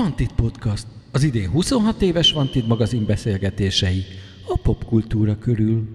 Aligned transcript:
Vantit 0.00 0.32
Podcast, 0.32 0.86
az 1.12 1.22
idén 1.22 1.48
26 1.48 2.02
éves 2.02 2.32
Vantit 2.32 2.66
magazin 2.66 3.06
beszélgetései 3.06 4.04
a 4.48 4.58
popkultúra 4.62 5.38
körül. 5.38 5.88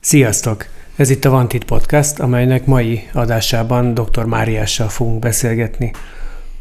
Sziasztok! 0.00 0.66
Ez 0.96 1.10
itt 1.10 1.24
a 1.24 1.30
Vantit 1.30 1.64
Podcast, 1.64 2.18
amelynek 2.18 2.66
mai 2.66 3.08
adásában 3.12 3.94
dr. 3.94 4.24
Máriással 4.24 4.88
fogunk 4.88 5.18
beszélgetni. 5.18 5.92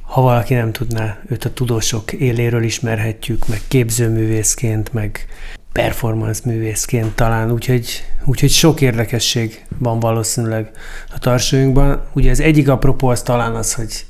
Ha 0.02 0.22
valaki 0.22 0.54
nem 0.54 0.72
tudná, 0.72 1.20
őt 1.28 1.46
a 1.46 1.54
tudósok 1.54 2.14
éléről 2.14 2.64
ismerhetjük, 2.64 3.48
meg 3.48 3.62
képzőművészként, 3.68 4.94
meg 4.94 5.26
performance 5.72 6.42
művészként 6.46 7.16
talán, 7.16 7.52
úgyhogy, 7.52 8.06
úgyhogy 8.26 8.52
sok 8.52 8.82
érdekesség 8.82 9.66
van 9.78 10.00
valószínűleg 10.00 10.72
a 11.16 11.20
tarsójunkban. 11.20 12.04
Ugye 12.14 12.30
az 12.30 12.40
egyik 12.40 12.70
apropó 12.70 13.08
az 13.08 13.22
talán 13.22 13.56
az, 13.56 13.74
hogy 13.74 14.06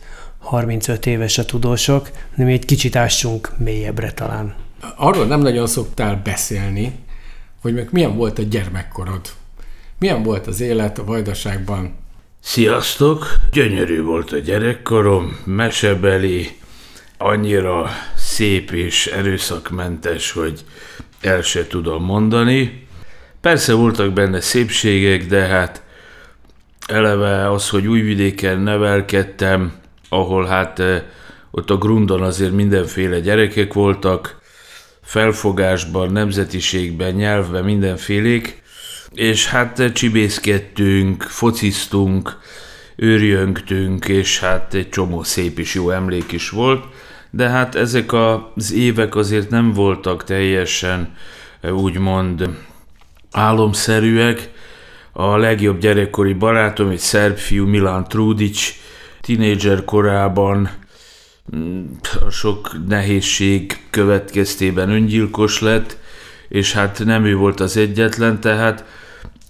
35 0.49 1.05
éves 1.05 1.38
a 1.38 1.45
tudósok, 1.45 2.09
de 2.35 2.44
mi 2.44 2.53
egy 2.53 2.66
kicsit 2.66 2.95
ássunk 2.95 3.52
mélyebbre 3.57 4.12
talán. 4.12 4.55
Arról 4.95 5.26
nem 5.26 5.40
nagyon 5.40 5.67
szoktál 5.67 6.21
beszélni, 6.23 6.94
hogy 7.62 7.73
meg 7.73 7.88
milyen 7.91 8.16
volt 8.16 8.40
a 8.40 8.41
gyermekkorod. 8.41 9.21
Milyen 9.99 10.23
volt 10.23 10.48
az 10.48 10.62
élet 10.62 10.98
a 10.98 11.04
vajdaságban? 11.04 11.95
Sziasztok! 12.40 13.26
Gyönyörű 13.52 14.02
volt 14.02 14.31
a 14.31 14.38
gyerekkorom, 14.38 15.40
mesebeli, 15.45 16.57
annyira 17.18 17.90
szép 18.16 18.71
és 18.71 19.07
erőszakmentes, 19.07 20.31
hogy 20.31 20.66
el 21.21 21.41
se 21.41 21.68
tudom 21.68 22.04
mondani. 22.04 22.88
Persze 23.41 23.73
voltak 23.73 24.13
benne 24.13 24.41
szépségek, 24.41 25.26
de 25.26 25.45
hát 25.45 25.84
eleve 26.88 27.52
az, 27.52 27.70
hogy 27.70 27.88
újvidéken 27.88 28.59
nevelkedtem, 28.59 29.79
ahol 30.10 30.46
hát 30.46 30.79
eh, 30.79 31.02
ott 31.52 31.70
a 31.70 31.77
grundon 31.77 32.21
azért 32.21 32.52
mindenféle 32.52 33.20
gyerekek 33.20 33.74
voltak, 33.74 34.41
felfogásban, 35.02 36.12
nemzetiségben, 36.12 37.13
nyelvben 37.13 37.63
mindenfélék, 37.63 38.62
és 39.13 39.48
hát 39.48 39.80
eh, 39.80 39.91
csibészkedtünk, 39.91 41.24
fociztunk, 41.24 42.37
őrjöngtünk, 42.96 44.07
és 44.07 44.40
hát 44.40 44.74
egy 44.74 44.90
csomó 44.90 45.24
szép 45.24 45.60
és 45.60 45.74
jó 45.74 45.90
emlék 45.90 46.32
is 46.32 46.49
volt, 46.49 46.84
de 47.30 47.49
hát 47.49 47.76
ezek 47.76 48.13
az 48.13 48.74
évek 48.74 49.15
azért 49.15 49.49
nem 49.49 49.74
voltak 49.74 50.24
teljesen 50.24 51.15
eh, 51.62 51.77
úgymond 51.77 52.49
álomszerűek. 53.32 54.49
A 55.12 55.37
legjobb 55.37 55.80
gyerekkori 55.80 56.34
barátom, 56.34 56.90
egy 56.90 56.98
szerb 56.98 57.37
fiú, 57.37 57.65
Milan 57.65 58.04
Trudic, 58.04 58.76
tinédzser 59.21 59.85
korában 59.85 60.70
mm, 61.55 61.85
a 62.25 62.29
sok 62.29 62.87
nehézség 62.87 63.85
következtében 63.89 64.89
öngyilkos 64.89 65.62
lett, 65.62 65.97
és 66.50 66.73
hát 66.73 67.01
nem 67.06 67.25
ő 67.25 67.35
volt 67.35 67.59
az 67.59 67.78
egyetlen, 67.78 68.40
tehát 68.40 68.85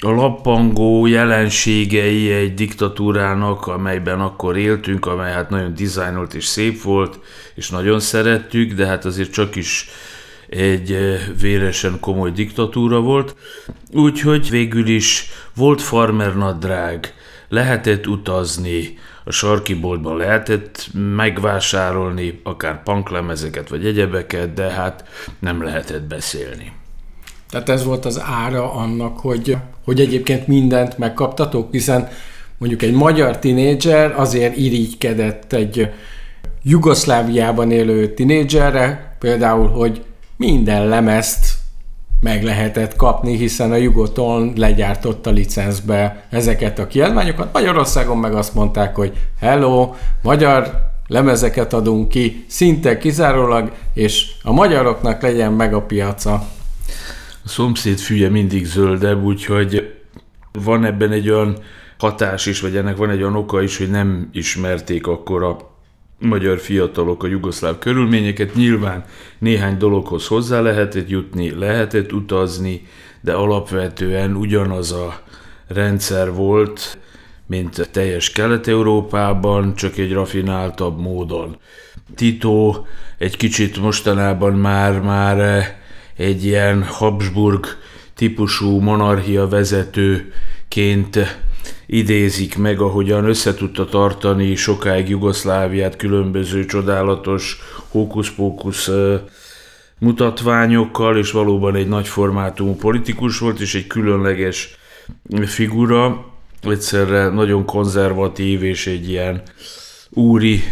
a 0.01 0.09
lappangó 0.09 1.05
jelenségei 1.05 2.31
egy 2.31 2.53
diktatúrának, 2.53 3.67
amelyben 3.67 4.19
akkor 4.19 4.57
éltünk, 4.57 5.05
amely 5.05 5.31
hát 5.31 5.49
nagyon 5.49 5.73
dizájnolt 5.73 6.33
és 6.33 6.45
szép 6.45 6.81
volt, 6.81 7.19
és 7.55 7.69
nagyon 7.69 7.99
szerettük, 7.99 8.73
de 8.73 8.85
hát 8.85 9.05
azért 9.05 9.31
csak 9.31 9.55
is 9.55 9.87
egy 10.49 10.97
véresen 11.41 11.99
komoly 11.99 12.31
diktatúra 12.31 12.99
volt. 12.99 13.35
Úgyhogy 13.93 14.49
végül 14.49 14.87
is 14.87 15.29
volt 15.55 15.81
farmer 15.81 16.35
nadrág, 16.35 17.13
lehetett 17.49 18.07
utazni, 18.07 18.97
a 19.23 19.31
sarki 19.31 19.73
boltban 19.73 20.17
lehetett 20.17 20.89
megvásárolni 20.93 22.39
akár 22.43 22.83
punklemezeket 22.83 23.69
vagy 23.69 23.85
egyebeket, 23.85 24.53
de 24.53 24.69
hát 24.69 25.03
nem 25.39 25.63
lehetett 25.63 26.03
beszélni. 26.03 26.71
Tehát 27.49 27.69
ez 27.69 27.83
volt 27.83 28.05
az 28.05 28.21
ára 28.21 28.73
annak, 28.73 29.19
hogy, 29.19 29.57
hogy 29.83 29.99
egyébként 29.99 30.47
mindent 30.47 30.97
megkaptatok, 30.97 31.71
hiszen 31.71 32.07
mondjuk 32.57 32.81
egy 32.81 32.93
magyar 32.93 33.39
tinédzser 33.39 34.19
azért 34.19 34.57
irigykedett 34.57 35.53
egy 35.53 35.89
Jugoszláviában 36.63 37.71
élő 37.71 38.13
tinédzserre, 38.13 39.15
például, 39.19 39.67
hogy 39.67 40.03
minden 40.37 40.87
lemezt 40.87 41.48
meg 42.21 42.43
lehetett 42.43 42.95
kapni, 42.95 43.37
hiszen 43.37 43.71
a 43.71 43.75
Jugoton 43.75 44.53
legyártotta 44.55 45.29
licenszbe 45.29 46.27
ezeket 46.29 46.79
a 46.79 46.87
kiadványokat. 46.87 47.53
Magyarországon 47.53 48.17
meg 48.17 48.33
azt 48.33 48.53
mondták, 48.53 48.95
hogy 48.95 49.13
hello, 49.39 49.93
magyar 50.21 50.87
lemezeket 51.07 51.73
adunk 51.73 52.09
ki, 52.09 52.45
szinte 52.47 52.97
kizárólag, 52.97 53.71
és 53.93 54.31
a 54.43 54.51
magyaroknak 54.51 55.21
legyen 55.21 55.53
meg 55.53 55.73
a 55.73 55.81
piaca. 55.81 56.33
A 57.43 57.47
szomszéd 57.47 57.97
fülye 57.97 58.29
mindig 58.29 58.65
zöldebb, 58.65 59.23
úgyhogy 59.23 59.93
van 60.51 60.85
ebben 60.85 61.11
egy 61.11 61.29
olyan 61.29 61.57
hatás 61.97 62.45
is, 62.45 62.59
vagy 62.61 62.75
ennek 62.75 62.97
van 62.97 63.09
egy 63.09 63.21
olyan 63.21 63.35
oka 63.35 63.61
is, 63.61 63.77
hogy 63.77 63.89
nem 63.89 64.29
ismerték 64.31 65.07
akkor 65.07 65.43
a 65.43 65.68
magyar 66.19 66.59
fiatalok 66.59 67.23
a 67.23 67.27
jugoszláv 67.27 67.79
körülményeket. 67.79 68.55
Nyilván 68.55 69.05
néhány 69.39 69.77
dologhoz 69.77 70.27
hozzá 70.27 70.59
lehetett 70.59 71.09
jutni, 71.09 71.51
lehetett 71.59 72.13
utazni, 72.13 72.87
de 73.21 73.33
alapvetően 73.33 74.35
ugyanaz 74.35 74.91
a 74.91 75.23
rendszer 75.67 76.33
volt, 76.33 76.97
mint 77.47 77.89
teljes 77.91 78.31
Kelet-Európában, 78.31 79.75
csak 79.75 79.97
egy 79.97 80.13
rafináltabb 80.13 80.99
módon. 80.99 81.57
Tito 82.15 82.85
egy 83.17 83.37
kicsit 83.37 83.81
mostanában 83.81 84.53
már, 84.53 85.01
már 85.01 85.67
egy 86.17 86.45
ilyen 86.45 86.83
Habsburg 86.83 87.65
típusú 88.15 88.79
monarchia 88.79 89.47
vezetőként 89.47 91.39
idézik 91.91 92.57
meg, 92.57 92.79
ahogyan 92.79 93.25
összetudta 93.25 93.85
tartani 93.85 94.55
sokáig 94.55 95.09
Jugoszláviát 95.09 95.95
különböző 95.95 96.65
csodálatos 96.65 97.57
hókusz-pókusz 97.87 98.89
mutatványokkal, 99.99 101.17
és 101.17 101.31
valóban 101.31 101.75
egy 101.75 101.87
nagy 101.87 102.07
formátumú 102.07 102.75
politikus 102.75 103.39
volt, 103.39 103.59
és 103.59 103.75
egy 103.75 103.87
különleges 103.87 104.77
figura, 105.45 106.25
egyszerre 106.61 107.29
nagyon 107.29 107.65
konzervatív, 107.65 108.63
és 108.63 108.87
egy 108.87 109.09
ilyen 109.09 109.41
úri 110.09 110.63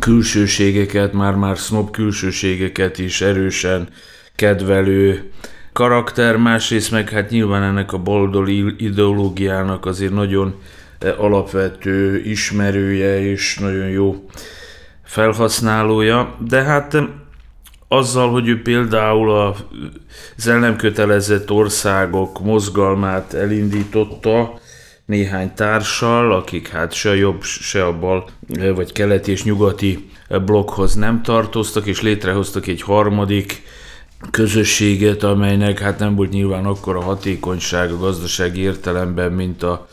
külsőségeket, 0.00 1.12
már-már 1.12 1.56
snob 1.56 1.90
külsőségeket 1.90 2.98
is 2.98 3.20
erősen 3.20 3.88
kedvelő 4.36 5.30
karakter, 5.76 6.36
másrészt 6.36 6.90
meg 6.90 7.10
hát 7.10 7.30
nyilván 7.30 7.62
ennek 7.62 7.92
a 7.92 7.98
baloldali 7.98 8.74
ideológiának 8.78 9.86
azért 9.86 10.12
nagyon 10.12 10.54
eh, 10.98 11.20
alapvető 11.20 12.20
ismerője 12.24 13.20
és 13.30 13.58
nagyon 13.58 13.88
jó 13.88 14.28
felhasználója, 15.04 16.36
de 16.48 16.62
hát 16.62 16.96
azzal, 17.88 18.30
hogy 18.30 18.48
ő 18.48 18.62
például 18.62 19.54
az 20.36 20.46
el 20.48 20.58
nem 20.58 20.76
kötelezett 20.76 21.50
országok 21.50 22.40
mozgalmát 22.40 23.34
elindította, 23.34 24.58
néhány 25.06 25.54
társal, 25.54 26.32
akik 26.32 26.68
hát 26.68 26.92
se 26.92 27.10
a 27.10 27.14
jobb, 27.14 27.42
se 27.42 27.84
a 27.84 27.98
bal, 27.98 28.28
eh, 28.54 28.74
vagy 28.74 28.92
keleti 28.92 29.30
és 29.30 29.44
nyugati 29.44 30.10
blokkhoz 30.44 30.94
nem 30.94 31.22
tartoztak, 31.22 31.86
és 31.86 32.02
létrehoztak 32.02 32.66
egy 32.66 32.82
harmadik 32.82 33.62
közösséget, 34.30 35.22
amelynek 35.22 35.78
hát 35.78 35.98
nem 35.98 36.14
volt 36.14 36.30
nyilván 36.30 36.64
akkor 36.64 36.96
a 36.96 37.02
hatékonyság 37.02 37.90
a 37.90 37.98
gazdasági 37.98 38.60
értelemben, 38.60 39.32
mint 39.32 39.62
a, 39.62 39.88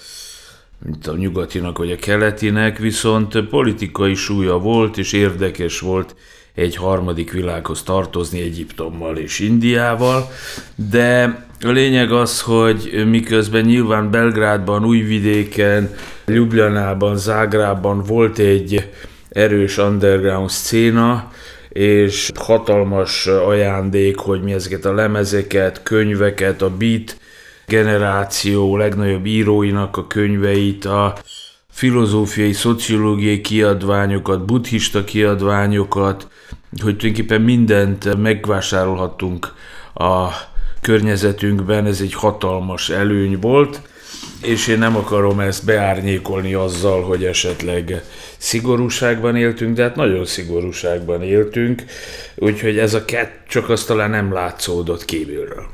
mint 0.86 1.07
a 1.07 1.15
nyugatinak 1.15 1.77
vagy 1.77 1.92
a 1.92 1.95
keletinek, 1.95 2.77
viszont 2.77 3.42
politikai 3.42 4.13
súlya 4.13 4.57
volt, 4.57 4.97
és 4.97 5.13
érdekes 5.13 5.80
volt 5.80 6.15
egy 6.56 6.75
harmadik 6.75 7.31
világhoz 7.31 7.83
tartozni 7.83 8.42
Egyiptommal 8.42 9.18
és 9.18 9.39
Indiával, 9.39 10.30
de 10.89 11.45
a 11.62 11.69
lényeg 11.69 12.12
az, 12.12 12.42
hogy 12.42 13.03
miközben 13.09 13.65
nyilván 13.65 14.12
Belgrádban, 14.12 14.86
Újvidéken, 14.86 15.95
Ljubljanában, 16.25 17.18
Zágrában 17.18 18.03
volt 18.03 18.38
egy 18.38 18.89
erős 19.30 19.77
underground 19.77 20.50
széna, 20.50 21.31
és 21.73 22.31
hatalmas 22.35 23.27
ajándék, 23.27 24.17
hogy 24.17 24.41
mi 24.41 24.53
ezeket 24.53 24.85
a 24.85 24.93
lemezeket, 24.93 25.83
könyveket, 25.83 26.61
a 26.61 26.69
beat 26.69 27.17
generáció 27.67 28.77
legnagyobb 28.77 29.25
íróinak 29.25 29.97
a 29.97 30.07
könyveit, 30.07 30.85
a 30.85 31.13
filozófiai, 31.69 32.53
szociológiai 32.53 33.41
kiadványokat, 33.41 34.45
buddhista 34.45 35.03
kiadványokat, 35.03 36.27
hogy 36.81 36.97
tulajdonképpen 36.97 37.41
mindent 37.41 38.17
megvásárolhattunk 38.17 39.53
a 39.93 40.27
környezetünkben, 40.81 41.85
ez 41.85 42.01
egy 42.01 42.13
hatalmas 42.13 42.89
előny 42.89 43.39
volt, 43.39 43.81
és 44.44 44.68
én 44.68 44.78
nem 44.78 44.95
akarom 44.95 45.40
ezt 45.40 45.66
beárnyékolni 45.66 46.54
azzal, 46.54 47.04
hogy 47.04 47.25
esetleg 47.25 48.01
szigorúságban 48.38 49.36
éltünk, 49.36 49.75
de 49.75 49.84
hát 49.84 49.95
nagyon 49.95 50.25
szigorúságban 50.25 51.24
éltünk, 51.24 51.84
úgyhogy 52.36 52.78
ez 52.78 52.94
a 52.94 53.06
kett 53.06 53.31
csak 53.48 53.69
azt 53.69 53.88
talán 53.88 54.10
nem 54.10 54.34
látszódott 54.34 55.06
kívülről. 55.06 55.66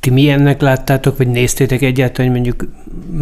Ti 0.00 0.10
milyennek 0.10 0.60
láttátok, 0.60 1.16
vagy 1.16 1.28
néztétek 1.28 1.82
egyáltalán, 1.82 2.30
hogy 2.30 2.40
mondjuk 2.40 2.64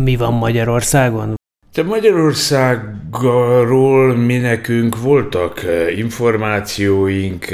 mi 0.04 0.16
van 0.16 0.32
Magyarországon? 0.32 1.34
Te 1.72 1.82
Magyarországról 1.82 4.16
mi 4.16 4.36
nekünk 4.36 5.00
voltak 5.00 5.64
információink, 5.96 7.46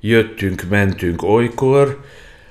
jöttünk, 0.00 0.62
mentünk 0.68 1.22
olykor, 1.22 2.00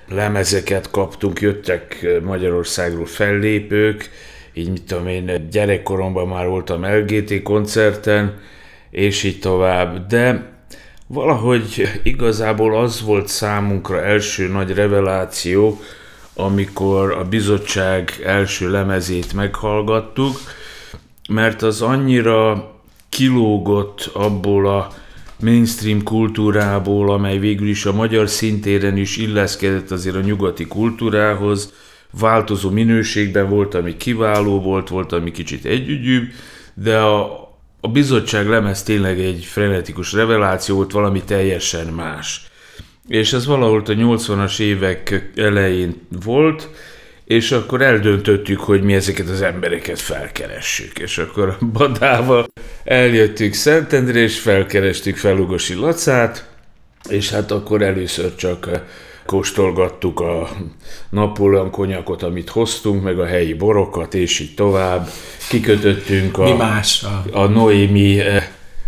lemezeket 0.09 0.92
kaptunk, 0.92 1.42
jöttek 1.42 2.06
Magyarországról 2.24 3.06
fellépők, 3.06 4.09
így 4.54 4.69
mit 4.69 4.83
tudom 4.83 5.07
én, 5.07 5.48
gyerekkoromban 5.51 6.27
már 6.27 6.48
voltam 6.48 6.86
LGT 6.86 7.42
koncerten, 7.42 8.39
és 8.89 9.24
így 9.24 9.39
tovább, 9.39 10.07
de 10.07 10.56
valahogy 11.07 12.00
igazából 12.04 12.77
az 12.77 13.01
volt 13.01 13.27
számunkra 13.27 14.04
első 14.04 14.48
nagy 14.48 14.74
reveláció, 14.74 15.80
amikor 16.33 17.12
a 17.12 17.24
bizottság 17.24 18.19
első 18.24 18.71
lemezét 18.71 19.33
meghallgattuk, 19.33 20.36
mert 21.30 21.62
az 21.62 21.81
annyira 21.81 22.71
kilógott 23.10 24.10
abból 24.13 24.68
a 24.68 24.88
mainstream 25.39 26.04
kultúrából, 26.04 27.12
amely 27.12 27.38
végül 27.38 27.68
is 27.68 27.86
a 27.86 27.94
magyar 27.94 28.30
szintéren 28.30 28.98
is 28.98 29.18
illeszkedett 29.18 29.92
azért 29.92 30.16
a 30.16 30.22
nyugati 30.22 30.66
kultúrához, 30.66 31.74
változó 32.19 32.69
minőségben 32.69 33.50
volt, 33.50 33.74
ami 33.74 33.98
kiváló 33.98 34.62
volt, 34.62 34.89
volt, 34.89 35.12
ami 35.12 35.31
kicsit 35.31 35.66
együgyűbb, 35.66 36.31
de 36.74 36.98
a, 36.98 37.48
a 37.81 37.88
bizottság 37.88 38.48
lemez 38.48 38.84
tényleg 38.84 39.19
egy 39.19 39.44
frenetikus 39.45 40.13
reveláció 40.13 40.75
volt, 40.75 40.92
valami 40.92 41.24
teljesen 41.24 41.88
más. 41.88 42.48
És 43.07 43.34
ez 43.34 43.45
valahol 43.45 43.80
a 43.86 43.92
80-as 43.92 44.60
évek 44.60 45.31
elején 45.36 45.94
volt, 46.24 46.69
és 47.25 47.51
akkor 47.51 47.81
eldöntöttük, 47.81 48.60
hogy 48.60 48.81
mi 48.81 48.94
ezeket 48.94 49.30
az 49.30 49.42
embereket 49.42 50.00
felkeressük. 50.00 51.00
És 51.00 51.18
akkor 51.18 51.57
Badával 51.74 52.48
eljöttünk 52.88 53.54
Szentendre, 53.54 54.19
és 54.19 54.39
felkerestük 54.39 55.18
Felugosi 55.18 55.74
Lacát, 55.74 56.50
és 57.10 57.30
hát 57.30 57.51
akkor 57.51 57.81
először 57.81 58.36
csak 58.36 58.69
kóstolgattuk 59.25 60.19
a 60.19 60.50
Napóleon 61.10 61.72
konyakot, 61.72 62.24
amit 62.24 62.50
hoztunk, 62.50 63.04
meg 63.04 63.19
a 63.19 63.25
helyi 63.25 63.54
borokat, 63.54 64.13
és 64.13 64.39
így 64.39 64.54
tovább. 64.54 65.10
Kikötöttünk 65.50 66.38
a, 66.38 66.44
Mi 66.44 66.51
más? 66.51 67.06
a 67.31 67.45
Noémi 67.45 68.19
eh, 68.19 68.48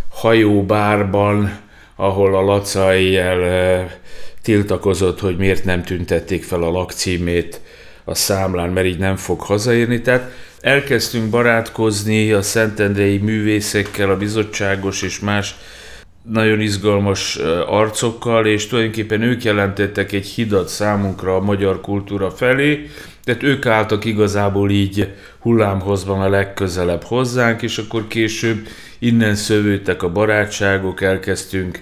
hajóbárban, 0.09 1.59
ahol 1.95 2.35
a 2.35 2.41
Laca 2.41 2.95
éjjel 2.95 3.43
eh, 3.43 3.91
tiltakozott, 4.41 5.19
hogy 5.19 5.37
miért 5.37 5.63
nem 5.63 5.83
tüntették 5.83 6.43
fel 6.43 6.63
a 6.63 6.71
lakcímét 6.71 7.61
a 8.09 8.15
számlán, 8.15 8.69
mert 8.69 8.87
így 8.87 8.97
nem 8.97 9.15
fog 9.15 9.41
hazaérni. 9.41 10.01
Tehát 10.01 10.31
elkezdtünk 10.61 11.29
barátkozni 11.29 12.31
a 12.31 12.41
szentendrei 12.41 13.17
művészekkel, 13.17 14.09
a 14.09 14.17
bizottságos 14.17 15.01
és 15.01 15.19
más 15.19 15.55
nagyon 16.23 16.59
izgalmas 16.59 17.35
arcokkal, 17.67 18.45
és 18.45 18.67
tulajdonképpen 18.67 19.21
ők 19.21 19.43
jelentettek 19.43 20.11
egy 20.11 20.25
hidat 20.25 20.67
számunkra 20.67 21.35
a 21.35 21.41
magyar 21.41 21.81
kultúra 21.81 22.31
felé, 22.31 22.89
tehát 23.23 23.43
ők 23.43 23.65
álltak 23.65 24.05
igazából 24.05 24.69
így 24.69 25.07
hullámhozban 25.39 26.21
a 26.21 26.29
legközelebb 26.29 27.03
hozzánk, 27.03 27.61
és 27.61 27.77
akkor 27.77 28.07
később 28.07 28.67
innen 28.99 29.35
szövődtek 29.35 30.03
a 30.03 30.11
barátságok, 30.11 31.01
elkezdtünk 31.01 31.81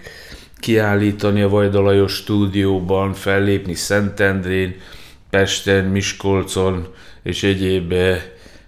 kiállítani 0.59 1.41
a 1.41 1.49
Vajdalajos 1.49 2.13
stúdióban, 2.13 3.13
fellépni 3.13 3.73
Szentendrén, 3.73 4.75
Pesten, 5.29 5.85
Miskolcon 5.85 6.87
és 7.23 7.43
egyéb 7.43 7.91
eh, 7.91 8.21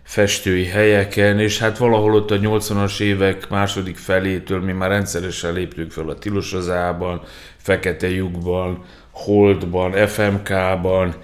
festői 0.03 0.65
helyeken, 0.65 1.39
és 1.39 1.59
hát 1.59 1.77
valahol 1.77 2.13
ott 2.13 2.31
a 2.31 2.39
80-as 2.39 2.99
évek 2.99 3.49
második 3.49 3.97
felétől 3.97 4.61
mi 4.61 4.71
már 4.71 4.89
rendszeresen 4.89 5.53
léptünk 5.53 5.91
fel 5.91 6.09
a 6.09 6.17
Tilosozában, 6.17 7.21
Fekete 7.57 8.09
lyukban, 8.09 8.83
Holdban, 9.11 10.07
FMK-ban 10.07 11.15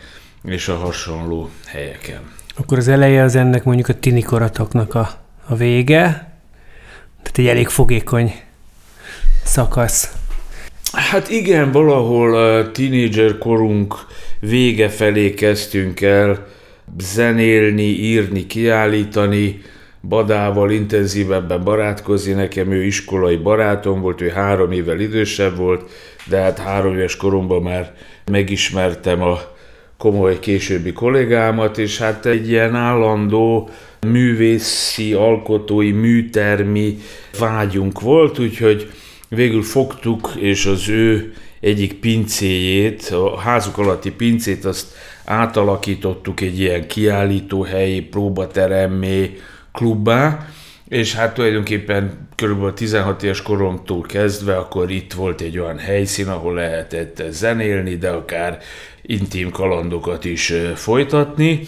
és 0.43 0.67
a 0.67 0.75
hasonló 0.75 1.49
helyeken. 1.65 2.19
Akkor 2.57 2.77
az 2.77 2.87
eleje 2.87 3.23
az 3.23 3.35
ennek 3.35 3.63
mondjuk 3.63 3.87
a 3.87 3.99
tini 3.99 4.21
koratoknak 4.21 4.95
a, 4.95 5.09
a 5.47 5.55
vége, 5.55 6.01
tehát 7.21 7.37
egy 7.37 7.47
elég 7.47 7.67
fogékony 7.67 8.33
szakasz. 9.43 10.13
Hát 10.91 11.29
igen, 11.29 11.71
valahol 11.71 12.35
a 12.35 12.71
tínédzser 12.71 13.37
korunk 13.37 13.95
vége 14.47 14.89
felé 14.89 15.33
kezdtünk 15.33 16.01
el 16.01 16.47
zenélni, 16.97 17.83
írni, 17.83 18.45
kiállítani, 18.45 19.61
Badával 20.07 20.71
intenzívebben 20.71 21.63
barátkozni, 21.63 22.33
nekem 22.33 22.71
ő 22.71 22.83
iskolai 22.83 23.35
barátom 23.35 24.01
volt, 24.01 24.21
ő 24.21 24.27
három 24.29 24.71
évvel 24.71 24.99
idősebb 24.99 25.57
volt, 25.57 25.89
de 26.29 26.37
hát 26.37 26.59
három 26.59 26.93
éves 26.93 27.15
koromban 27.15 27.61
már 27.61 27.93
megismertem 28.31 29.21
a 29.21 29.39
komoly 29.97 30.39
későbbi 30.39 30.93
kollégámat, 30.93 31.77
és 31.77 31.97
hát 31.97 32.25
egy 32.25 32.49
ilyen 32.49 32.75
állandó 32.75 33.69
művészi, 34.07 35.13
alkotói, 35.13 35.91
műtermi 35.91 36.97
vágyunk 37.39 38.01
volt, 38.01 38.39
úgyhogy 38.39 38.91
végül 39.29 39.63
fogtuk, 39.63 40.31
és 40.39 40.65
az 40.65 40.89
ő 40.89 41.33
egyik 41.65 41.93
pincéjét, 41.93 43.03
a 43.03 43.39
házuk 43.39 43.77
alatti 43.77 44.11
pincét, 44.11 44.65
azt 44.65 44.87
átalakítottuk 45.23 46.41
egy 46.41 46.59
ilyen 46.59 46.87
kiállítóhelyi, 46.87 48.01
próbateremmé, 48.01 49.37
klubbá, 49.71 50.47
és 50.87 51.13
hát 51.13 51.33
tulajdonképpen 51.33 52.27
kb. 52.35 52.73
16 52.73 53.23
éves 53.23 53.41
koromtól 53.41 54.01
kezdve 54.01 54.57
akkor 54.57 54.91
itt 54.91 55.13
volt 55.13 55.41
egy 55.41 55.59
olyan 55.59 55.77
helyszín, 55.77 56.27
ahol 56.27 56.53
lehetett 56.53 57.23
zenélni, 57.29 57.97
de 57.97 58.09
akár 58.09 58.59
intim 59.01 59.51
kalandokat 59.51 60.25
is 60.25 60.53
folytatni. 60.75 61.67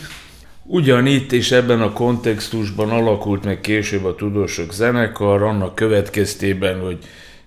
Ugyanitt 0.63 1.31
és 1.31 1.51
ebben 1.51 1.81
a 1.81 1.93
kontextusban 1.93 2.89
alakult 2.89 3.43
meg 3.43 3.61
később 3.61 4.05
a 4.05 4.15
Tudósok 4.15 4.73
Zenekar, 4.73 5.43
annak 5.43 5.75
következtében, 5.75 6.79
hogy 6.79 6.97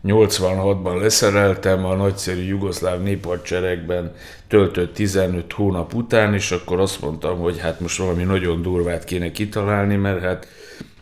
86-ban 0.04 1.00
leszereltem 1.00 1.85
a 1.85 1.95
nagyszerű 1.95 2.42
jugoszláv 2.42 3.02
néphadseregben 3.02 4.12
töltött 4.49 4.95
15 4.95 5.52
hónap 5.52 5.95
után, 5.95 6.35
és 6.35 6.50
akkor 6.50 6.80
azt 6.80 7.00
mondtam, 7.00 7.38
hogy 7.38 7.59
hát 7.59 7.80
most 7.80 7.99
valami 7.99 8.23
nagyon 8.23 8.62
durvát 8.62 9.04
kéne 9.04 9.33
kitalálni, 9.33 9.97
mert 9.97 10.23
hát 10.23 10.47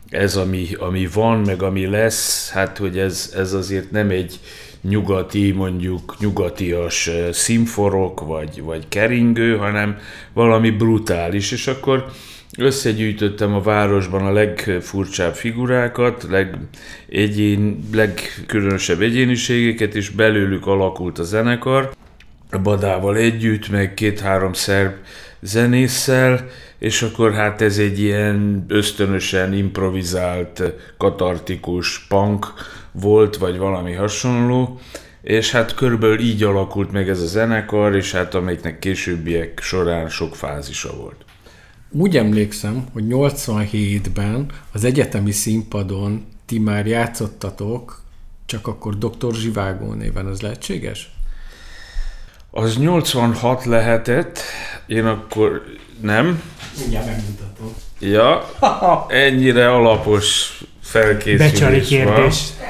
ez, 0.09 0.37
ami, 0.37 0.67
ami 0.79 1.09
van, 1.13 1.41
meg 1.41 1.63
ami 1.63 1.87
lesz, 1.87 2.51
hát 2.51 2.79
hogy 2.79 2.99
ez, 2.99 3.33
ez 3.37 3.53
azért 3.53 3.91
nem 3.91 4.11
egy 4.11 4.41
nyugati, 4.81 5.51
mondjuk 5.53 6.17
nyugatias 6.21 7.11
szimforok, 7.33 8.21
vagy, 8.21 8.63
vagy 8.63 8.89
keringő, 8.89 9.57
hanem 9.57 9.99
valami 10.33 10.71
brutális, 10.71 11.53
és 11.53 11.67
akkor 11.67 12.07
Összegyűjtöttem 12.61 13.55
a 13.55 13.61
városban 13.61 14.27
a 14.27 14.33
legfurcsább 14.33 15.35
figurákat, 15.35 16.27
leg, 16.31 16.57
egyén, 17.09 17.89
legkülönösebb 17.93 19.01
egyéniségeket, 19.01 19.95
és 19.95 20.11
belőlük 20.11 20.67
alakult 20.67 21.19
a 21.19 21.23
zenekar. 21.23 21.91
A 22.51 22.59
Badával 22.59 23.17
együtt, 23.17 23.69
meg 23.69 23.95
két-három 23.95 24.53
szerb 24.53 24.93
zenésszel, 25.41 26.47
és 26.79 27.03
akkor 27.03 27.33
hát 27.33 27.61
ez 27.61 27.79
egy 27.79 28.01
ilyen 28.01 28.65
ösztönösen 28.69 29.53
improvizált, 29.53 30.63
katartikus 30.97 32.07
punk 32.07 32.47
volt, 32.93 33.37
vagy 33.37 33.59
valami 33.59 33.93
hasonló, 33.93 34.79
és 35.23 35.51
hát 35.51 35.75
körülbelül 35.75 36.19
így 36.19 36.43
alakult 36.43 36.93
meg 36.93 37.09
ez 37.09 37.21
a 37.21 37.27
zenekar, 37.27 37.97
és 37.97 38.13
hát 38.13 38.35
amelyiknek 38.35 38.79
későbbiek 38.79 39.61
során 39.63 40.09
sok 40.09 40.37
fázisa 40.37 40.97
volt. 40.97 41.27
Úgy 41.91 42.17
emlékszem, 42.17 42.87
hogy 42.93 43.05
87-ben 43.09 44.51
az 44.73 44.85
egyetemi 44.85 45.31
színpadon 45.31 46.27
ti 46.47 46.59
már 46.59 46.87
játszottatok, 46.87 48.03
csak 48.47 48.67
akkor 48.67 48.99
Dr. 48.99 49.35
Zsivágó 49.35 49.93
néven, 49.93 50.27
az 50.27 50.41
lehetséges? 50.41 51.11
Az 52.51 52.77
86 52.77 53.65
lehetett, 53.65 54.41
én 54.87 55.05
akkor 55.05 55.63
nem. 56.01 56.43
Mindjárt 56.79 57.07
megmutatom. 57.07 57.75
Ja, 57.99 58.47
ennyire 59.09 59.73
alapos 59.73 60.59
felkészülés 60.81 61.53
Becsari 61.53 61.81
kérdés. 61.81 62.43
Van. 62.59 62.69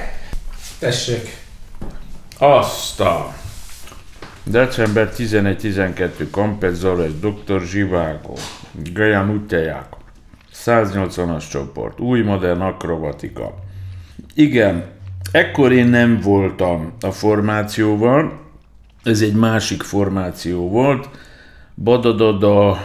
Tessék. 0.78 1.37
Azt 2.38 3.00
a 3.00 3.34
december 4.44 5.12
11-12 5.16 6.30
Campezzoles 6.30 7.10
Dr. 7.20 7.62
Zsivágó. 7.66 8.38
Gajan 8.92 9.30
útjaják. 9.30 9.87
180-as 10.54 11.50
csoport, 11.50 12.00
új 12.00 12.20
modern 12.20 12.60
akrobatika. 12.60 13.54
Igen, 14.34 14.84
ekkor 15.32 15.72
én 15.72 15.87
nem 15.87 16.20
voltam 16.20 16.92
a 17.00 17.10
formációval, 17.10 18.46
ez 19.02 19.20
egy 19.20 19.34
másik 19.34 19.82
formáció 19.82 20.68
volt. 20.68 21.08
Badadada, 21.75 22.78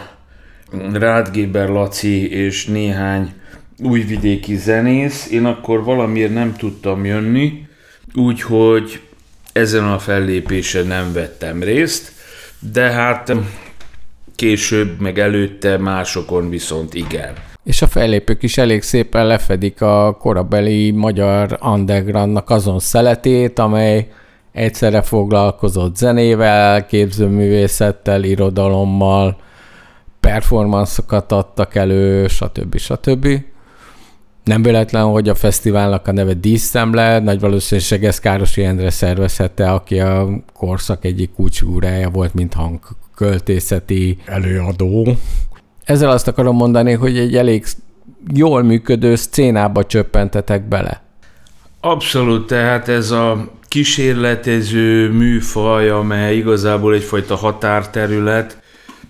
Rádgéber 0.92 1.68
Laci 1.68 2.30
és 2.30 2.66
néhány 2.66 3.32
újvidéki 3.78 4.56
zenész. 4.56 5.30
Én 5.30 5.44
akkor 5.44 5.84
valamiért 5.84 6.34
nem 6.34 6.54
tudtam 6.54 7.04
jönni, 7.04 7.66
úgyhogy 8.14 9.00
ezen 9.52 9.84
a 9.84 9.98
fellépésen 9.98 10.86
nem 10.86 11.12
vettem 11.12 11.62
részt, 11.62 12.12
de 12.72 12.90
hát 12.90 13.32
később, 14.36 15.00
meg 15.00 15.18
előtte 15.18 15.78
másokon 15.78 16.50
viszont 16.50 16.94
igen. 16.94 17.32
És 17.64 17.82
a 17.82 17.86
fellépők 17.86 18.42
is 18.42 18.58
elég 18.58 18.82
szépen 18.82 19.26
lefedik 19.26 19.80
a 19.80 20.16
korabeli 20.20 20.90
magyar 20.90 21.58
undergroundnak 21.62 22.50
azon 22.50 22.78
szeletét, 22.78 23.58
amely 23.58 24.08
egyszerre 24.52 25.02
foglalkozott 25.02 25.96
zenével, 25.96 26.86
képzőművészettel, 26.86 28.24
irodalommal, 28.24 29.36
performanszokat 30.20 31.32
adtak 31.32 31.74
elő, 31.74 32.28
stb. 32.28 32.76
stb. 32.76 33.28
Nem 34.44 34.62
véletlen, 34.62 35.04
hogy 35.04 35.28
a 35.28 35.34
fesztiválnak 35.34 36.06
a 36.06 36.12
neve 36.12 36.32
Díszszemle, 36.32 37.18
nagy 37.18 37.40
valószínűség 37.40 38.04
ez 38.04 38.18
Károsi 38.18 38.64
Endre 38.64 38.90
szervezhette, 38.90 39.70
aki 39.70 40.00
a 40.00 40.28
korszak 40.52 41.04
egyik 41.04 41.32
kulcsúrája 41.32 42.10
volt, 42.10 42.34
mint 42.34 42.54
hangköltészeti 43.16 44.18
előadó. 44.24 45.16
Ezzel 45.84 46.10
azt 46.10 46.28
akarom 46.28 46.56
mondani, 46.56 46.92
hogy 46.92 47.18
egy 47.18 47.36
elég 47.36 47.64
jól 48.34 48.62
működő 48.62 49.14
szcénába 49.14 49.84
csöppentetek 49.84 50.68
bele. 50.68 51.02
Abszolút, 51.80 52.46
tehát 52.46 52.88
ez 52.88 53.10
a 53.10 53.48
kísérletező 53.68 55.10
műfaj, 55.10 55.88
amely 55.88 56.36
igazából 56.36 56.94
egyfajta 56.94 57.34
határterület, 57.34 58.62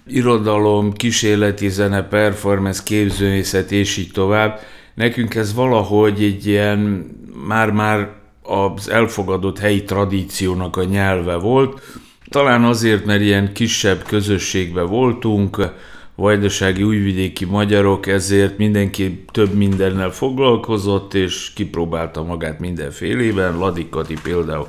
irodalom, 0.07 0.93
kísérleti 0.93 1.69
zene, 1.69 2.03
performance, 2.03 2.83
képzőmészet 2.85 3.73
és 3.73 3.97
így 3.97 4.11
tovább. 4.13 4.61
Nekünk 4.95 5.35
ez 5.35 5.55
valahogy 5.55 6.23
egy 6.23 6.47
ilyen 6.47 7.07
már-már 7.47 8.09
az 8.43 8.91
elfogadott 8.91 9.59
helyi 9.59 9.83
tradíciónak 9.83 10.77
a 10.77 10.85
nyelve 10.85 11.37
volt. 11.37 11.81
Talán 12.29 12.65
azért, 12.65 13.05
mert 13.05 13.21
ilyen 13.21 13.53
kisebb 13.53 14.03
közösségbe 14.03 14.83
voltunk, 14.83 15.73
vajdasági 16.15 16.83
újvidéki 16.83 17.45
magyarok, 17.45 18.07
ezért 18.07 18.59
mindenki 18.59 19.25
több 19.33 19.55
mindennel 19.55 20.11
foglalkozott, 20.11 21.15
és 21.15 21.53
kipróbálta 21.55 22.23
magát 22.23 22.59
mindenfélében. 22.59 23.59
Ladikati 23.59 24.17
például 24.23 24.69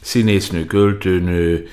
színésznő, 0.00 0.64
költőnő, 0.64 1.66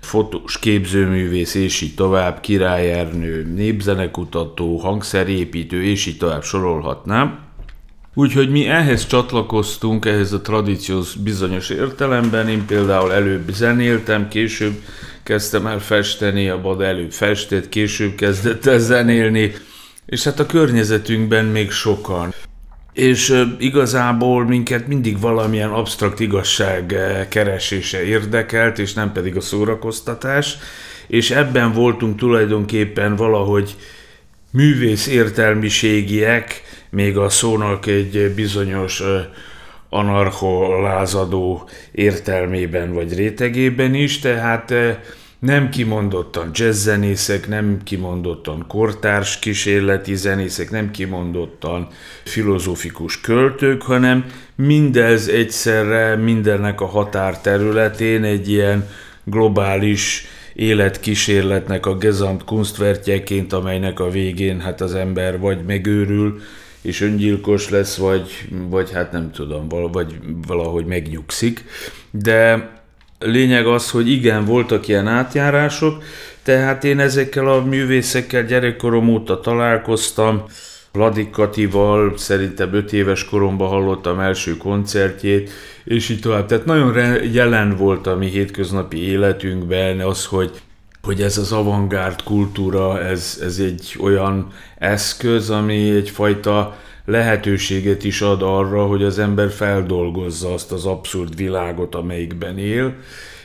fotós, 0.00 0.58
képzőművész, 0.58 1.54
és 1.54 1.80
így 1.80 1.94
tovább, 1.94 2.40
királyernő, 2.40 3.52
népzenekutató, 3.54 4.76
hangszerépítő, 4.76 5.82
és 5.82 6.06
így 6.06 6.16
tovább 6.16 6.42
sorolhatnám. 6.42 7.38
Úgyhogy 8.14 8.50
mi 8.50 8.66
ehhez 8.66 9.06
csatlakoztunk, 9.06 10.04
ehhez 10.04 10.32
a 10.32 10.40
tradícióhoz 10.40 11.14
bizonyos 11.14 11.70
értelemben. 11.70 12.48
Én 12.48 12.66
például 12.66 13.12
előbb 13.12 13.50
zenéltem, 13.52 14.28
később 14.28 14.72
kezdtem 15.22 15.66
el 15.66 15.80
festeni, 15.80 16.48
a 16.48 16.60
Bad 16.60 16.80
előbb 16.80 17.12
festett, 17.12 17.68
később 17.68 18.14
kezdett 18.14 18.66
el 18.66 18.78
zenélni, 18.78 19.52
és 20.06 20.24
hát 20.24 20.40
a 20.40 20.46
környezetünkben 20.46 21.44
még 21.44 21.70
sokan. 21.70 22.34
És 22.92 23.44
igazából 23.58 24.44
minket 24.44 24.86
mindig 24.86 25.20
valamilyen 25.20 25.70
absztrakt 25.70 26.20
igazság 26.20 26.94
keresése 27.28 28.04
érdekelt, 28.04 28.78
és 28.78 28.92
nem 28.92 29.12
pedig 29.12 29.36
a 29.36 29.40
szórakoztatás, 29.40 30.56
és 31.06 31.30
ebben 31.30 31.72
voltunk 31.72 32.18
tulajdonképpen 32.18 33.16
valahogy 33.16 33.76
művész 34.50 35.06
értelmiségiek, 35.06 36.62
még 36.92 37.16
a 37.16 37.28
szónak 37.28 37.86
egy 37.86 38.32
bizonyos 38.34 39.02
anarcholázadó 39.88 41.68
értelmében 41.92 42.92
vagy 42.92 43.14
rétegében 43.14 43.94
is, 43.94 44.18
tehát 44.18 44.74
nem 45.38 45.68
kimondottan 45.68 46.50
jazzzenészek, 46.52 47.48
nem 47.48 47.80
kimondottan 47.84 48.64
kortárs 48.68 49.38
kísérleti 49.38 50.14
zenészek, 50.14 50.70
nem 50.70 50.90
kimondottan 50.90 51.88
filozófikus 52.24 53.20
költők, 53.20 53.82
hanem 53.82 54.24
mindez 54.54 55.28
egyszerre 55.28 56.16
mindennek 56.16 56.80
a 56.80 56.86
határterületén 56.86 58.24
egy 58.24 58.50
ilyen 58.50 58.88
globális 59.24 60.26
életkísérletnek 60.54 61.86
a 61.86 61.96
Gesamt 61.96 62.44
Kunstwertjeként, 62.44 63.52
amelynek 63.52 64.00
a 64.00 64.10
végén 64.10 64.60
hát 64.60 64.80
az 64.80 64.94
ember 64.94 65.38
vagy 65.38 65.64
megőrül, 65.66 66.40
és 66.82 67.00
öngyilkos 67.00 67.68
lesz, 67.68 67.96
vagy, 67.96 68.48
vagy 68.68 68.92
hát 68.92 69.12
nem 69.12 69.30
tudom, 69.30 69.68
vagy 69.92 70.14
valahogy 70.46 70.86
megnyugszik. 70.86 71.64
De 72.10 72.70
lényeg 73.18 73.66
az, 73.66 73.90
hogy 73.90 74.10
igen, 74.10 74.44
voltak 74.44 74.88
ilyen 74.88 75.06
átjárások, 75.06 76.02
tehát 76.42 76.84
én 76.84 76.98
ezekkel 76.98 77.48
a 77.48 77.64
művészekkel 77.64 78.44
gyerekkorom 78.44 79.08
óta 79.08 79.40
találkoztam, 79.40 80.44
Vladik 80.92 81.30
Katival 81.30 82.16
szerintem 82.16 82.74
öt 82.74 82.92
éves 82.92 83.24
koromban 83.24 83.68
hallottam 83.68 84.20
első 84.20 84.56
koncertjét, 84.56 85.50
és 85.84 86.08
így 86.08 86.20
tovább. 86.20 86.46
Tehát 86.46 86.64
nagyon 86.64 87.22
jelen 87.32 87.76
volt 87.76 88.06
a 88.06 88.16
mi 88.16 88.26
hétköznapi 88.26 88.98
életünkben 88.98 90.00
az, 90.00 90.26
hogy 90.26 90.50
hogy 91.02 91.22
ez 91.22 91.38
az 91.38 91.52
avantgárd 91.52 92.22
kultúra, 92.22 93.00
ez, 93.00 93.38
ez 93.42 93.58
egy 93.58 93.96
olyan 94.00 94.52
eszköz, 94.78 95.50
ami 95.50 95.90
egyfajta 95.90 96.76
lehetőséget 97.04 98.04
is 98.04 98.20
ad 98.20 98.42
arra, 98.42 98.86
hogy 98.86 99.02
az 99.02 99.18
ember 99.18 99.50
feldolgozza 99.50 100.52
azt 100.52 100.72
az 100.72 100.86
abszurd 100.86 101.36
világot, 101.36 101.94
amelyikben 101.94 102.58
él, 102.58 102.94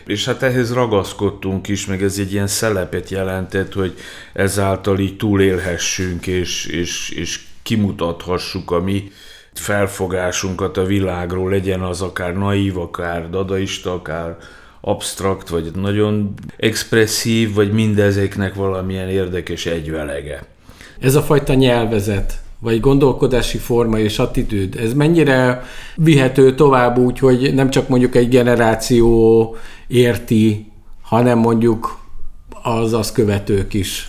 és 0.06 0.26
hát 0.26 0.44
ehhez 0.44 0.74
ragaszkodtunk 0.74 1.68
is, 1.68 1.86
meg 1.86 2.04
ez 2.04 2.18
egy 2.20 2.34
ilyen 2.34 2.48
szelepet 2.48 3.10
jelentett, 3.10 3.74
hogy 3.74 3.94
ezáltal 4.34 5.00
így 5.00 5.18
túlélhessünk, 5.18 6.28
és, 6.28 6.66
és, 6.66 7.10
és 7.10 7.40
kimutathassuk 7.64 8.72
a 8.72 8.82
mi 8.82 9.12
felfogásunkat 9.54 10.78
a 10.78 10.86
világról, 10.86 11.50
legyen 11.50 11.82
az 11.82 12.02
akár 12.02 12.34
naív, 12.34 12.78
akár 12.78 13.30
dadaista, 13.30 13.94
akár 13.94 14.38
abstrakt, 14.88 15.50
vagy 15.50 15.72
nagyon 15.75 16.34
expresszív, 16.58 17.53
vagy 17.53 17.72
mindezeknek 17.72 18.53
valamilyen 18.53 19.10
érdekes 19.10 19.65
egyvelege. 19.65 20.46
Ez 21.00 21.15
a 21.15 21.22
fajta 21.22 21.53
nyelvezet, 21.53 22.41
vagy 22.60 22.79
gondolkodási 22.79 23.58
forma 23.58 24.00
és 24.00 24.20
attitűd, 24.20 24.75
ez 24.75 24.94
mennyire 24.94 25.63
vihető 25.96 26.56
tovább 26.56 26.98
úgy, 26.98 27.20
hogy 27.20 27.53
nem 27.53 27.70
csak 27.70 27.88
mondjuk 27.88 28.15
egy 28.15 28.29
generáció 28.29 29.56
érti, 29.88 30.72
hanem 31.01 31.38
mondjuk 31.38 32.00
az 32.63 32.94
azt 32.94 33.13
követők 33.13 33.74
is? 33.74 34.06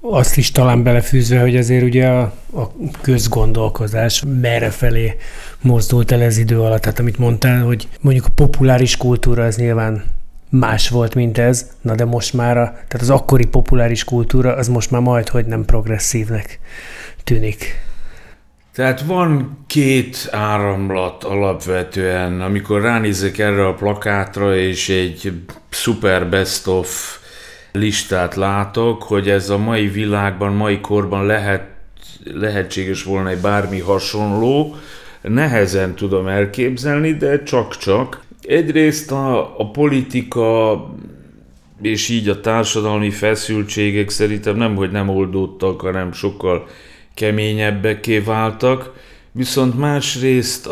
Azt 0.00 0.36
is 0.36 0.50
talán 0.50 0.82
belefűzve, 0.82 1.40
hogy 1.40 1.56
azért 1.56 1.84
ugye 1.84 2.06
a, 2.06 2.20
a 2.56 2.70
közgondolkozás 3.00 4.22
merre 4.40 4.70
felé 4.70 5.16
mozdult 5.60 6.10
el 6.10 6.22
ez 6.22 6.38
idő 6.38 6.60
alatt. 6.60 6.80
Tehát 6.80 6.98
amit 6.98 7.18
mondtál, 7.18 7.64
hogy 7.64 7.88
mondjuk 8.00 8.26
a 8.26 8.32
populáris 8.34 8.96
kultúra 8.96 9.44
az 9.44 9.56
nyilván 9.56 10.15
más 10.58 10.88
volt, 10.88 11.14
mint 11.14 11.38
ez, 11.38 11.70
na 11.80 11.94
de 11.94 12.04
most 12.04 12.32
már, 12.32 12.58
a, 12.58 12.64
tehát 12.64 13.00
az 13.00 13.10
akkori 13.10 13.46
populáris 13.46 14.04
kultúra 14.04 14.54
az 14.54 14.68
most 14.68 14.90
már 14.90 15.00
majd, 15.00 15.28
hogy 15.28 15.46
nem 15.46 15.64
progresszívnek 15.64 16.58
tűnik. 17.24 17.84
Tehát 18.74 19.00
van 19.00 19.58
két 19.66 20.28
áramlat 20.32 21.24
alapvetően, 21.24 22.40
amikor 22.40 22.80
ránézek 22.80 23.38
erre 23.38 23.66
a 23.66 23.74
plakátra, 23.74 24.56
és 24.56 24.88
egy 24.88 25.32
super 25.68 26.28
best 26.28 26.66
of 26.66 27.18
listát 27.72 28.34
látok, 28.34 29.02
hogy 29.02 29.28
ez 29.28 29.48
a 29.50 29.58
mai 29.58 29.88
világban, 29.88 30.52
mai 30.52 30.80
korban 30.80 31.26
lehet, 31.26 31.62
lehetséges 32.24 33.02
volna 33.02 33.28
egy 33.28 33.40
bármi 33.40 33.80
hasonló, 33.80 34.76
nehezen 35.22 35.94
tudom 35.94 36.26
elképzelni, 36.26 37.12
de 37.12 37.42
csak-csak. 37.42 38.24
Egyrészt 38.48 39.10
a, 39.10 39.60
a 39.60 39.70
politika 39.70 40.74
és 41.82 42.08
így 42.08 42.28
a 42.28 42.40
társadalmi 42.40 43.10
feszültségek 43.10 44.10
szerintem 44.10 44.56
nem, 44.56 44.74
hogy 44.74 44.90
nem 44.90 45.08
oldódtak, 45.08 45.80
hanem 45.80 46.12
sokkal 46.12 46.66
keményebbeké 47.14 48.18
váltak, 48.18 48.92
viszont 49.32 49.78
másrészt 49.78 50.70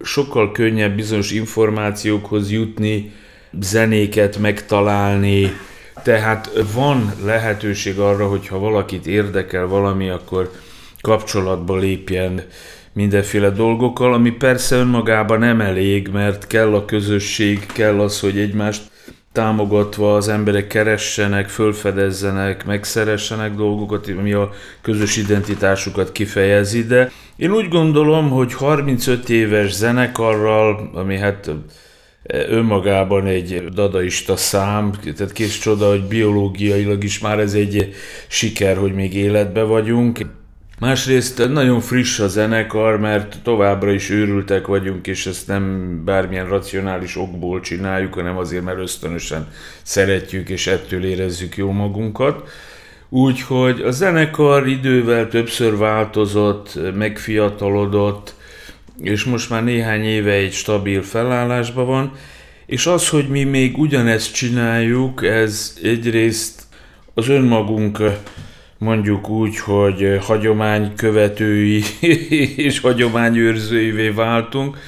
sokkal 0.00 0.52
könnyebb 0.52 0.96
bizonyos 0.96 1.30
információkhoz 1.30 2.50
jutni, 2.50 3.12
zenéket 3.60 4.38
megtalálni, 4.38 5.50
tehát 6.02 6.50
van 6.74 7.12
lehetőség 7.24 7.98
arra, 7.98 8.28
hogy 8.28 8.48
ha 8.48 8.58
valakit 8.58 9.06
érdekel 9.06 9.66
valami, 9.66 10.08
akkor 10.08 10.50
kapcsolatba 11.00 11.76
lépjen 11.76 12.42
mindenféle 12.94 13.50
dolgokkal, 13.50 14.14
ami 14.14 14.30
persze 14.30 14.76
önmagában 14.76 15.38
nem 15.38 15.60
elég, 15.60 16.08
mert 16.08 16.46
kell 16.46 16.74
a 16.74 16.84
közösség, 16.84 17.66
kell 17.66 18.00
az, 18.00 18.20
hogy 18.20 18.38
egymást 18.38 18.82
támogatva 19.32 20.14
az 20.14 20.28
emberek 20.28 20.66
keressenek, 20.66 21.48
fölfedezzenek, 21.48 22.64
megszeressenek 22.64 23.54
dolgokat, 23.54 24.08
ami 24.18 24.32
a 24.32 24.50
közös 24.82 25.16
identitásukat 25.16 26.12
kifejezi, 26.12 26.84
de 26.84 27.10
én 27.36 27.50
úgy 27.50 27.68
gondolom, 27.68 28.30
hogy 28.30 28.54
35 28.54 29.28
éves 29.28 29.72
zenekarral, 29.72 30.90
ami 30.94 31.18
hát 31.18 31.50
önmagában 32.48 33.26
egy 33.26 33.64
dadaista 33.64 34.36
szám, 34.36 34.92
tehát 35.16 35.32
kés 35.32 35.58
csoda, 35.58 35.88
hogy 35.88 36.04
biológiailag 36.04 37.04
is 37.04 37.18
már 37.18 37.38
ez 37.38 37.54
egy 37.54 37.94
siker, 38.28 38.76
hogy 38.76 38.94
még 38.94 39.14
életbe 39.14 39.62
vagyunk. 39.62 40.18
Másrészt 40.78 41.48
nagyon 41.48 41.80
friss 41.80 42.18
a 42.18 42.28
zenekar, 42.28 42.98
mert 42.98 43.38
továbbra 43.42 43.92
is 43.92 44.10
őrültek 44.10 44.66
vagyunk, 44.66 45.06
és 45.06 45.26
ezt 45.26 45.46
nem 45.46 46.00
bármilyen 46.04 46.48
racionális 46.48 47.16
okból 47.16 47.60
csináljuk, 47.60 48.14
hanem 48.14 48.36
azért, 48.36 48.64
mert 48.64 48.78
ösztönösen 48.78 49.48
szeretjük, 49.82 50.48
és 50.48 50.66
ettől 50.66 51.04
érezzük 51.04 51.56
jó 51.56 51.70
magunkat. 51.70 52.48
Úgyhogy 53.08 53.80
a 53.80 53.90
zenekar 53.90 54.68
idővel 54.68 55.28
többször 55.28 55.76
változott, 55.76 56.78
megfiatalodott, 56.94 58.34
és 58.98 59.24
most 59.24 59.50
már 59.50 59.64
néhány 59.64 60.04
éve 60.04 60.32
egy 60.32 60.52
stabil 60.52 61.02
felállásban 61.02 61.86
van, 61.86 62.12
és 62.66 62.86
az, 62.86 63.08
hogy 63.08 63.28
mi 63.28 63.44
még 63.44 63.78
ugyanezt 63.78 64.34
csináljuk, 64.34 65.24
ez 65.24 65.76
egyrészt 65.82 66.62
az 67.14 67.28
önmagunk 67.28 68.02
mondjuk 68.84 69.28
úgy, 69.28 69.58
hogy 69.58 70.18
hagyománykövetői 70.20 71.82
és 72.66 72.80
hagyományőrzőivé 72.80 74.08
váltunk, 74.08 74.78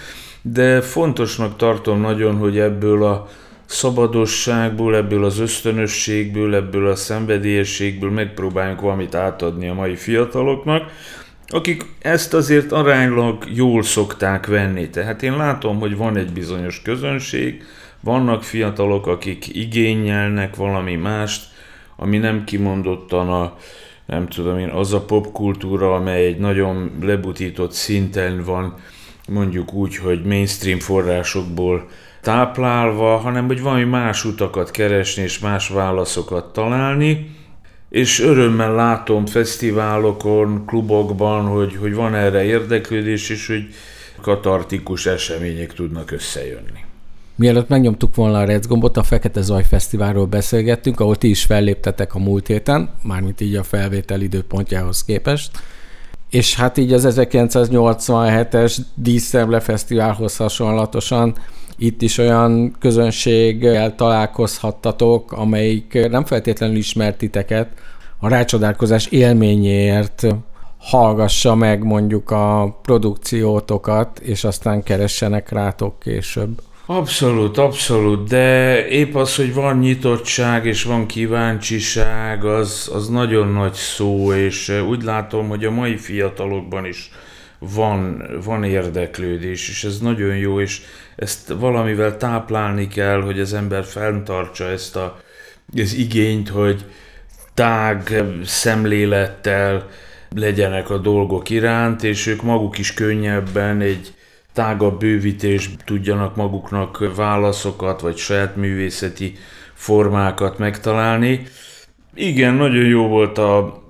de 0.42 0.80
fontosnak 0.80 1.56
tartom 1.56 2.00
nagyon, 2.00 2.36
hogy 2.36 2.58
ebből 2.58 3.04
a 3.04 3.28
szabadosságból, 3.66 4.96
ebből 4.96 5.24
az 5.24 5.38
ösztönösségből, 5.38 6.54
ebből 6.54 6.86
a 6.86 6.94
szenvedélyességből 6.94 8.10
megpróbáljunk 8.10 8.80
valamit 8.80 9.14
átadni 9.14 9.68
a 9.68 9.74
mai 9.74 9.96
fiataloknak, 9.96 10.90
akik 11.46 11.84
ezt 11.98 12.34
azért 12.34 12.72
aránylag 12.72 13.44
jól 13.54 13.82
szokták 13.82 14.46
venni. 14.46 14.90
Tehát 14.90 15.22
én 15.22 15.36
látom, 15.36 15.78
hogy 15.78 15.96
van 15.96 16.16
egy 16.16 16.32
bizonyos 16.32 16.82
közönség, 16.82 17.62
vannak 18.00 18.42
fiatalok, 18.42 19.06
akik 19.06 19.54
igényelnek 19.54 20.56
valami 20.56 20.94
mást, 20.94 21.44
ami 21.96 22.18
nem 22.18 22.44
kimondottan 22.44 23.28
a, 23.28 23.56
nem 24.06 24.28
tudom 24.28 24.58
én, 24.58 24.68
az 24.68 24.92
a 24.92 25.00
popkultúra, 25.00 25.94
amely 25.94 26.26
egy 26.26 26.38
nagyon 26.38 26.90
lebutított 27.00 27.72
szinten 27.72 28.44
van, 28.44 28.74
mondjuk 29.28 29.72
úgy, 29.72 29.96
hogy 29.96 30.24
mainstream 30.24 30.78
forrásokból 30.78 31.88
táplálva, 32.20 33.16
hanem 33.16 33.46
hogy 33.46 33.62
valami 33.62 33.84
más 33.84 34.24
utakat 34.24 34.70
keresni 34.70 35.22
és 35.22 35.38
más 35.38 35.68
válaszokat 35.68 36.52
találni. 36.52 37.34
És 37.88 38.20
örömmel 38.20 38.74
látom 38.74 39.26
fesztiválokon, 39.26 40.66
klubokban, 40.66 41.44
hogy, 41.44 41.76
hogy 41.76 41.94
van 41.94 42.14
erre 42.14 42.44
érdeklődés, 42.44 43.30
és 43.30 43.46
hogy 43.46 43.68
katartikus 44.20 45.06
események 45.06 45.72
tudnak 45.72 46.10
összejönni. 46.10 46.85
Mielőtt 47.36 47.68
megnyomtuk 47.68 48.14
volna 48.14 48.38
a 48.38 48.44
Rec 48.44 48.66
gombot, 48.66 48.96
a 48.96 49.02
Fekete 49.02 49.40
Zaj 49.40 49.64
Fesztiválról 49.64 50.26
beszélgettünk, 50.26 51.00
ahol 51.00 51.16
ti 51.16 51.28
is 51.28 51.44
felléptetek 51.44 52.14
a 52.14 52.18
múlt 52.18 52.46
héten, 52.46 52.90
mármint 53.02 53.40
így 53.40 53.54
a 53.54 53.62
felvétel 53.62 54.20
időpontjához 54.20 55.04
képest. 55.04 55.50
És 56.30 56.54
hát 56.54 56.76
így 56.76 56.92
az 56.92 57.06
1987-es 57.08 58.78
Díszemle 58.94 59.60
Fesztiválhoz 59.60 60.36
hasonlatosan 60.36 61.34
itt 61.78 62.02
is 62.02 62.18
olyan 62.18 62.76
közönséggel 62.78 63.94
találkozhattatok, 63.94 65.32
amelyik 65.32 66.08
nem 66.10 66.24
feltétlenül 66.24 66.76
ismert 66.76 67.18
titeket, 67.18 67.68
a 68.18 68.28
rácsodálkozás 68.28 69.06
élményéért 69.06 70.26
hallgassa 70.78 71.54
meg 71.54 71.84
mondjuk 71.84 72.30
a 72.30 72.78
produkciótokat, 72.82 74.18
és 74.18 74.44
aztán 74.44 74.82
keressenek 74.82 75.50
rátok 75.50 75.98
később. 75.98 76.60
Abszolút, 76.88 77.58
abszolút, 77.58 78.28
de 78.28 78.88
épp 78.88 79.14
az, 79.14 79.36
hogy 79.36 79.54
van 79.54 79.78
nyitottság 79.78 80.66
és 80.66 80.82
van 80.82 81.06
kíváncsiság, 81.06 82.44
az, 82.44 82.90
az 82.94 83.08
nagyon 83.08 83.48
nagy 83.48 83.72
szó, 83.72 84.32
és 84.32 84.68
úgy 84.88 85.02
látom, 85.02 85.48
hogy 85.48 85.64
a 85.64 85.70
mai 85.70 85.96
fiatalokban 85.96 86.84
is 86.84 87.10
van, 87.58 88.22
van 88.44 88.64
érdeklődés, 88.64 89.68
és 89.68 89.84
ez 89.84 89.98
nagyon 89.98 90.36
jó, 90.36 90.60
és 90.60 90.80
ezt 91.16 91.54
valamivel 91.58 92.16
táplálni 92.16 92.88
kell, 92.88 93.20
hogy 93.20 93.40
az 93.40 93.54
ember 93.54 93.84
fenntartsa 93.84 94.64
ezt 94.64 94.96
a, 94.96 95.20
az 95.76 95.94
igényt, 95.94 96.48
hogy 96.48 96.84
tág 97.54 98.24
szemlélettel 98.44 99.88
legyenek 100.34 100.90
a 100.90 100.98
dolgok 100.98 101.50
iránt, 101.50 102.02
és 102.02 102.26
ők 102.26 102.42
maguk 102.42 102.78
is 102.78 102.94
könnyebben 102.94 103.80
egy 103.80 104.15
tágabb 104.56 104.98
bővítés 104.98 105.70
tudjanak 105.84 106.36
maguknak 106.36 107.14
válaszokat, 107.16 108.00
vagy 108.00 108.16
saját 108.16 108.56
művészeti 108.56 109.32
formákat 109.74 110.58
megtalálni. 110.58 111.42
Igen, 112.14 112.54
nagyon 112.54 112.84
jó 112.84 113.06
volt 113.06 113.38
a 113.38 113.82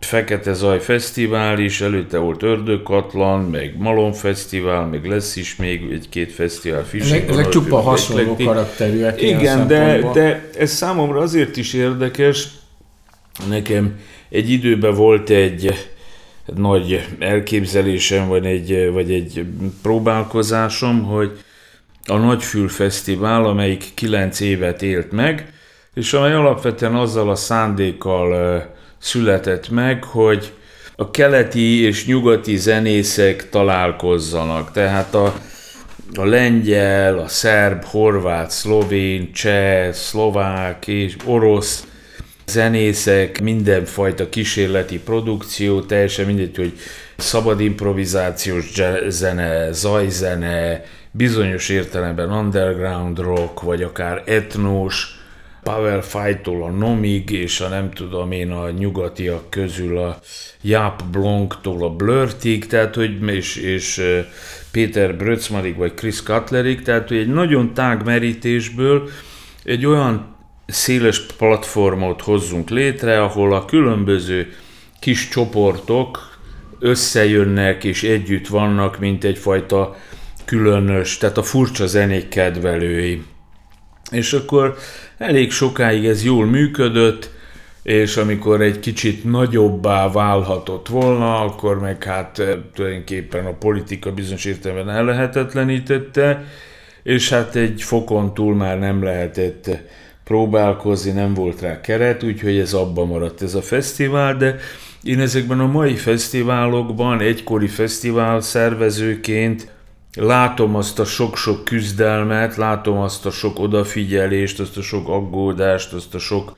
Fekete 0.00 0.52
Zaj 0.52 0.80
Fesztivál 0.80 1.58
is, 1.58 1.80
előtte 1.80 2.18
volt 2.18 2.42
Ördögkatlan, 2.42 3.40
meg 3.40 3.74
Malon 3.78 4.12
Fesztivál, 4.12 4.86
meg 4.86 5.04
lesz 5.04 5.36
is 5.36 5.56
még 5.56 5.90
egy-két 5.92 6.32
fesztivál. 6.32 6.84
Ezek, 6.92 7.28
ezek 7.28 7.48
csupa 7.48 7.80
hasonló 7.80 8.36
karakterűek. 8.36 9.22
Igen, 9.22 9.66
de, 9.66 10.10
de 10.12 10.50
ez 10.58 10.70
számomra 10.70 11.20
azért 11.20 11.56
is 11.56 11.72
érdekes, 11.72 12.48
nekem 13.48 13.98
egy 14.28 14.50
időben 14.50 14.94
volt 14.94 15.30
egy 15.30 15.88
nagy 16.54 17.06
elképzelésem, 17.18 18.28
vagy 18.28 18.46
egy, 18.46 18.90
vagy 18.92 19.12
egy 19.12 19.44
próbálkozásom, 19.82 21.02
hogy 21.02 21.38
a 22.06 22.16
Nagyfül 22.16 22.68
Fesztivál, 22.68 23.44
amelyik 23.44 23.84
kilenc 23.94 24.40
évet 24.40 24.82
élt 24.82 25.12
meg, 25.12 25.52
és 25.94 26.12
amely 26.12 26.34
alapvetően 26.34 26.94
azzal 26.94 27.30
a 27.30 27.34
szándékkal 27.34 28.66
született 28.98 29.68
meg, 29.68 30.04
hogy 30.04 30.52
a 30.96 31.10
keleti 31.10 31.80
és 31.80 32.06
nyugati 32.06 32.56
zenészek 32.56 33.48
találkozzanak. 33.48 34.72
Tehát 34.72 35.14
a, 35.14 35.34
a 36.14 36.24
lengyel, 36.24 37.18
a 37.18 37.28
szerb, 37.28 37.84
horvát, 37.84 38.50
szlovén, 38.50 39.32
cseh, 39.32 39.92
szlovák 39.92 40.86
és 40.86 41.16
orosz 41.24 41.87
zenészek, 42.48 43.40
mindenfajta 43.40 44.28
kísérleti 44.28 44.98
produkció, 44.98 45.80
teljesen 45.80 46.26
mindegy, 46.26 46.56
hogy 46.56 46.72
szabad 47.16 47.60
improvizációs 47.60 48.72
zene, 49.08 49.72
zajzene, 49.72 50.84
bizonyos 51.10 51.68
értelemben 51.68 52.30
underground 52.30 53.18
rock, 53.18 53.62
vagy 53.62 53.82
akár 53.82 54.22
etnós, 54.26 55.18
Power 55.62 56.02
Fight-tól 56.02 56.62
a 56.62 56.70
Nomig, 56.70 57.30
és 57.30 57.60
a 57.60 57.68
nem 57.68 57.90
tudom 57.90 58.32
én 58.32 58.50
a 58.50 58.70
nyugatiak 58.70 59.50
közül 59.50 59.98
a 59.98 60.18
Jap 60.62 61.02
Blanc-tól 61.04 61.84
a 61.84 61.90
Blurtig, 61.90 62.66
tehát 62.66 62.94
hogy 62.94 63.28
és, 63.28 63.56
és 63.56 64.02
Péter 64.70 65.16
Brötzmarig 65.16 65.76
vagy 65.76 65.94
Chris 65.94 66.22
Cutlerig, 66.22 66.82
tehát 66.82 67.08
hogy 67.08 67.16
egy 67.16 67.28
nagyon 67.28 67.74
tág 67.74 68.04
merítésből 68.04 69.08
egy 69.64 69.86
olyan 69.86 70.37
széles 70.68 71.20
platformot 71.20 72.22
hozzunk 72.22 72.70
létre, 72.70 73.22
ahol 73.22 73.54
a 73.54 73.64
különböző 73.64 74.52
kis 75.00 75.28
csoportok 75.28 76.38
összejönnek 76.78 77.84
és 77.84 78.02
együtt 78.02 78.48
vannak, 78.48 78.98
mint 78.98 79.24
egyfajta 79.24 79.96
különös, 80.44 81.18
tehát 81.18 81.38
a 81.38 81.42
furcsa 81.42 81.86
zenék 81.86 82.28
kedvelői. 82.28 83.22
És 84.10 84.32
akkor 84.32 84.76
elég 85.18 85.50
sokáig 85.50 86.06
ez 86.06 86.24
jól 86.24 86.46
működött, 86.46 87.30
és 87.82 88.16
amikor 88.16 88.60
egy 88.60 88.80
kicsit 88.80 89.24
nagyobbá 89.24 90.10
válhatott 90.10 90.88
volna, 90.88 91.40
akkor 91.40 91.80
meg 91.80 92.04
hát 92.04 92.38
eh, 92.38 92.56
tulajdonképpen 92.74 93.46
a 93.46 93.52
politika 93.52 94.12
bizonyos 94.12 94.44
értelemben 94.44 94.96
ellehetetlenítette, 94.96 96.44
és 97.02 97.28
hát 97.28 97.54
egy 97.54 97.82
fokon 97.82 98.34
túl 98.34 98.54
már 98.54 98.78
nem 98.78 99.02
lehetett 99.02 99.70
próbálkozni, 100.28 101.10
nem 101.10 101.34
volt 101.34 101.60
rá 101.60 101.80
keret, 101.80 102.22
úgyhogy 102.22 102.58
ez 102.58 102.72
abba 102.72 103.04
maradt 103.04 103.42
ez 103.42 103.54
a 103.54 103.62
fesztivál, 103.62 104.36
de 104.36 104.56
én 105.02 105.20
ezekben 105.20 105.60
a 105.60 105.66
mai 105.66 105.94
fesztiválokban, 105.94 107.20
egykori 107.20 107.66
fesztivál 107.66 108.40
szervezőként 108.40 109.72
látom 110.16 110.74
azt 110.74 110.98
a 110.98 111.04
sok-sok 111.04 111.64
küzdelmet, 111.64 112.56
látom 112.56 112.98
azt 112.98 113.26
a 113.26 113.30
sok 113.30 113.58
odafigyelést, 113.58 114.60
azt 114.60 114.76
a 114.76 114.82
sok 114.82 115.08
aggódást, 115.08 115.92
azt 115.92 116.14
a 116.14 116.18
sok 116.18 116.56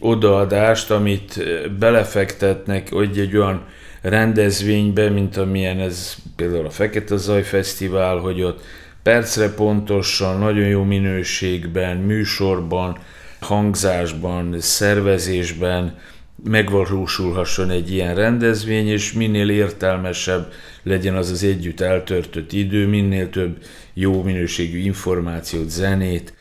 odaadást, 0.00 0.90
amit 0.90 1.42
belefektetnek, 1.78 2.92
hogy 2.92 3.18
egy 3.18 3.36
olyan 3.36 3.64
rendezvénybe, 4.02 5.08
mint 5.08 5.36
amilyen 5.36 5.78
ez 5.78 6.14
például 6.36 6.66
a 6.66 6.70
Fekete 6.70 7.16
Zaj 7.16 7.42
Fesztivál, 7.42 8.16
hogy 8.16 8.42
ott 8.42 8.60
percre 9.02 9.54
pontosan, 9.54 10.38
nagyon 10.38 10.66
jó 10.66 10.82
minőségben, 10.82 11.96
műsorban, 11.96 12.98
hangzásban, 13.40 14.60
szervezésben 14.60 15.98
megvalósulhasson 16.44 17.70
egy 17.70 17.92
ilyen 17.92 18.14
rendezvény, 18.14 18.88
és 18.88 19.12
minél 19.12 19.50
értelmesebb 19.50 20.52
legyen 20.82 21.16
az 21.16 21.30
az 21.30 21.42
együtt 21.42 21.80
eltörtött 21.80 22.52
idő, 22.52 22.86
minél 22.86 23.30
több 23.30 23.62
jó 23.94 24.22
minőségű 24.22 24.78
információt, 24.78 25.68
zenét, 25.68 26.34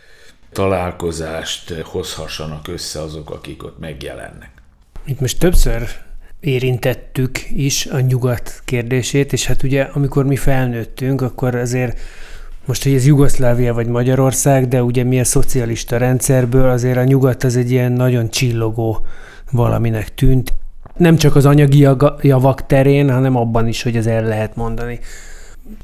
találkozást 0.52 1.74
hozhassanak 1.84 2.68
össze 2.68 3.02
azok, 3.02 3.30
akik 3.30 3.64
ott 3.64 3.80
megjelennek. 3.80 4.50
Itt 5.06 5.20
most 5.20 5.40
többször 5.40 5.88
érintettük 6.40 7.40
is 7.50 7.86
a 7.86 8.00
nyugat 8.00 8.62
kérdését, 8.66 9.34
és 9.34 9.46
hát 9.46 9.64
ugye 9.64 9.82
amikor 9.82 10.26
mi 10.26 10.36
felnőttünk, 10.36 11.22
akkor 11.22 11.56
azért 11.56 12.00
most, 12.66 12.84
hogy 12.84 12.94
ez 12.94 13.06
Jugoszlávia 13.06 13.74
vagy 13.74 13.88
Magyarország, 13.88 14.68
de 14.68 14.84
ugye 14.84 15.04
mi 15.04 15.20
a 15.20 15.24
szocialista 15.24 15.98
rendszerből, 15.98 16.70
azért 16.70 16.98
a 16.98 17.04
nyugat 17.04 17.44
az 17.44 17.56
egy 17.56 17.72
ilyen 17.72 17.92
nagyon 17.92 18.30
csillogó 18.30 19.06
valaminek 19.52 20.14
tűnt. 20.16 20.54
Nem 20.98 21.16
csak 21.16 21.36
az 21.36 21.46
anyagi 21.46 21.88
javak 22.22 22.66
terén, 22.66 23.12
hanem 23.12 23.36
abban 23.36 23.68
is, 23.68 23.84
hogy 23.84 23.96
el 24.08 24.24
lehet 24.24 24.56
mondani. 24.56 25.00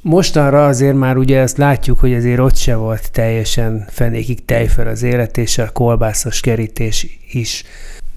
Mostanra 0.02 0.66
azért 0.66 0.96
már 0.96 1.18
ugye 1.18 1.40
ezt 1.40 1.58
látjuk, 1.58 2.00
hogy 2.00 2.14
azért 2.14 2.40
ott 2.40 2.56
se 2.56 2.76
volt 2.76 3.12
teljesen 3.12 3.86
fenékig 3.90 4.46
tejfel 4.46 4.88
az 4.88 5.04
élet, 5.04 5.38
és 5.38 5.58
a 5.58 5.70
kolbászos 5.72 6.40
kerítés 6.40 7.20
is. 7.32 7.64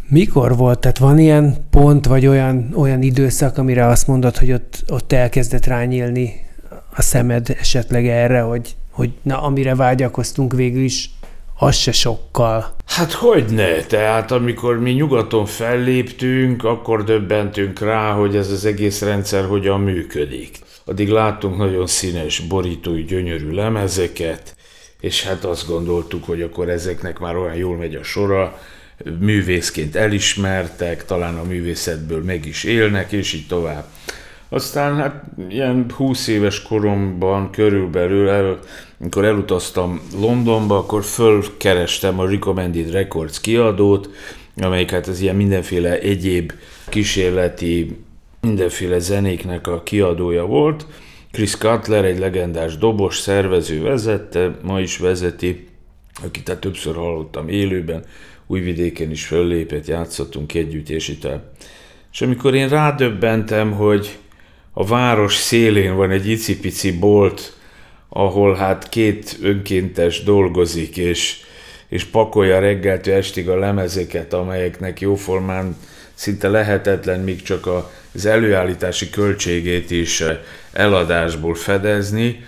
Mikor 0.08 0.56
volt? 0.56 0.78
Tehát 0.80 0.98
van 0.98 1.18
ilyen 1.18 1.56
pont, 1.70 2.06
vagy 2.06 2.26
olyan, 2.26 2.68
olyan 2.74 3.02
időszak, 3.02 3.58
amire 3.58 3.86
azt 3.86 4.06
mondod, 4.06 4.36
hogy 4.36 4.52
ott, 4.52 4.84
ott 4.88 5.12
elkezdett 5.12 5.66
rányílni 5.66 6.48
a 7.00 7.02
szemed 7.02 7.56
esetleg 7.60 8.06
erre, 8.06 8.40
hogy, 8.40 8.74
hogy 8.90 9.10
na, 9.22 9.42
amire 9.42 9.74
vágyakoztunk 9.74 10.52
végül 10.52 10.82
is, 10.82 11.10
az 11.58 11.76
se 11.76 11.92
sokkal. 11.92 12.74
Hát 12.86 13.12
hogy 13.12 13.44
ne? 13.44 13.82
Tehát 13.82 14.30
amikor 14.30 14.78
mi 14.80 14.90
nyugaton 14.90 15.46
felléptünk, 15.46 16.64
akkor 16.64 17.04
döbbentünk 17.04 17.80
rá, 17.80 18.12
hogy 18.12 18.36
ez 18.36 18.50
az 18.50 18.64
egész 18.64 19.00
rendszer 19.00 19.44
hogyan 19.44 19.80
működik. 19.80 20.58
Addig 20.84 21.08
láttunk 21.08 21.56
nagyon 21.56 21.86
színes, 21.86 22.40
borítói, 22.40 23.04
gyönyörű 23.04 23.50
lemezeket, 23.50 24.56
és 25.00 25.24
hát 25.24 25.44
azt 25.44 25.66
gondoltuk, 25.66 26.24
hogy 26.24 26.42
akkor 26.42 26.68
ezeknek 26.68 27.18
már 27.18 27.36
olyan 27.36 27.56
jól 27.56 27.76
megy 27.76 27.94
a 27.94 28.02
sora, 28.02 28.58
művészként 29.18 29.96
elismertek, 29.96 31.04
talán 31.04 31.38
a 31.38 31.42
művészetből 31.42 32.22
meg 32.22 32.46
is 32.46 32.64
élnek, 32.64 33.12
és 33.12 33.32
így 33.32 33.46
tovább. 33.46 33.84
Aztán 34.52 34.96
hát 34.96 35.24
ilyen 35.48 35.86
20 35.96 36.26
éves 36.26 36.62
koromban 36.62 37.50
körülbelül, 37.50 38.28
el, 38.28 38.58
amikor 39.00 39.24
elutaztam 39.24 40.00
Londonba, 40.20 40.76
akkor 40.76 41.04
fölkerestem 41.04 42.18
a 42.18 42.28
Recommended 42.28 42.90
Records 42.90 43.40
kiadót, 43.40 44.10
amelyik 44.56 44.90
hát 44.90 45.06
az 45.06 45.20
ilyen 45.20 45.36
mindenféle 45.36 45.98
egyéb 45.98 46.52
kísérleti, 46.88 47.96
mindenféle 48.40 48.98
zenéknek 48.98 49.66
a 49.66 49.82
kiadója 49.82 50.46
volt. 50.46 50.86
Chris 51.32 51.56
Cutler, 51.56 52.04
egy 52.04 52.18
legendás 52.18 52.78
dobos 52.78 53.18
szervező 53.18 53.82
vezette, 53.82 54.56
ma 54.62 54.80
is 54.80 54.98
vezeti, 54.98 55.68
akit 56.22 56.44
tehát 56.44 56.60
többször 56.60 56.94
hallottam 56.94 57.48
élőben, 57.48 58.04
Újvidéken 58.46 59.10
is 59.10 59.26
föllépett, 59.26 59.86
játszottunk 59.86 60.54
együtt, 60.54 60.88
és 60.88 61.08
itt 61.08 61.28
És 62.12 62.22
amikor 62.22 62.54
én 62.54 62.68
rádöbbentem, 62.68 63.72
hogy 63.72 64.18
a 64.72 64.86
város 64.86 65.34
szélén 65.34 65.96
van 65.96 66.10
egy 66.10 66.28
icipici 66.28 66.98
bolt, 66.98 67.52
ahol 68.08 68.54
hát 68.54 68.88
két 68.88 69.38
önkéntes 69.42 70.22
dolgozik, 70.22 70.96
és, 70.96 71.36
és 71.88 72.04
pakolja 72.04 72.58
reggeltől 72.58 73.14
estig 73.14 73.48
a 73.48 73.58
lemezeket, 73.58 74.32
amelyeknek 74.32 75.00
jóformán 75.00 75.76
szinte 76.14 76.48
lehetetlen 76.48 77.20
még 77.20 77.42
csak 77.42 77.68
az 78.14 78.26
előállítási 78.26 79.10
költségét 79.10 79.90
is 79.90 80.22
eladásból 80.72 81.54
fedezni. 81.54 82.44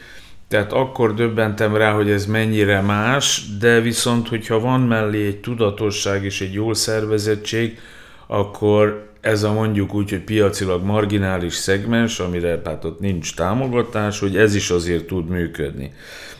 Tehát 0.48 0.72
akkor 0.72 1.14
döbbentem 1.14 1.76
rá, 1.76 1.92
hogy 1.92 2.10
ez 2.10 2.26
mennyire 2.26 2.80
más, 2.80 3.42
de 3.58 3.80
viszont, 3.80 4.28
hogyha 4.28 4.60
van 4.60 4.80
mellé 4.80 5.26
egy 5.26 5.40
tudatosság 5.40 6.24
és 6.24 6.40
egy 6.40 6.52
jól 6.52 6.74
szervezettség, 6.74 7.78
akkor 8.26 9.11
ez 9.22 9.42
a 9.42 9.52
mondjuk 9.52 9.94
úgy, 9.94 10.10
hogy 10.10 10.20
piacilag 10.20 10.84
marginális 10.84 11.54
szegmens, 11.54 12.18
amire 12.18 12.60
hát 12.64 12.84
ott 12.84 13.00
nincs 13.00 13.34
támogatás, 13.34 14.20
hogy 14.20 14.36
ez 14.36 14.54
is 14.54 14.70
azért 14.70 15.04
tud 15.04 15.28
működni. 15.28 15.92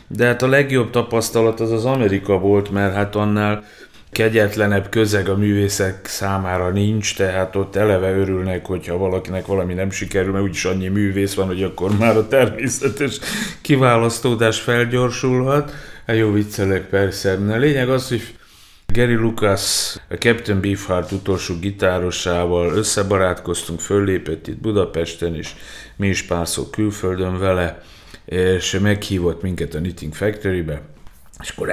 De 0.07 0.25
hát 0.25 0.41
a 0.41 0.47
legjobb 0.47 0.89
tapasztalat 0.89 1.59
az 1.59 1.71
az 1.71 1.85
Amerika 1.85 2.37
volt, 2.37 2.71
mert 2.71 2.93
hát 2.93 3.15
annál 3.15 3.63
kegyetlenebb 4.11 4.89
közeg 4.89 5.29
a 5.29 5.37
művészek 5.37 6.05
számára 6.05 6.69
nincs, 6.69 7.15
tehát 7.15 7.55
ott 7.55 7.75
eleve 7.75 8.11
örülnek, 8.11 8.65
hogyha 8.65 8.97
valakinek 8.97 9.45
valami 9.45 9.73
nem 9.73 9.91
sikerül, 9.91 10.31
mert 10.31 10.43
úgyis 10.43 10.65
annyi 10.65 10.87
művész 10.87 11.33
van, 11.33 11.47
hogy 11.47 11.63
akkor 11.63 11.97
már 11.97 12.17
a 12.17 12.27
természetes 12.27 13.19
kiválasztódás 13.61 14.59
felgyorsulhat. 14.59 15.71
Hát 16.07 16.17
jó 16.17 16.31
viccelek 16.31 16.89
persze. 16.89 17.37
A 17.49 17.57
lényeg 17.57 17.89
az, 17.89 18.09
hogy 18.09 18.21
Gary 18.85 19.13
Lucas, 19.13 19.95
a 20.09 20.13
Captain 20.13 20.61
Beefheart 20.61 21.11
utolsó 21.11 21.59
gitárosával 21.59 22.73
összebarátkoztunk, 22.73 23.79
föllépett 23.79 24.47
itt 24.47 24.57
Budapesten, 24.57 25.35
és 25.35 25.53
mi 25.95 26.07
is 26.07 26.23
párszor 26.23 26.69
külföldön 26.69 27.39
vele, 27.39 27.81
és 28.25 28.79
meghívott 28.81 29.41
minket 29.41 29.73
a 29.73 29.77
Knitting 29.77 30.13
Factory-be, 30.13 30.81
és 31.41 31.49
akkor 31.49 31.69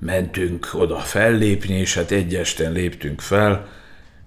elmentünk 0.00 0.68
oda 0.72 0.98
fellépni, 0.98 1.74
és 1.74 1.94
hát 1.94 2.10
egy 2.10 2.34
esten 2.34 2.72
léptünk 2.72 3.20
fel, 3.20 3.68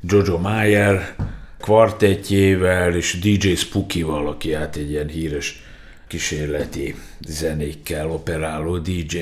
Jojo 0.02 0.38
Mayer 0.38 1.16
kvartettjével 1.62 2.96
és 2.96 3.20
DJ 3.20 3.54
Spooky-val, 3.54 4.28
aki 4.28 4.54
hát 4.54 4.76
egy 4.76 4.90
ilyen 4.90 5.08
híres 5.08 5.64
kísérleti 6.08 6.96
zenékkel 7.28 8.10
operáló 8.10 8.78
DJ. 8.78 9.18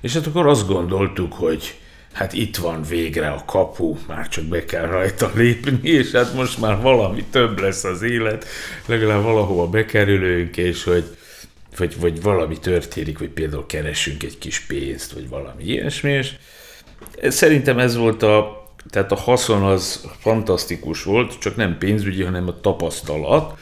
És 0.00 0.14
hát 0.14 0.26
akkor 0.26 0.46
azt 0.46 0.66
gondoltuk, 0.66 1.32
hogy 1.32 1.74
hát 2.16 2.32
itt 2.32 2.56
van 2.56 2.82
végre 2.82 3.28
a 3.28 3.42
kapu, 3.46 3.96
már 4.06 4.28
csak 4.28 4.44
be 4.44 4.64
kell 4.64 4.86
rajta 4.86 5.30
lépni, 5.34 5.78
és 5.82 6.10
hát 6.10 6.34
most 6.34 6.58
már 6.60 6.80
valami 6.80 7.24
több 7.30 7.60
lesz 7.60 7.84
az 7.84 8.02
élet, 8.02 8.46
legalább 8.86 9.22
valahova 9.22 9.66
bekerülünk, 9.66 10.56
és 10.56 10.84
hogy 10.84 11.04
vagy, 11.76 12.00
vagy 12.00 12.22
valami 12.22 12.58
történik, 12.58 13.18
vagy 13.18 13.28
például 13.28 13.66
keresünk 13.66 14.22
egy 14.22 14.38
kis 14.38 14.60
pénzt, 14.60 15.12
vagy 15.12 15.28
valami 15.28 15.64
ilyesmi, 15.64 16.10
és 16.10 16.32
szerintem 17.22 17.78
ez 17.78 17.96
volt 17.96 18.22
a, 18.22 18.64
tehát 18.90 19.12
a 19.12 19.16
haszon 19.16 19.62
az 19.62 20.04
fantasztikus 20.18 21.02
volt, 21.02 21.38
csak 21.38 21.56
nem 21.56 21.78
pénzügyi, 21.78 22.22
hanem 22.22 22.48
a 22.48 22.60
tapasztalat, 22.60 23.58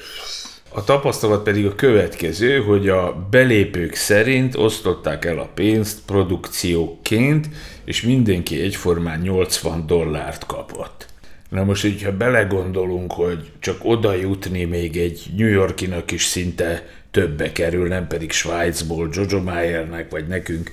a 0.76 0.84
tapasztalat 0.84 1.42
pedig 1.42 1.66
a 1.66 1.74
következő, 1.74 2.60
hogy 2.60 2.88
a 2.88 3.26
belépők 3.30 3.94
szerint 3.94 4.56
osztották 4.56 5.24
el 5.24 5.38
a 5.38 5.50
pénzt 5.54 5.98
produkcióként, 6.06 7.48
és 7.84 8.02
mindenki 8.02 8.60
egyformán 8.60 9.20
80 9.20 9.86
dollárt 9.86 10.46
kapott. 10.46 11.06
Na 11.50 11.64
most, 11.64 11.82
hogyha 11.82 12.16
belegondolunk, 12.16 13.12
hogy 13.12 13.50
csak 13.58 13.76
oda 13.82 14.14
jutni 14.14 14.64
még 14.64 14.96
egy 14.96 15.22
New 15.36 15.48
Yorkinak 15.48 16.10
is 16.10 16.24
szinte 16.24 16.86
többe 17.10 17.52
kerül, 17.52 17.88
nem 17.88 18.06
pedig 18.06 18.30
Svájcból, 18.30 19.08
Jojo 19.12 19.42
Mayernek, 19.42 20.10
vagy 20.10 20.26
nekünk 20.26 20.70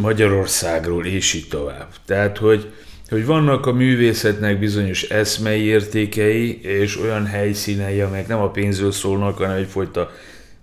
Magyarországról, 0.00 1.06
és 1.06 1.34
így 1.34 1.48
tovább. 1.48 1.88
Tehát, 2.06 2.38
hogy 2.38 2.72
hogy 3.10 3.26
vannak 3.26 3.66
a 3.66 3.72
művészetnek 3.72 4.58
bizonyos 4.58 5.02
eszmei 5.02 5.62
értékei, 5.62 6.60
és 6.62 7.00
olyan 7.00 7.26
helyszínei, 7.26 8.00
amelyek 8.00 8.28
nem 8.28 8.40
a 8.40 8.50
pénzről 8.50 8.92
szólnak, 8.92 9.36
hanem 9.36 9.56
egyfajta 9.56 10.10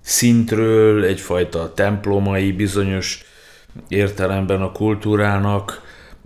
szintről, 0.01 1.03
egyfajta 1.03 1.73
templomai 1.73 2.51
bizonyos 2.51 3.25
értelemben 3.87 4.61
a 4.61 4.71
kultúrának, 4.71 5.81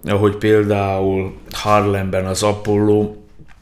ahogy 0.06 0.36
például 0.36 1.34
Harlemben 1.52 2.26
az 2.26 2.44
Apollo 2.44 3.16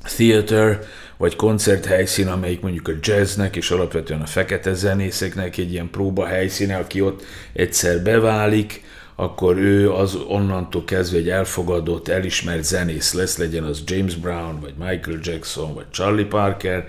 Theater, 0.03 0.79
vagy 1.17 1.35
koncerthelyszín, 1.35 2.27
amelyik 2.27 2.61
mondjuk 2.61 2.87
a 2.87 2.91
jazznek 3.01 3.55
és 3.55 3.71
alapvetően 3.71 4.21
a 4.21 4.25
fekete 4.25 4.73
zenészeknek 4.73 5.57
egy 5.57 5.71
ilyen 5.71 5.89
próba 5.89 6.25
helyszíne, 6.25 6.77
aki 6.77 7.01
ott 7.01 7.23
egyszer 7.53 8.01
beválik, 8.01 8.83
akkor 9.15 9.57
ő 9.57 9.91
az 9.91 10.15
onnantól 10.15 10.85
kezdve 10.85 11.17
egy 11.17 11.29
elfogadott, 11.29 12.07
elismert 12.07 12.63
zenész 12.63 13.13
lesz, 13.13 13.37
legyen 13.37 13.63
az 13.63 13.83
James 13.85 14.15
Brown, 14.15 14.59
vagy 14.59 14.73
Michael 14.77 15.19
Jackson, 15.21 15.73
vagy 15.73 15.85
Charlie 15.91 16.25
Parker, 16.25 16.87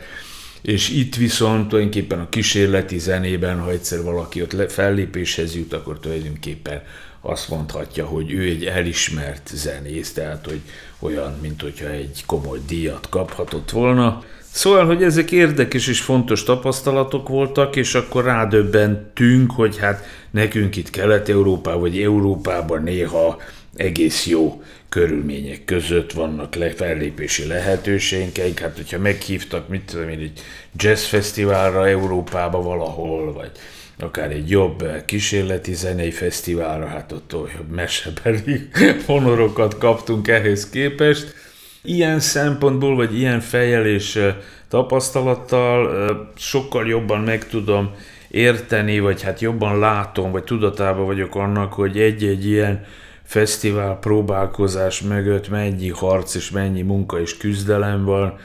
és 0.63 0.89
itt 0.89 1.17
viszont 1.17 1.69
tulajdonképpen 1.69 2.21
a 2.21 2.29
kísérleti 2.29 2.99
zenében, 2.99 3.61
ha 3.61 3.71
egyszer 3.71 4.03
valaki 4.03 4.43
ott 4.43 4.73
fellépéshez 4.73 5.55
jut, 5.55 5.73
akkor 5.73 5.99
tulajdonképpen 6.01 6.83
azt 7.21 7.49
mondhatja, 7.49 8.07
hogy 8.07 8.33
ő 8.33 8.43
egy 8.43 8.65
elismert 8.65 9.51
zenész, 9.55 10.13
tehát 10.13 10.45
hogy 10.45 10.61
olyan, 10.99 11.39
mint 11.43 11.63
hogyha 11.63 11.89
egy 11.89 12.23
komoly 12.27 12.59
díjat 12.67 13.09
kaphatott 13.09 13.71
volna. 13.71 14.23
Szóval, 14.53 14.87
hogy 14.87 15.03
ezek 15.03 15.31
érdekes 15.31 15.87
és 15.87 16.01
fontos 16.01 16.43
tapasztalatok 16.43 17.29
voltak, 17.29 17.77
és 17.77 17.95
akkor 17.95 18.25
rádöbbentünk, 18.25 19.51
hogy 19.51 19.79
hát 19.79 20.05
nekünk 20.31 20.77
itt 20.77 20.91
Kelet-Európában 20.91 21.81
vagy 21.81 22.03
Európában 22.03 22.83
néha 22.83 23.41
egész 23.77 24.27
jó 24.27 24.63
körülmények 24.89 25.65
között 25.65 26.13
vannak 26.13 26.55
le, 26.55 26.71
fellépési 26.71 27.47
lehetőségeink. 27.47 28.59
Hát, 28.59 28.77
hogyha 28.77 28.99
meghívtak, 28.99 29.69
mit 29.69 29.83
tudom 29.83 30.09
én, 30.09 30.19
egy 30.19 30.41
jazzfesztiválra 30.77 31.89
Európába 31.89 32.63
valahol, 32.63 33.33
vagy 33.33 33.51
akár 33.99 34.31
egy 34.31 34.51
jobb 34.51 34.85
kísérleti 35.05 35.75
zenei 35.75 36.11
fesztiválra, 36.11 36.87
hát 36.87 37.13
ott 37.13 37.35
olyan 37.35 37.67
mesebeli 37.71 38.69
honorokat 39.07 39.79
kaptunk 39.79 40.29
ehhez 40.29 40.71
képest. 40.71 41.35
Ilyen 41.83 42.21
szempontból, 42.21 42.95
vagy 42.95 43.19
ilyen 43.19 43.41
fejjel 43.41 43.87
és 43.87 44.21
tapasztalattal 44.69 46.33
sokkal 46.37 46.89
jobban 46.89 47.21
meg 47.21 47.49
tudom 47.49 47.91
érteni, 48.31 49.01
vagy 49.01 49.23
hát 49.23 49.41
jobban 49.41 49.79
látom, 49.79 50.31
vagy 50.31 50.45
tudatában 50.45 51.07
vagyok 51.07 51.35
annak, 51.35 51.73
hogy 51.73 52.01
egy-egy 52.01 52.47
ilyen 52.47 52.85
fesztivál 53.31 53.99
próbálkozás 53.99 55.01
mögött 55.01 55.49
mennyi 55.49 55.89
harc 55.89 56.35
és 56.35 56.51
mennyi 56.51 56.83
munka 56.83 57.21
és 57.21 57.37
küzdelem 57.37 58.05
van, 58.05 58.39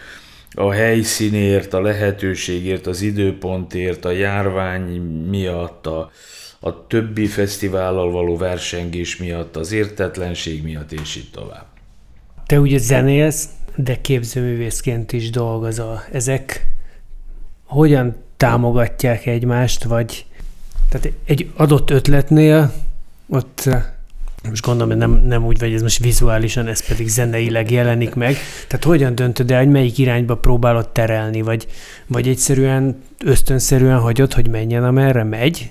a 0.51 0.71
helyszínért, 0.71 1.73
a 1.73 1.81
lehetőségért, 1.81 2.87
az 2.87 3.01
időpontért, 3.01 4.05
a 4.05 4.11
járvány 4.11 5.01
miatt, 5.29 5.87
a, 5.87 6.11
a 6.59 6.87
többi 6.87 7.25
fesztivállal 7.25 8.11
való 8.11 8.37
versengés 8.37 9.17
miatt, 9.17 9.55
az 9.55 9.71
értetlenség 9.71 10.63
miatt, 10.63 10.91
és 10.91 11.15
így 11.15 11.29
tovább. 11.31 11.65
Te 12.45 12.59
ugye 12.59 12.77
zenélsz, 12.77 13.49
de 13.75 14.01
képzőművészként 14.01 15.11
is 15.11 15.29
dolgozol. 15.29 16.03
Ezek 16.11 16.67
hogyan 17.63 18.15
támogatják 18.37 19.25
egymást, 19.25 19.83
vagy 19.83 20.25
tehát 20.89 21.11
egy 21.25 21.51
adott 21.55 21.89
ötletnél 21.89 22.73
ott 23.27 23.69
most 24.49 24.65
gondolom, 24.65 24.89
hogy 24.89 24.97
nem, 24.97 25.25
nem 25.27 25.45
úgy 25.45 25.59
vagy, 25.59 25.73
ez 25.73 25.81
most 25.81 26.03
vizuálisan, 26.03 26.67
ez 26.67 26.87
pedig 26.87 27.07
zeneileg 27.07 27.71
jelenik 27.71 28.15
meg. 28.15 28.35
Tehát 28.67 28.85
hogyan 28.85 29.15
döntöd 29.15 29.51
el, 29.51 29.57
hogy 29.57 29.71
melyik 29.71 29.97
irányba 29.97 30.35
próbálod 30.35 30.89
terelni, 30.89 31.41
vagy, 31.41 31.67
vagy 32.07 32.27
egyszerűen 32.27 33.01
ösztönszerűen 33.25 33.99
hagyod, 33.99 34.33
hogy 34.33 34.49
menjen, 34.49 34.83
amerre 34.83 35.23
megy? 35.23 35.69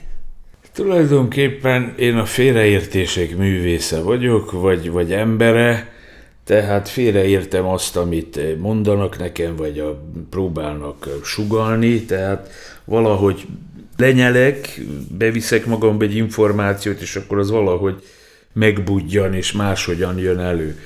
Tulajdonképpen 0.72 1.94
én 1.96 2.16
a 2.16 2.24
félreértések 2.24 3.36
művésze 3.36 4.00
vagyok, 4.00 4.52
vagy, 4.52 4.90
vagy 4.90 5.12
embere, 5.12 5.92
tehát 6.44 6.88
félreértem 6.88 7.66
azt, 7.66 7.96
amit 7.96 8.58
mondanak 8.58 9.18
nekem, 9.18 9.56
vagy 9.56 9.78
a, 9.78 10.02
próbálnak 10.30 11.08
sugalni, 11.24 12.00
tehát 12.00 12.50
valahogy 12.84 13.46
lenyelek, 13.96 14.80
beviszek 15.18 15.66
magamba 15.66 16.04
egy 16.04 16.16
információt, 16.16 17.00
és 17.00 17.16
akkor 17.16 17.38
az 17.38 17.50
valahogy 17.50 18.02
megbudjan 18.54 19.34
és 19.34 19.52
máshogyan 19.52 20.18
jön 20.18 20.38
elő. 20.38 20.78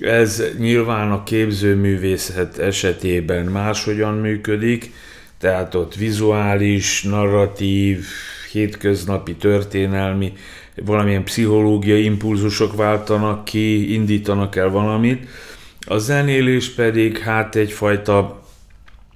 Ez 0.00 0.42
nyilván 0.58 1.12
a 1.12 1.22
képzőművészet 1.22 2.58
esetében 2.58 3.44
máshogyan 3.46 4.14
működik, 4.14 4.92
tehát 5.38 5.74
ott 5.74 5.94
vizuális, 5.94 7.02
narratív, 7.02 8.04
hétköznapi, 8.52 9.34
történelmi, 9.34 10.32
valamilyen 10.84 11.24
pszichológiai 11.24 12.04
impulzusok 12.04 12.76
váltanak 12.76 13.44
ki, 13.44 13.92
indítanak 13.92 14.56
el 14.56 14.68
valamit. 14.68 15.28
A 15.86 15.98
zenélés 15.98 16.68
pedig 16.68 17.18
hát 17.18 17.56
egyfajta 17.56 18.42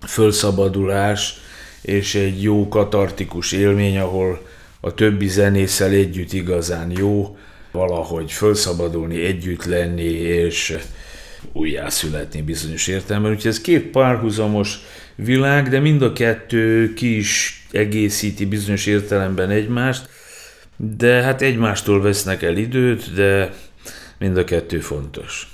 fölszabadulás 0.06 1.34
és 1.82 2.14
egy 2.14 2.42
jó 2.42 2.68
katartikus 2.68 3.52
élmény, 3.52 3.98
ahol 3.98 4.46
a 4.80 4.94
többi 4.94 5.28
zenésszel 5.28 5.90
együtt 5.90 6.32
igazán 6.32 6.92
jó, 6.96 7.36
valahogy 7.76 8.32
felszabadulni, 8.32 9.24
együtt 9.24 9.64
lenni, 9.64 10.12
és 10.12 10.76
újjászületni 11.52 12.42
bizonyos 12.42 12.86
értelemben. 12.86 13.32
Úgyhogy 13.32 13.50
ez 13.50 13.60
két 13.60 13.82
párhuzamos 13.82 14.78
világ, 15.14 15.68
de 15.68 15.80
mind 15.80 16.02
a 16.02 16.12
kettő 16.12 16.94
ki 16.94 17.16
is 17.16 17.62
egészíti 17.72 18.44
bizonyos 18.44 18.86
értelemben 18.86 19.50
egymást, 19.50 20.08
de 20.76 21.22
hát 21.22 21.42
egymástól 21.42 22.00
vesznek 22.00 22.42
el 22.42 22.56
időt, 22.56 23.14
de 23.14 23.52
mind 24.18 24.36
a 24.36 24.44
kettő 24.44 24.80
fontos. 24.80 25.50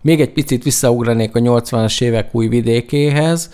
Még 0.00 0.20
egy 0.20 0.32
picit 0.32 0.62
visszaugranék 0.62 1.34
a 1.34 1.40
80-as 1.40 2.02
évek 2.02 2.34
új 2.34 2.48
vidékéhez, 2.48 3.50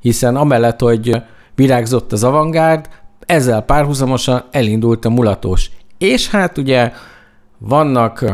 hiszen 0.00 0.36
amellett, 0.36 0.80
hogy 0.80 1.16
virágzott 1.54 2.12
az 2.12 2.24
avantgárd, 2.24 2.88
ezzel 3.26 3.62
párhuzamosan 3.62 4.44
elindult 4.50 5.04
a 5.04 5.10
mulatos. 5.10 5.70
És 5.98 6.28
hát 6.28 6.58
ugye 6.58 6.92
vannak 7.58 8.24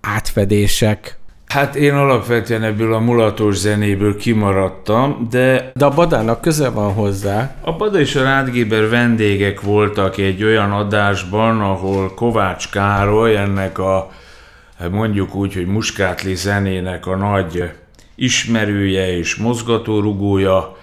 átfedések. 0.00 1.18
Hát 1.46 1.74
én 1.74 1.94
alapvetően 1.94 2.62
ebből 2.62 2.94
a 2.94 2.98
mulatos 2.98 3.56
zenéből 3.56 4.16
kimaradtam, 4.16 5.26
de... 5.30 5.72
De 5.74 5.84
a 5.84 5.90
Badának 5.90 6.40
köze 6.40 6.68
van 6.68 6.92
hozzá. 6.92 7.56
A 7.60 7.72
Bada 7.72 8.00
és 8.00 8.14
a 8.14 8.22
Rádgéber 8.22 8.88
vendégek 8.88 9.60
voltak 9.60 10.16
egy 10.16 10.44
olyan 10.44 10.72
adásban, 10.72 11.60
ahol 11.60 12.14
Kovács 12.14 12.70
Károly, 12.70 13.36
ennek 13.36 13.78
a 13.78 14.10
mondjuk 14.90 15.34
úgy, 15.34 15.54
hogy 15.54 15.66
muskátli 15.66 16.34
zenének 16.34 17.06
a 17.06 17.16
nagy 17.16 17.70
ismerője 18.14 19.16
és 19.16 19.34
mozgatórugója, 19.34 20.76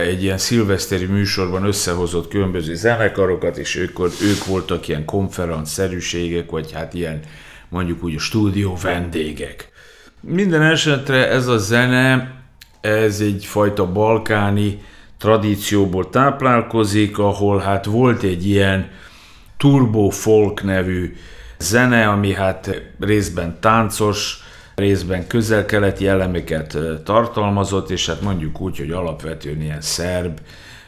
egy 0.00 0.22
ilyen 0.22 0.38
szilveszteri 0.38 1.06
műsorban 1.06 1.64
összehozott 1.64 2.28
különböző 2.28 2.74
zenekarokat, 2.74 3.56
és 3.56 3.76
ők, 3.76 3.98
ők 4.00 4.44
voltak 4.46 4.88
ilyen 4.88 5.04
konferencszerűségek, 5.04 6.50
vagy 6.50 6.72
hát 6.72 6.94
ilyen 6.94 7.20
mondjuk 7.68 8.04
úgy 8.04 8.14
a 8.14 8.18
stúdió 8.18 8.78
vendégek. 8.82 9.68
Minden 10.20 10.62
esetre 10.62 11.28
ez 11.28 11.46
a 11.46 11.58
zene, 11.58 12.34
ez 12.80 13.20
egyfajta 13.20 13.92
balkáni 13.92 14.82
tradícióból 15.18 16.10
táplálkozik, 16.10 17.18
ahol 17.18 17.58
hát 17.58 17.84
volt 17.84 18.22
egy 18.22 18.46
ilyen 18.46 18.90
turbo 19.56 20.08
folk 20.08 20.62
nevű 20.62 21.16
zene, 21.58 22.08
ami 22.08 22.32
hát 22.34 22.82
részben 23.00 23.60
táncos, 23.60 24.38
részben 24.76 25.26
közel-keleti 25.26 26.06
elemeket 26.06 26.78
tartalmazott, 27.04 27.90
és 27.90 28.06
hát 28.06 28.20
mondjuk 28.20 28.60
úgy, 28.60 28.78
hogy 28.78 28.90
alapvetően 28.90 29.62
ilyen 29.62 29.80
szerb, 29.80 30.40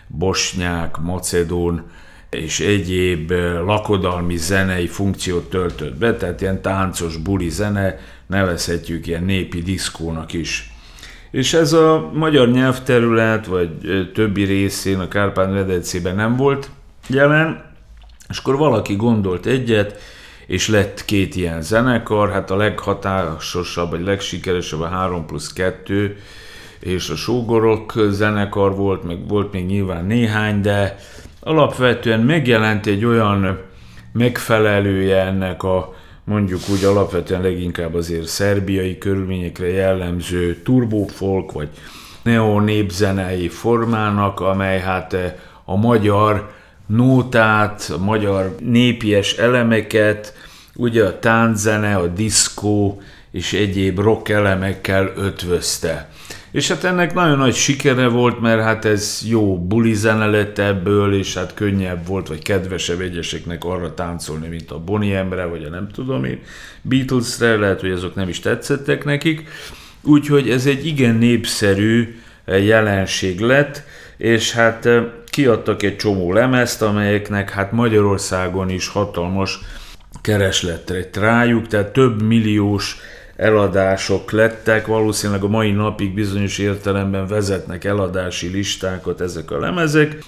bosnyák, 0.07 0.96
macedón 0.96 1.90
és 2.31 2.61
egyéb 2.61 3.31
lakodalmi 3.64 4.37
zenei 4.37 4.87
funkciót 4.87 5.51
töltött 5.51 5.96
be, 5.96 6.16
tehát 6.16 6.40
ilyen 6.40 6.62
táncos 6.62 7.16
buli 7.16 7.48
zene, 7.48 7.98
nevezhetjük 8.27 9.07
ilyen 9.07 9.24
népi 9.24 9.62
diszkónak 9.62 10.33
is. 10.33 10.72
És 11.31 11.55
ez 11.55 11.72
a 11.72 12.11
magyar 12.14 12.48
nyelvterület, 12.51 13.46
vagy 13.46 13.70
többi 14.14 14.44
részén 14.44 14.98
a 14.98 15.09
Kárpát-medencében 15.09 16.14
nem 16.14 16.37
volt 16.37 16.70
jelen, 17.07 17.74
és 18.29 18.38
akkor 18.38 18.57
valaki 18.57 18.96
gondolt 18.96 19.46
egyet, 19.46 20.01
és 20.48 20.68
lett 20.68 21.04
két 21.04 21.37
ilyen 21.37 21.62
zenekar, 21.62 22.30
hát 22.30 22.50
a 22.50 22.56
leghatásosabb, 22.56 23.90
vagy 23.90 24.04
legsikeresebb 24.04 24.80
a 24.80 24.87
3 24.87 25.26
plusz 25.26 25.52
2, 25.52 26.16
és 26.80 27.08
a 27.08 27.16
sógorok 27.16 27.92
zenekar 28.11 28.76
volt, 28.76 29.04
meg 29.04 29.28
volt 29.28 29.52
még 29.52 29.66
nyilván 29.66 30.04
néhány, 30.04 30.61
de 30.61 30.96
alapvetően 31.40 32.20
megjelent 32.20 32.87
egy 32.87 33.04
olyan 33.04 33.58
megfelelője 34.12 35.16
ennek 35.16 35.62
a 35.62 35.94
mondjuk 36.24 36.61
úgy 36.72 36.84
alapvetően 36.84 37.42
leginkább 37.42 37.94
azért 37.94 38.26
szerbiai 38.26 38.98
körülményekre 38.98 39.66
jellemző 39.66 40.62
turbofolk 40.62 41.52
vagy 41.52 41.68
neo-népzenei 42.22 43.48
formának, 43.48 44.40
amely 44.40 44.80
hát 44.80 45.16
a 45.64 45.76
magyar 45.76 46.56
nótát, 46.88 47.92
magyar 47.98 48.55
népies 48.61 49.33
elemeket, 49.33 50.35
ugye 50.74 51.05
a 51.05 51.18
tánczene, 51.18 51.96
a 51.96 52.07
diszkó 52.07 53.03
és 53.31 53.53
egyéb 53.53 53.98
rock 53.98 54.29
elemekkel 54.29 55.12
ötvözte. 55.16 56.11
És 56.51 56.68
hát 56.68 56.85
ennek 56.85 57.14
nagyon 57.14 57.38
nagy 57.38 57.55
sikere 57.55 58.07
volt, 58.07 58.40
mert 58.40 58.62
hát 58.62 58.85
ez 58.85 59.22
jó 59.29 59.59
buli 59.59 59.94
zene 59.94 60.27
lett 60.27 60.59
ebből, 60.59 61.14
és 61.14 61.35
hát 61.35 61.55
könnyebb 61.55 62.07
volt, 62.07 62.29
vagy 62.29 62.42
kedvesebb 62.42 63.01
egyeseknek 63.01 63.64
arra 63.64 63.94
táncolni, 63.94 64.48
mint 64.48 64.70
a 64.70 64.79
Bonnie 64.79 65.22
vagy 65.22 65.64
a 65.64 65.68
nem 65.68 65.88
tudom 65.92 66.24
én, 66.24 66.40
Beatlesre, 66.83 67.57
lehet, 67.57 67.81
hogy 67.81 67.90
azok 67.90 68.14
nem 68.14 68.29
is 68.29 68.40
tetszettek 68.40 69.05
nekik. 69.05 69.48
Úgyhogy 70.03 70.51
ez 70.51 70.66
egy 70.66 70.87
igen 70.87 71.14
népszerű 71.14 72.18
jelenség 72.44 73.40
lett, 73.40 73.83
és 74.16 74.53
hát 74.53 74.88
kiadtak 75.38 75.83
egy 75.83 75.96
csomó 75.96 76.33
lemezt, 76.33 76.83
amelyeknek 76.83 77.51
hát 77.51 77.72
Magyarországon 77.72 78.70
is 78.70 78.88
hatalmas 78.88 79.61
keresletre 80.20 81.09
rájuk, 81.12 81.66
tehát 81.66 81.92
több 81.92 82.22
milliós 82.22 82.96
eladások 83.37 84.31
lettek, 84.31 84.87
valószínűleg 84.87 85.42
a 85.42 85.48
mai 85.48 85.70
napig 85.70 86.14
bizonyos 86.14 86.59
értelemben 86.59 87.27
vezetnek 87.27 87.85
eladási 87.85 88.48
listákat 88.48 89.20
ezek 89.20 89.51
a 89.51 89.59
lemezek, 89.59 90.18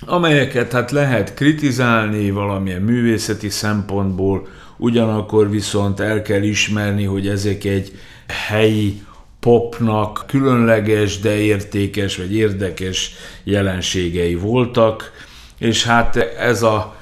amelyeket 0.00 0.72
hát 0.72 0.90
lehet 0.90 1.34
kritizálni 1.34 2.30
valamilyen 2.30 2.82
művészeti 2.82 3.48
szempontból, 3.48 4.46
ugyanakkor 4.76 5.50
viszont 5.50 6.00
el 6.00 6.22
kell 6.22 6.42
ismerni, 6.42 7.04
hogy 7.04 7.28
ezek 7.28 7.64
egy 7.64 7.98
helyi 8.48 9.02
popnak 9.46 10.24
különleges, 10.26 11.20
de 11.20 11.36
értékes 11.36 12.16
vagy 12.16 12.34
érdekes 12.34 13.14
jelenségei 13.44 14.34
voltak, 14.34 15.12
és 15.58 15.84
hát 15.84 16.16
ez 16.38 16.62
a, 16.62 16.96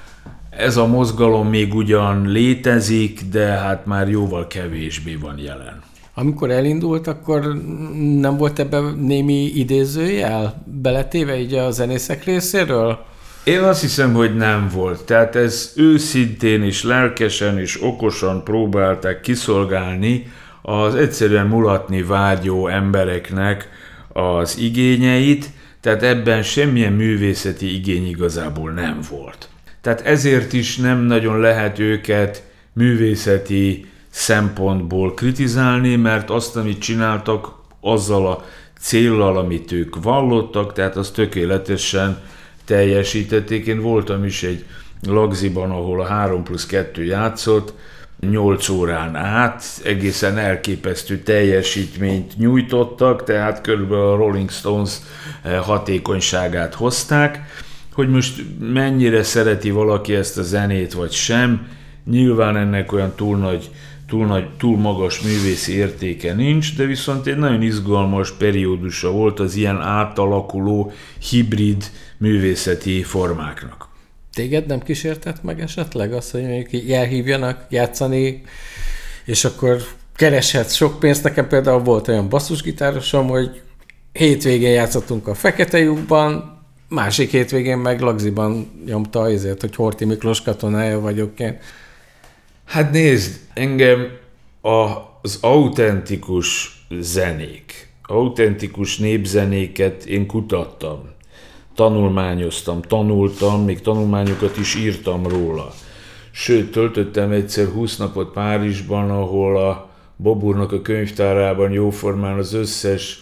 ez 0.50 0.76
a 0.76 0.87
mozgalom 0.87 1.48
még 1.48 1.74
ugyan 1.74 2.26
létezik, 2.26 3.20
de 3.30 3.46
hát 3.46 3.87
már 3.87 4.09
jóval 4.09 4.46
kevésbé 4.46 5.14
van 5.14 5.38
jelen. 5.38 5.83
Amikor 6.14 6.50
elindult, 6.50 7.07
akkor 7.07 7.54
nem 8.20 8.37
volt 8.37 8.59
ebben 8.59 8.85
némi 8.85 9.52
idézőjel 9.54 10.64
beletéve 10.83 11.38
így 11.38 11.54
a 11.54 11.70
zenészek 11.70 12.24
részéről? 12.24 13.04
Én 13.44 13.62
azt 13.62 13.80
hiszem, 13.80 14.14
hogy 14.14 14.37
nem 14.37 14.70
volt. 14.74 15.04
Tehát 15.04 15.37
ez 15.37 15.72
őszintén 15.76 16.62
és 16.62 16.83
lelkesen 16.83 17.59
és 17.59 17.83
okosan 17.83 18.44
próbálták 18.44 19.20
kiszolgálni 19.20 20.26
az 20.66 20.94
egyszerűen 20.94 21.46
mulatni 21.46 22.03
vágyó 22.03 22.68
embereknek 22.68 23.68
az 24.12 24.59
igényeit, 24.59 25.50
tehát 25.81 26.03
ebben 26.03 26.42
semmilyen 26.42 26.92
művészeti 26.92 27.74
igény 27.74 28.09
igazából 28.09 28.70
nem 28.70 28.98
volt. 29.11 29.48
Tehát 29.81 30.00
ezért 30.00 30.53
is 30.53 30.77
nem 30.77 30.98
nagyon 30.98 31.40
lehet 31.40 31.79
őket 31.79 32.42
művészeti 32.72 33.87
szempontból 34.11 35.14
kritizálni, 35.14 35.96
mert 35.96 36.31
azt, 36.31 36.57
amit 36.57 36.79
csináltak, 36.79 37.53
azzal 37.81 38.27
a 38.27 38.44
céllal, 38.81 39.37
amit 39.37 39.72
ők 39.72 40.03
vallottak, 40.03 40.72
tehát 40.72 40.96
az 40.96 41.11
tökéletesen 41.11 42.18
teljesítették. 42.64 43.66
Én 43.66 43.81
voltam 43.81 44.24
is 44.24 44.42
egy 44.42 44.64
lagziban, 45.03 45.70
ahol 45.70 46.00
a 46.00 46.07
3 46.07 46.42
plusz 46.42 46.66
2 46.66 47.05
játszott, 47.05 47.74
8 48.30 48.68
órán 48.68 49.16
át, 49.16 49.64
egészen 49.84 50.38
elképesztő 50.38 51.18
teljesítményt 51.18 52.38
nyújtottak, 52.38 53.24
tehát 53.24 53.60
körülbelül 53.60 54.04
a 54.04 54.16
Rolling 54.16 54.50
Stones 54.50 54.98
eh, 55.42 55.58
hatékonyságát 55.58 56.74
hozták. 56.74 57.40
Hogy 57.92 58.08
most 58.08 58.42
mennyire 58.58 59.22
szereti 59.22 59.70
valaki 59.70 60.14
ezt 60.14 60.38
a 60.38 60.42
zenét, 60.42 60.92
vagy 60.92 61.12
sem, 61.12 61.66
nyilván 62.04 62.56
ennek 62.56 62.92
olyan 62.92 63.12
túl 63.16 63.37
nagy 63.37 63.70
túl, 64.06 64.26
nagy, 64.26 64.48
túl 64.56 64.76
magas 64.76 65.20
művészi 65.20 65.72
értéke 65.72 66.34
nincs, 66.34 66.76
de 66.76 66.84
viszont 66.84 67.26
egy 67.26 67.37
nagyon 67.37 67.62
izgalmas 67.62 68.32
periódusa 68.32 69.10
volt 69.10 69.40
az 69.40 69.54
ilyen 69.54 69.80
átalakuló 69.80 70.92
hibrid 71.30 71.90
művészeti 72.16 73.02
formáknak. 73.02 73.88
Téged 74.34 74.66
nem 74.66 74.82
kísértett 74.82 75.42
meg 75.42 75.60
esetleg 75.60 76.12
az, 76.12 76.30
hogy 76.30 76.42
mondjuk 76.42 76.90
elhívjanak 76.90 77.66
játszani, 77.68 78.42
és 79.24 79.44
akkor 79.44 79.82
kereshetsz 80.16 80.74
sok 80.74 80.98
pénzt. 80.98 81.22
Nekem 81.22 81.48
például 81.48 81.82
volt 81.82 82.08
olyan 82.08 82.28
basszusgitárosom, 82.28 83.28
hogy 83.28 83.62
hétvégén 84.12 84.70
játszottunk 84.70 85.26
a 85.26 85.34
Fekete 85.34 85.78
lyukban, 85.78 86.58
másik 86.88 87.30
hétvégén 87.30 87.78
meg 87.78 88.00
Lagziban 88.00 88.82
nyomta 88.86 89.20
azért, 89.20 89.60
hogy 89.60 89.74
Horti 89.74 90.04
Miklós 90.04 90.42
katonája 90.42 91.00
vagyok 91.00 91.40
én. 91.40 91.58
Hát 92.64 92.92
nézd, 92.92 93.40
engem 93.54 94.06
az 94.60 95.38
autentikus 95.40 96.78
zenék, 97.00 97.88
autentikus 98.02 98.98
népzenéket 98.98 100.04
én 100.04 100.26
kutattam, 100.26 101.13
tanulmányoztam, 101.74 102.82
tanultam, 102.82 103.64
még 103.64 103.80
tanulmányokat 103.80 104.56
is 104.56 104.74
írtam 104.74 105.26
róla. 105.26 105.72
Sőt, 106.30 106.70
töltöttem 106.70 107.30
egyszer 107.30 107.66
20 107.66 107.96
napot 107.96 108.32
Párizsban, 108.32 109.10
ahol 109.10 109.56
a 109.56 109.90
Boburnak 110.16 110.72
a 110.72 110.82
könyvtárában 110.82 111.72
jóformán 111.72 112.38
az 112.38 112.52
összes 112.52 113.18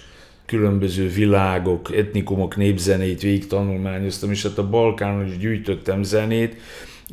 különböző 0.47 1.09
világok, 1.09 1.97
etnikumok 1.97 2.57
népzenét 2.57 3.23
végig 3.23 3.47
tanulmányoztam, 3.47 4.31
és 4.31 4.43
hát 4.43 4.59
a 4.59 4.69
Balkánon 4.69 5.27
is 5.27 5.39
gyűjtöttem 5.39 6.03
zenét, 6.03 6.57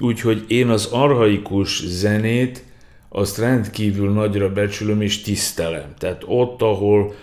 Úgyhogy 0.02 0.46
én 0.48 0.70
az 0.70 0.86
arhaikus 0.92 1.86
zenét 1.86 2.64
azt 3.10 3.38
rendkívül 3.38 4.12
nagyra 4.12 4.54
becsülöm 4.54 5.02
és 5.02 5.22
tisztelem. 5.22 5.94
Tehát 5.98 6.24
ott, 6.26 6.62
ahol 6.62 7.14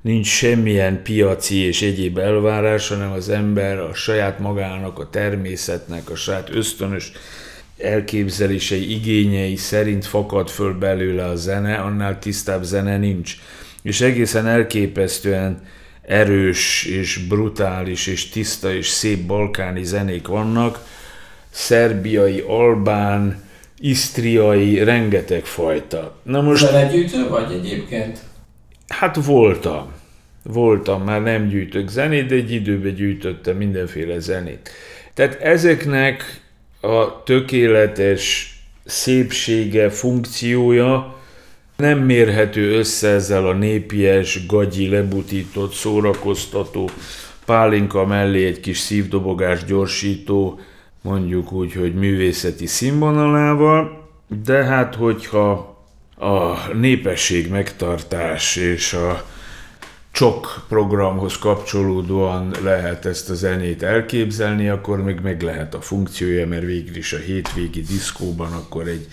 nincs 0.00 0.26
semmilyen 0.26 1.02
piaci 1.02 1.56
és 1.56 1.82
egyéb 1.82 2.18
elvárás, 2.18 2.88
hanem 2.88 3.12
az 3.12 3.28
ember 3.28 3.78
a 3.78 3.94
saját 3.94 4.38
magának, 4.38 4.98
a 4.98 5.10
természetnek, 5.10 6.10
a 6.10 6.16
saját 6.16 6.50
ösztönös 6.50 7.12
elképzelései, 7.78 8.94
igényei 8.94 9.56
szerint 9.56 10.06
fakad 10.06 10.48
föl 10.48 10.78
belőle 10.78 11.24
a 11.24 11.36
zene, 11.36 11.74
annál 11.74 12.18
tisztább 12.18 12.62
zene 12.62 12.98
nincs. 12.98 13.36
És 13.82 14.00
egészen 14.00 14.46
elképesztően 14.46 15.62
erős 16.02 16.84
és 16.84 17.16
brutális 17.28 18.06
és 18.06 18.28
tiszta 18.28 18.74
és 18.74 18.88
szép 18.88 19.26
balkáni 19.26 19.84
zenék 19.84 20.26
vannak, 20.26 20.78
szerbiai, 21.50 22.44
albán, 22.48 23.42
isztriai, 23.78 24.84
rengeteg 24.84 25.44
fajta. 25.44 26.20
Na 26.22 26.40
most... 26.40 26.66
Zenegyűjtő 26.66 27.28
vagy 27.28 27.52
egyébként? 27.52 28.18
Hát 28.90 29.24
voltam. 29.24 29.92
Voltam, 30.42 31.02
már 31.02 31.22
nem 31.22 31.48
gyűjtök 31.48 31.88
zenét, 31.88 32.26
de 32.26 32.34
egy 32.34 32.52
időben 32.52 32.94
gyűjtöttem 32.94 33.56
mindenféle 33.56 34.18
zenét. 34.18 34.70
Tehát 35.14 35.40
ezeknek 35.40 36.40
a 36.80 37.22
tökéletes 37.22 38.54
szépsége, 38.84 39.90
funkciója 39.90 41.18
nem 41.76 41.98
mérhető 41.98 42.78
össze 42.78 43.08
ezzel 43.08 43.46
a 43.46 43.52
népies, 43.52 44.46
gagyi, 44.46 44.88
lebutított, 44.88 45.72
szórakoztató, 45.72 46.90
pálinka 47.44 48.06
mellé 48.06 48.46
egy 48.46 48.60
kis 48.60 48.78
szívdobogás 48.78 49.64
gyorsító, 49.64 50.60
mondjuk 51.02 51.52
úgy, 51.52 51.72
hogy 51.72 51.94
művészeti 51.94 52.66
színvonalával, 52.66 54.08
de 54.44 54.64
hát 54.64 54.94
hogyha 54.94 55.69
a 56.20 56.68
népesség 56.74 57.50
megtartás 57.50 58.56
és 58.56 58.92
a 58.92 59.26
csok 60.12 60.64
programhoz 60.68 61.38
kapcsolódóan 61.38 62.54
lehet 62.62 63.04
ezt 63.04 63.30
a 63.30 63.34
zenét 63.34 63.82
elképzelni, 63.82 64.68
akkor 64.68 65.02
még 65.02 65.20
meg 65.20 65.42
lehet 65.42 65.74
a 65.74 65.80
funkciója, 65.80 66.46
mert 66.46 66.64
végül 66.64 66.96
is 66.96 67.12
a 67.12 67.18
hétvégi 67.18 67.80
diszkóban 67.80 68.52
akkor 68.52 68.88
egy 68.88 69.06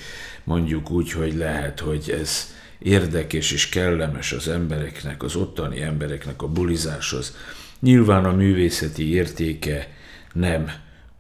mondjuk 0.44 0.90
úgy, 0.90 1.12
hogy 1.12 1.36
lehet, 1.36 1.80
hogy 1.80 2.16
ez 2.22 2.54
érdekes 2.80 3.52
és 3.52 3.70
kellemes 3.70 4.32
az 4.32 4.48
embereknek, 4.48 5.24
az 5.24 5.36
ottani 5.36 5.82
embereknek 5.82 6.42
a 6.42 6.48
bulizáshoz. 6.48 7.36
Nyilván 7.80 8.26
a 8.26 8.32
művészeti 8.32 9.14
értéke 9.14 9.88
nem 10.34 10.72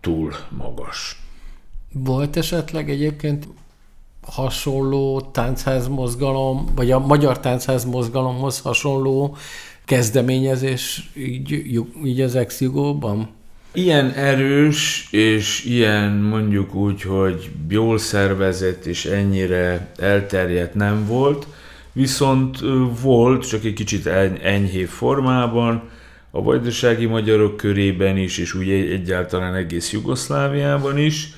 túl 0.01 0.35
magas. 0.49 1.21
Volt 1.91 2.37
esetleg 2.37 2.89
egyébként 2.89 3.47
hasonló 4.31 5.21
táncház 5.21 5.87
mozgalom, 5.87 6.67
vagy 6.75 6.91
a 6.91 6.99
magyar 6.99 7.39
táncház 7.39 7.85
mozgalomhoz 7.85 8.59
hasonló 8.59 9.35
kezdeményezés 9.85 11.09
így, 11.17 11.83
így 12.05 12.21
az 12.21 12.35
ex 12.35 12.61
Ilyen 13.73 14.11
erős, 14.11 15.07
és 15.11 15.65
ilyen 15.65 16.11
mondjuk 16.11 16.75
úgy, 16.75 17.01
hogy 17.01 17.49
jól 17.69 17.97
szervezett 17.97 18.85
és 18.85 19.05
ennyire 19.05 19.91
elterjedt 19.97 20.73
nem 20.73 21.05
volt, 21.05 21.47
viszont 21.91 22.57
volt, 23.01 23.47
csak 23.47 23.63
egy 23.63 23.73
kicsit 23.73 24.07
enyhébb 24.41 24.87
formában, 24.87 25.89
a 26.31 26.41
vajdasági 26.41 27.05
magyarok 27.05 27.57
körében 27.57 28.17
is, 28.17 28.37
és 28.37 28.53
úgy 28.53 28.69
egyáltalán 28.69 29.55
egész 29.55 29.91
Jugoszláviában 29.91 30.97
is, 30.97 31.29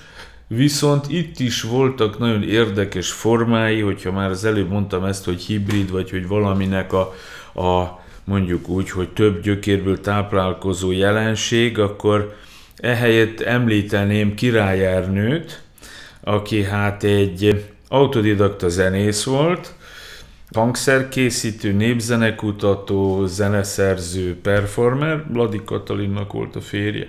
viszont 0.49 1.09
itt 1.09 1.39
is 1.39 1.61
voltak 1.61 2.19
nagyon 2.19 2.43
érdekes 2.43 3.11
formái, 3.11 3.79
hogyha 3.79 4.11
már 4.11 4.29
az 4.29 4.45
előbb 4.45 4.69
mondtam 4.69 5.05
ezt, 5.05 5.25
hogy 5.25 5.41
hibrid, 5.41 5.91
vagy 5.91 6.09
hogy 6.09 6.27
valaminek 6.27 6.93
a, 6.93 7.15
a 7.61 7.99
mondjuk 8.23 8.67
úgy, 8.67 8.89
hogy 8.89 9.09
több 9.09 9.41
gyökérből 9.41 10.01
táplálkozó 10.01 10.91
jelenség, 10.91 11.79
akkor 11.79 12.35
ehelyett 12.75 13.39
említeném 13.41 14.35
Király 14.35 14.85
Ernőt, 14.85 15.61
aki 16.23 16.63
hát 16.63 17.03
egy 17.03 17.65
autodidakta 17.87 18.69
zenész 18.69 19.23
volt, 19.23 19.73
hangszerkészítő, 20.53 21.71
népzenekutató, 21.71 23.25
zeneszerző, 23.25 24.37
performer, 24.41 25.25
Vladi 25.31 25.61
Katalinnak 25.65 26.33
volt 26.33 26.55
a 26.55 26.61
férje. 26.61 27.07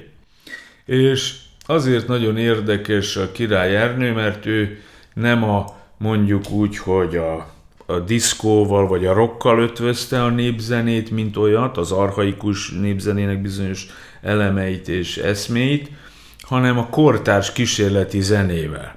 És 0.84 1.34
azért 1.71 2.07
nagyon 2.07 2.37
érdekes 2.37 3.16
a 3.16 3.33
király 3.33 3.77
Ernő, 3.77 4.12
mert 4.12 4.47
ő 4.47 4.81
nem 5.14 5.45
a 5.45 5.64
mondjuk 5.97 6.51
úgy, 6.51 6.79
hogy 6.79 7.16
a, 7.16 7.51
a 7.87 7.99
diszkóval 7.99 8.87
vagy 8.87 9.07
a 9.07 9.12
rockkal 9.12 9.62
ötvözte 9.62 10.23
a 10.23 10.29
népzenét, 10.29 11.11
mint 11.11 11.37
olyat, 11.37 11.77
az 11.77 11.93
arhaikus 11.93 12.71
népzenének 12.71 13.43
bizonyos 13.43 13.87
elemeit 14.23 14.89
és 14.89 15.16
eszméit, 15.16 15.91
hanem 16.41 16.79
a 16.79 16.87
kortárs 16.87 17.53
kísérleti 17.53 18.21
zenével. 18.21 18.95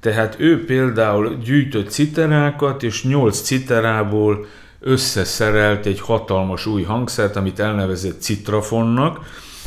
Tehát 0.00 0.36
ő 0.38 0.64
például 0.64 1.38
gyűjtött 1.44 1.90
citerákat, 1.90 2.82
és 2.82 3.04
nyolc 3.04 3.40
citerából 3.40 4.46
összeszerelt 4.80 5.86
egy 5.86 6.00
hatalmas 6.00 6.66
új 6.66 6.82
hangszert, 6.82 7.36
amit 7.36 7.60
elnevezett 7.60 8.20
citrafonnak, 8.20 9.18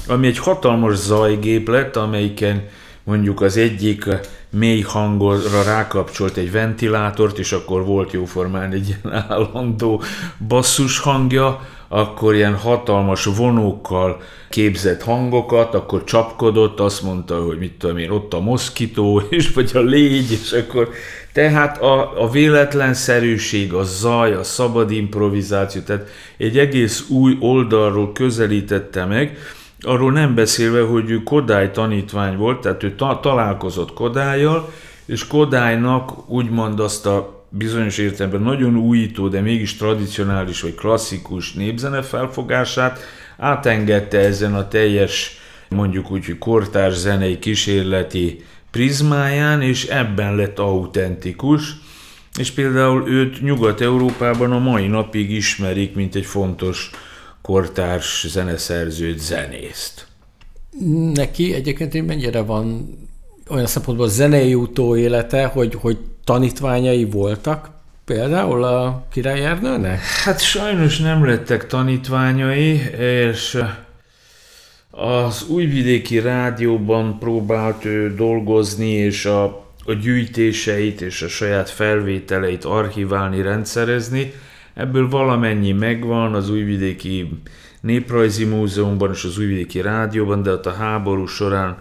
ami 0.08 0.28
egy 0.28 0.38
hatalmas 0.38 0.96
zajgéplet, 0.96 1.96
amelyiken 1.96 2.68
mondjuk 3.04 3.42
az 3.42 3.58
egyik 3.58 4.06
mély 4.50 4.82
hangolra 4.82 5.64
rákapcsolt 5.64 6.38
egy 6.38 6.52
ventilátort, 6.52 7.40
és 7.40 7.52
akkor 7.52 7.86
volt 7.86 8.12
jóformán 8.12 8.72
egy 8.72 8.88
ilyen 8.88 9.26
állandó 9.30 10.02
basszus 10.48 11.00
hangja, 11.00 11.62
akkor 11.88 12.36
ilyen 12.36 12.56
hatalmas 12.56 13.26
vonókkal 13.26 14.22
képzett 14.50 15.04
hangokat, 15.04 15.74
akkor 15.74 16.04
csapkodott, 16.04 16.80
azt 16.80 17.02
mondta, 17.02 17.44
hogy 17.44 17.58
mit 17.58 17.72
tudom 17.72 17.98
én, 17.98 18.10
ott 18.10 18.34
a 18.34 18.40
moszkitó, 18.40 19.22
és 19.30 19.54
vagy 19.54 19.72
a 19.74 19.80
légy, 19.80 20.32
és 20.32 20.52
akkor 20.52 20.90
tehát 21.34 21.82
a, 21.82 22.24
a 22.24 22.30
véletlenszerűség, 22.30 23.74
a 23.74 23.84
zaj, 23.84 24.34
a 24.34 24.44
szabad 24.44 24.92
improvizáció, 24.92 25.82
tehát 25.82 26.08
egy 26.38 26.58
egész 26.58 27.10
új 27.10 27.38
oldalról 27.40 28.12
közelítette 28.12 29.06
meg, 29.06 29.38
arról 29.84 30.12
nem 30.12 30.36
beszélve, 30.36 30.82
hogy 30.82 31.10
ő 31.10 31.24
Kodály 31.24 31.72
tanítvány 31.72 32.38
volt, 32.38 32.62
tehát 32.62 32.84
ő 32.84 32.96
ta- 32.96 33.22
találkozott 33.22 33.94
Kodályjal, 33.94 34.72
és 35.06 35.28
Kodálynak 35.28 36.30
úgymond 36.30 36.80
azt 36.80 37.06
a 37.06 37.46
bizonyos 37.50 37.98
értelemben 37.98 38.42
nagyon 38.42 38.76
újító, 38.76 39.28
de 39.28 39.42
mégis 39.42 39.76
tradicionális 39.76 40.62
vagy 40.62 40.76
klasszikus 40.76 41.54
népzene 41.54 42.02
felfogását 42.02 43.00
átengedte 43.38 44.18
ezen 44.18 44.56
a 44.56 44.68
teljes, 44.68 45.38
mondjuk 45.70 46.12
úgy, 46.12 46.26
hogy 46.26 46.38
kortárs 46.38 46.96
zenei 46.96 47.40
kísérleti 47.40 48.44
prizmáján, 48.72 49.62
és 49.62 49.86
ebben 49.86 50.36
lett 50.36 50.60
autentikus, 50.60 51.76
és 52.40 52.52
például 52.52 53.08
őt 53.08 53.42
Nyugat-Európában 53.42 54.52
a 54.52 54.60
mai 54.60 54.88
napig 54.88 55.32
ismerik, 55.32 55.96
mint 55.96 56.16
egy 56.16 56.26
fontos 56.26 56.90
kortárs 57.44 58.26
zeneszerzőt, 58.28 59.20
zenészt. 59.20 60.08
Neki 61.14 61.54
egyébként 61.54 62.08
mennyire 62.08 62.42
van 62.42 62.98
olyan 63.50 63.66
szempontból 63.66 64.10
zenei 64.10 64.54
utó 64.54 64.96
élete, 64.96 65.46
hogy, 65.46 65.78
hogy 65.82 65.98
tanítványai 66.24 67.06
voltak 67.06 67.70
például 68.06 68.64
a 68.64 69.06
Király 69.12 69.46
Ernőnek? 69.46 70.00
Hát 70.02 70.42
sajnos 70.42 71.00
nem 71.00 71.26
lettek 71.26 71.68
tanítványai, 71.68 72.82
és 73.30 73.64
az 74.92 75.46
újvidéki 75.48 76.20
rádióban 76.20 77.20
próbált 77.20 77.86
ő 77.86 78.16
dolgozni, 78.16 78.90
és 78.90 79.26
a, 79.26 79.44
a 79.86 79.94
gyűjtéseit 79.94 81.02
és 81.02 81.22
a 81.22 81.28
saját 81.28 81.70
felvételeit 81.70 82.66
archiválni, 82.66 83.42
rendszerezni. 83.42 84.34
Ebből 84.74 85.10
valamennyi 85.10 85.72
megvan 85.72 86.34
az 86.34 86.50
újvidéki 86.50 87.30
Néprajzi 87.82 88.46
Múzeumban 88.46 89.12
és 89.12 89.24
az 89.24 89.38
újvidéki 89.38 89.82
rádióban, 89.82 90.44
de 90.44 90.52
ott 90.52 90.66
a 90.66 90.74
háború 90.74 91.26
során 91.26 91.78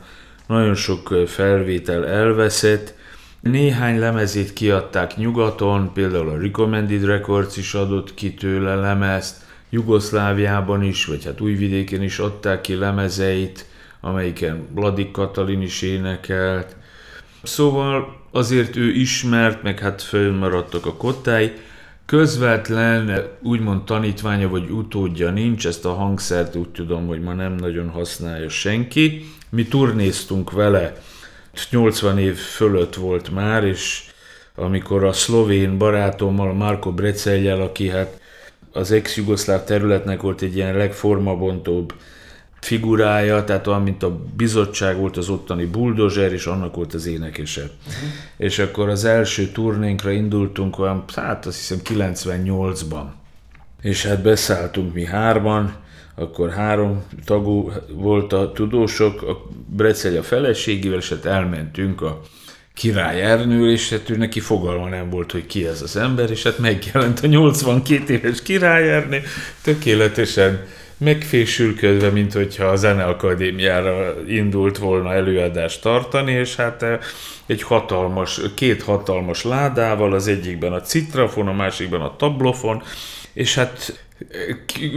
nagyon 0.47 0.74
sok 0.74 1.14
felvétel 1.26 2.07
elveszett. 2.07 2.95
Néhány 3.40 3.99
lemezét 3.99 4.53
kiadták 4.53 5.16
nyugaton, 5.16 5.93
például 5.93 6.28
a 6.28 6.40
Recommended 6.40 7.05
Records 7.05 7.57
is 7.57 7.74
adott 7.74 8.14
ki 8.14 8.34
tőle 8.34 8.74
lemezt, 8.74 9.45
Jugoszláviában 9.70 10.82
is, 10.82 11.05
vagy 11.05 11.24
hát 11.24 11.40
Újvidéken 11.40 12.03
is 12.03 12.18
adták 12.18 12.61
ki 12.61 12.74
lemezeit, 12.74 13.66
amelyiken 14.01 14.66
Vladik 14.74 15.11
Katalin 15.11 15.62
is 15.62 15.82
énekelt. 15.82 16.76
Szóval 17.43 18.16
azért 18.30 18.76
ő 18.76 18.90
ismert, 18.90 19.62
meg 19.62 19.78
hát 19.78 20.03
fölmaradtak 20.03 20.86
a 20.86 20.95
kottái. 20.95 21.53
Közvetlen, 22.07 23.28
úgymond 23.42 23.84
tanítványa 23.84 24.48
vagy 24.48 24.70
utódja 24.70 25.30
nincs, 25.30 25.66
ezt 25.66 25.84
a 25.84 25.94
hangszert 25.94 26.57
úgy 26.57 26.68
tudom, 26.68 27.07
hogy 27.07 27.20
ma 27.20 27.32
nem 27.32 27.53
nagyon 27.55 27.88
használja 27.88 28.48
senki. 28.48 29.24
Mi 29.50 29.64
turnéztunk 29.64 30.50
vele, 30.50 30.92
80 31.70 32.18
év 32.18 32.36
fölött 32.36 32.94
volt 32.94 33.30
már, 33.30 33.64
és 33.64 34.11
amikor 34.55 35.05
a 35.05 35.12
szlovén 35.12 35.78
barátommal, 35.78 36.53
Marko 36.53 36.92
Breceljel, 36.92 37.61
aki 37.61 37.88
hát 37.88 38.20
az 38.72 38.92
ex-jugoszláv 38.92 39.64
területnek 39.64 40.20
volt 40.20 40.42
egy 40.42 40.57
ilyen 40.57 40.76
legformabontóbb 40.76 41.92
figurája, 42.64 43.44
tehát 43.44 43.66
olyan, 43.66 43.82
mint 43.82 44.02
a 44.02 44.20
bizottság 44.36 44.96
volt 44.96 45.16
az 45.16 45.28
ottani 45.28 45.64
bulldozer, 45.64 46.32
és 46.32 46.46
annak 46.46 46.74
volt 46.74 46.94
az 46.94 47.06
énekese. 47.06 47.60
Uh-huh. 47.62 48.10
És 48.36 48.58
akkor 48.58 48.88
az 48.88 49.04
első 49.04 49.48
turnénkra 49.48 50.10
indultunk 50.10 50.78
olyan, 50.78 51.04
hát 51.14 51.46
azt 51.46 51.56
hiszem 51.58 51.78
98-ban. 51.84 53.04
És 53.80 54.06
hát 54.06 54.22
beszálltunk 54.22 54.94
mi 54.94 55.04
hárman, 55.04 55.74
akkor 56.14 56.50
három 56.50 57.02
tagú 57.24 57.72
volt 57.92 58.32
a 58.32 58.52
tudósok, 58.52 59.22
a 59.22 59.48
Brecel 59.66 60.16
a 60.16 60.22
feleségével, 60.22 60.98
és 60.98 61.08
hát 61.08 61.24
elmentünk 61.24 62.02
a 62.02 62.20
király 62.74 63.22
Ernő, 63.22 63.70
és 63.70 63.90
hát 63.90 64.10
ő 64.10 64.16
neki 64.16 64.40
fogalma 64.40 64.88
nem 64.88 65.10
volt, 65.10 65.32
hogy 65.32 65.46
ki 65.46 65.66
ez 65.66 65.82
az 65.82 65.96
ember, 65.96 66.30
és 66.30 66.42
hát 66.42 66.58
megjelent 66.58 67.20
a 67.20 67.26
82 67.26 68.12
éves 68.12 68.42
király 68.42 68.92
Ernő, 68.92 69.22
tökéletesen 69.62 70.64
megfésülködve, 71.03 72.11
mint 72.11 72.32
hogyha 72.32 72.64
a 72.64 72.76
Zeneakadémiára 72.76 74.14
indult 74.28 74.78
volna 74.78 75.12
előadást 75.12 75.82
tartani, 75.82 76.32
és 76.32 76.57
hát 76.57 76.82
eh, 76.82 76.98
egy 77.46 77.62
hatalmas, 77.62 78.40
két 78.55 78.82
hatalmas 78.82 79.44
ládával, 79.44 80.12
az 80.12 80.28
egyikben 80.28 80.72
a 80.72 80.80
citrafon, 80.80 81.48
a 81.48 81.53
másikban 81.53 82.00
a 82.00 82.16
tablofon, 82.16 82.82
és 83.32 83.55
hát 83.55 84.05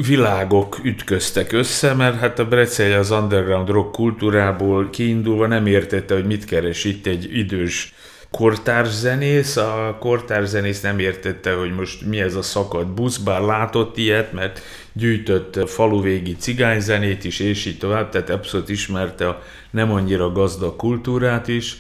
világok 0.08 0.80
ütköztek 0.84 1.51
össze, 1.51 1.93
mert 1.93 2.20
hát 2.20 2.39
a 2.39 2.45
Brecei 2.45 2.91
az 2.91 3.12
underground 3.12 3.70
rock 3.70 3.91
kultúrából 3.91 4.89
kiindulva 4.89 5.47
nem 5.47 5.66
értette, 5.66 6.14
hogy 6.14 6.26
mit 6.26 6.45
keres 6.45 6.84
itt 6.84 7.06
egy 7.06 7.38
idős 7.38 7.93
kortárs 8.32 8.90
zenész. 8.90 9.58
A 9.58 9.98
kortárs 10.00 10.48
zenész 10.48 10.82
nem 10.82 11.00
értette, 11.00 11.54
hogy 11.54 11.74
most 11.74 12.06
mi 12.06 12.20
ez 12.20 12.36
a 12.36 12.42
szakadt 12.42 12.94
busz, 12.94 13.18
bár 13.18 13.42
látott 13.42 13.98
ilyet, 13.98 14.34
mert 14.34 14.62
gyűjtött 14.94 15.70
faluvégi 15.70 16.36
cigányzenét 16.36 17.24
is, 17.24 17.40
és 17.40 17.66
így 17.66 17.78
tovább, 17.78 18.10
tehát 18.10 18.30
abszolút 18.30 18.70
ismerte 18.70 19.28
a 19.28 19.42
nem 19.72 19.92
annyira 19.92 20.32
gazdag 20.32 20.76
kultúrát 20.76 21.48
is 21.48 21.78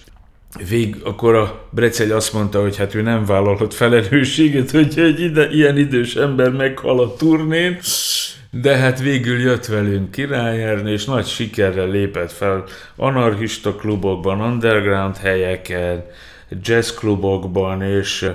vég, 0.69 0.95
akkor 1.03 1.35
a 1.35 1.67
Brecel 1.69 2.11
azt 2.11 2.33
mondta, 2.33 2.61
hogy 2.61 2.77
hát 2.77 2.95
ő 2.95 3.01
nem 3.01 3.25
vállalhat 3.25 3.73
felelősséget, 3.73 4.71
hogy 4.71 4.99
egy 4.99 5.19
ide, 5.19 5.49
ilyen 5.49 5.77
idős 5.77 6.15
ember 6.15 6.49
meghal 6.49 6.99
a 6.99 7.13
turnén, 7.13 7.79
de 8.61 8.75
hát 8.75 8.99
végül 8.99 9.39
jött 9.39 9.65
velünk 9.65 10.11
királyerni, 10.11 10.91
és 10.91 11.05
nagy 11.05 11.25
sikerrel 11.25 11.87
lépett 11.87 12.31
fel 12.31 12.63
anarchista 12.95 13.75
klubokban, 13.75 14.41
underground 14.41 15.17
helyeken, 15.17 16.05
jazzklubokban, 16.49 17.81
és 17.81 18.31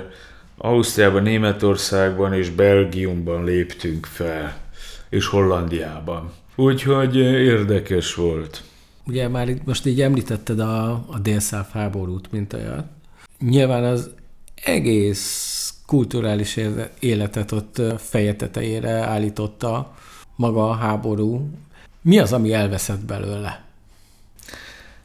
Ausztriában, 0.57 1.23
Németországban 1.23 2.33
és 2.33 2.49
Belgiumban 2.49 3.43
léptünk 3.43 4.05
fel, 4.05 4.57
és 5.09 5.25
Hollandiában. 5.25 6.31
Úgyhogy 6.55 7.15
érdekes 7.15 8.15
volt. 8.15 8.63
Ugye 9.07 9.27
már 9.27 9.49
itt 9.49 9.65
most 9.65 9.85
így 9.85 10.01
említetted 10.01 10.59
a, 10.59 10.91
a 10.91 11.19
délszáv 11.21 11.69
háborút, 11.71 12.31
mint 12.31 12.53
olyat. 12.53 12.85
Nyilván 13.39 13.83
az 13.83 14.09
egész 14.63 15.73
kulturális 15.85 16.59
életet 16.99 17.51
ott 17.51 17.81
feje 17.97 18.35
állította 18.87 19.95
maga 20.35 20.69
a 20.69 20.73
háború. 20.73 21.49
Mi 22.01 22.19
az, 22.19 22.33
ami 22.33 22.53
elveszett 22.53 23.05
belőle? 23.05 23.70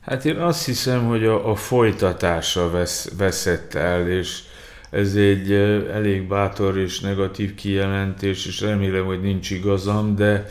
Hát 0.07 0.25
én 0.25 0.37
azt 0.37 0.65
hiszem, 0.65 1.07
hogy 1.07 1.25
a, 1.25 1.51
a 1.51 1.55
folytatása 1.55 2.71
vesz, 2.71 3.11
veszett 3.17 3.75
el, 3.75 4.09
és 4.09 4.43
ez 4.91 5.15
egy 5.15 5.53
elég 5.93 6.29
bátor 6.29 6.79
és 6.79 7.01
negatív 7.01 7.55
kijelentés, 7.55 8.47
és 8.47 8.61
remélem, 8.61 9.05
hogy 9.05 9.21
nincs 9.21 9.51
igazam, 9.51 10.15
de 10.15 10.47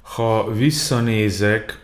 ha 0.00 0.52
visszanézek, 0.52 1.78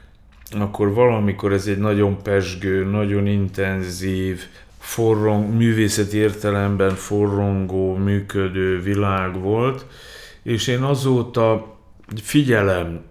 akkor 0.59 0.95
valamikor 0.95 1.53
ez 1.53 1.67
egy 1.67 1.79
nagyon 1.79 2.23
pesgő, 2.23 2.85
nagyon 2.85 3.27
intenzív, 3.27 4.43
forrong, 4.79 5.55
művészeti 5.55 6.17
értelemben 6.17 6.95
forrongó, 6.95 7.95
működő 7.95 8.81
világ 8.81 9.41
volt, 9.41 9.87
és 10.43 10.67
én 10.67 10.83
azóta 10.83 11.77
figyelem 12.23 13.05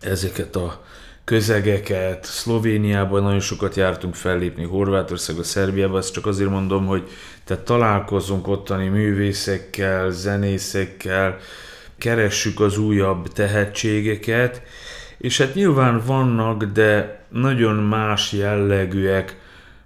ezeket 0.00 0.56
a 0.56 0.86
közegeket. 1.28 2.24
Szlovéniában 2.24 3.22
nagyon 3.22 3.40
sokat 3.40 3.74
jártunk 3.74 4.14
fellépni, 4.14 4.64
Horvátországba, 4.64 5.42
Szerbiába, 5.42 5.98
ezt 5.98 6.12
csak 6.12 6.26
azért 6.26 6.50
mondom, 6.50 6.86
hogy 6.86 7.08
tehát 7.44 7.64
találkozunk 7.64 8.48
ottani 8.48 8.88
művészekkel, 8.88 10.10
zenészekkel, 10.10 11.36
keressük 11.98 12.60
az 12.60 12.78
újabb 12.78 13.28
tehetségeket, 13.32 14.62
és 15.18 15.38
hát 15.38 15.54
nyilván 15.54 16.02
vannak, 16.06 16.64
de 16.64 17.20
nagyon 17.28 17.74
más 17.74 18.32
jellegűek, 18.32 19.36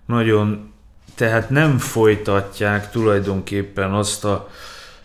nagyon, 0.06 0.72
tehát 1.14 1.50
nem 1.50 1.78
folytatják 1.78 2.90
tulajdonképpen 2.90 3.92
azt 3.92 4.24
a, 4.24 4.50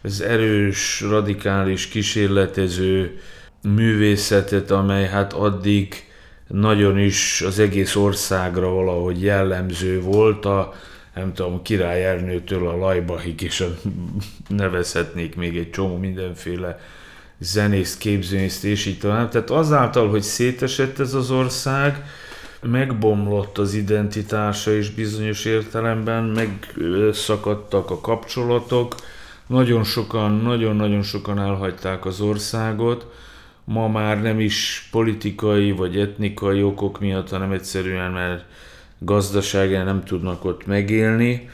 az 0.02 0.22
erős, 0.22 1.02
radikális, 1.02 1.88
kísérletező 1.88 3.20
művészetet, 3.62 4.72
amely 4.72 5.08
hát 5.08 5.34
addig 5.34 6.07
nagyon 6.48 7.00
is 7.00 7.42
az 7.42 7.60
egész 7.60 7.96
országra 7.96 8.70
valahogy 8.70 9.22
jellemző 9.22 10.02
volt, 10.02 10.46
a, 10.46 10.74
nem 11.16 11.34
tudom, 11.34 11.62
Király 11.62 12.06
Ernőtől 12.06 12.68
a 12.68 12.78
Lajbahig, 12.78 13.42
és 13.42 13.62
a, 13.62 13.68
nevezhetnék 14.48 15.36
még 15.36 15.58
egy 15.58 15.70
csomó 15.70 15.98
mindenféle 15.98 16.80
zenészt, 17.40 17.98
képzőnészt, 17.98 18.64
és 18.64 18.86
így 18.86 19.00
tovább. 19.00 19.30
Tehát 19.30 19.50
azáltal, 19.50 20.10
hogy 20.10 20.22
szétesett 20.22 21.00
ez 21.00 21.14
az 21.14 21.32
ország, 21.32 22.06
megbomlott 22.62 23.58
az 23.58 23.74
identitása 23.74 24.72
is 24.72 24.90
bizonyos 24.90 25.46
értelemben, 25.46 26.24
megszakadtak 26.24 27.92
a 27.92 28.00
kapcsolatok, 28.00 28.96
nagyon 29.48 29.84
sokan, 29.84 30.32
nagyon-nagyon 30.32 31.02
sokan 31.02 31.40
elhagyták 31.40 32.06
az 32.06 32.22
országot, 32.22 33.06
ma 33.70 33.88
már 33.88 34.22
nem 34.22 34.40
is 34.40 34.88
politikai 34.92 35.72
vagy 35.72 35.98
etnikai 35.98 36.64
okok 36.64 37.00
miatt, 37.00 37.30
hanem 37.30 37.52
egyszerűen, 37.52 38.12
mert 38.12 38.46
gazdaságen 39.00 39.86
nem 39.86 40.04
tudnak 40.04 40.46
ott 40.46 40.66
megélni. 40.66 41.50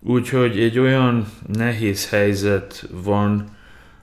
Úgyhogy 0.00 0.60
egy 0.60 0.78
olyan 0.78 1.32
nehéz 1.46 2.08
helyzet 2.08 2.88
van 3.02 3.44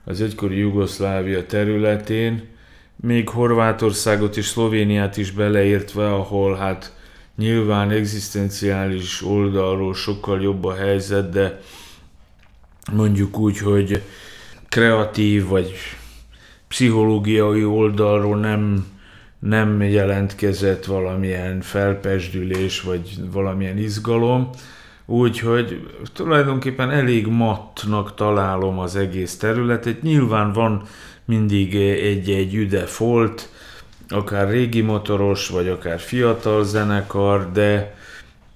az 0.03 0.21
egykori 0.21 0.57
Jugoszlávia 0.57 1.45
területén, 1.45 2.47
még 2.95 3.29
Horvátországot 3.29 4.37
és 4.37 4.45
Szlovéniát 4.45 5.17
is 5.17 5.31
beleértve, 5.31 6.13
ahol 6.13 6.55
hát 6.55 6.95
nyilván 7.37 7.91
egzisztenciális 7.91 9.23
oldalról 9.23 9.93
sokkal 9.93 10.41
jobb 10.41 10.65
a 10.65 10.75
helyzet, 10.75 11.29
de 11.29 11.61
mondjuk 12.91 13.37
úgy, 13.37 13.57
hogy 13.57 14.01
kreatív 14.69 15.47
vagy 15.47 15.73
pszichológiai 16.75 17.65
oldalról 17.65 18.37
nem, 18.37 18.85
nem 19.39 19.81
jelentkezett 19.81 20.85
valamilyen 20.85 21.61
felpesdülés, 21.61 22.81
vagy 22.81 23.31
valamilyen 23.31 23.77
izgalom, 23.77 24.49
úgyhogy 25.05 25.87
tulajdonképpen 26.13 26.91
elég 26.91 27.27
mattnak 27.27 28.15
találom 28.15 28.79
az 28.79 28.95
egész 28.95 29.37
területet. 29.37 30.01
Nyilván 30.01 30.53
van 30.53 30.81
mindig 31.25 31.75
egy-egy 31.75 32.55
üde 32.55 32.85
folt, 32.85 33.49
akár 34.09 34.49
régi 34.49 34.81
motoros, 34.81 35.47
vagy 35.47 35.67
akár 35.67 35.99
fiatal 35.99 36.63
zenekar, 36.63 37.51
de 37.51 37.95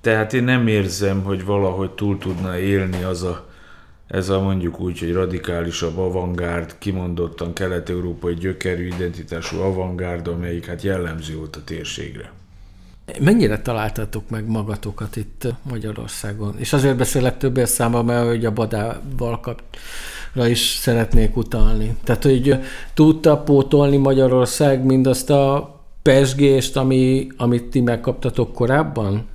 tehát 0.01 0.33
én 0.33 0.43
nem 0.43 0.67
érzem, 0.67 1.23
hogy 1.23 1.45
valahogy 1.45 1.91
túl 1.91 2.17
tudna 2.17 2.57
élni 2.57 3.03
az 3.03 3.23
a 3.23 3.48
ez 4.09 4.29
a 4.29 4.41
mondjuk 4.41 4.79
úgy, 4.79 4.99
hogy 4.99 5.13
radikálisabb 5.13 5.97
avantgárd, 5.97 6.75
kimondottan 6.77 7.53
kelet-európai 7.53 8.33
gyökerű 8.33 8.87
identitású 8.87 9.57
avantgárd, 9.57 10.27
amelyik 10.27 10.65
hát 10.65 10.81
jellemző 10.81 11.35
volt 11.35 11.55
a 11.55 11.63
térségre. 11.63 12.31
Mennyire 13.19 13.61
találtatok 13.61 14.29
meg 14.29 14.47
magatokat 14.47 15.15
itt 15.15 15.47
Magyarországon? 15.69 16.55
És 16.57 16.73
azért 16.73 16.97
beszélek 16.97 17.37
többes 17.37 17.69
számba, 17.69 18.03
mert 18.03 18.27
hogy 18.27 18.45
a 18.45 18.51
Badával 18.51 19.39
kapra 19.39 20.47
is 20.47 20.59
szeretnék 20.59 21.37
utalni. 21.37 21.95
Tehát, 22.03 22.23
hogy 22.23 22.59
tudta 22.93 23.37
pótolni 23.37 23.97
Magyarország 23.97 24.83
mindazt 24.83 25.29
a 25.29 25.75
pesgést, 26.01 26.77
ami, 26.77 27.27
amit 27.37 27.63
ti 27.63 27.81
megkaptatok 27.81 28.53
korábban? 28.53 29.27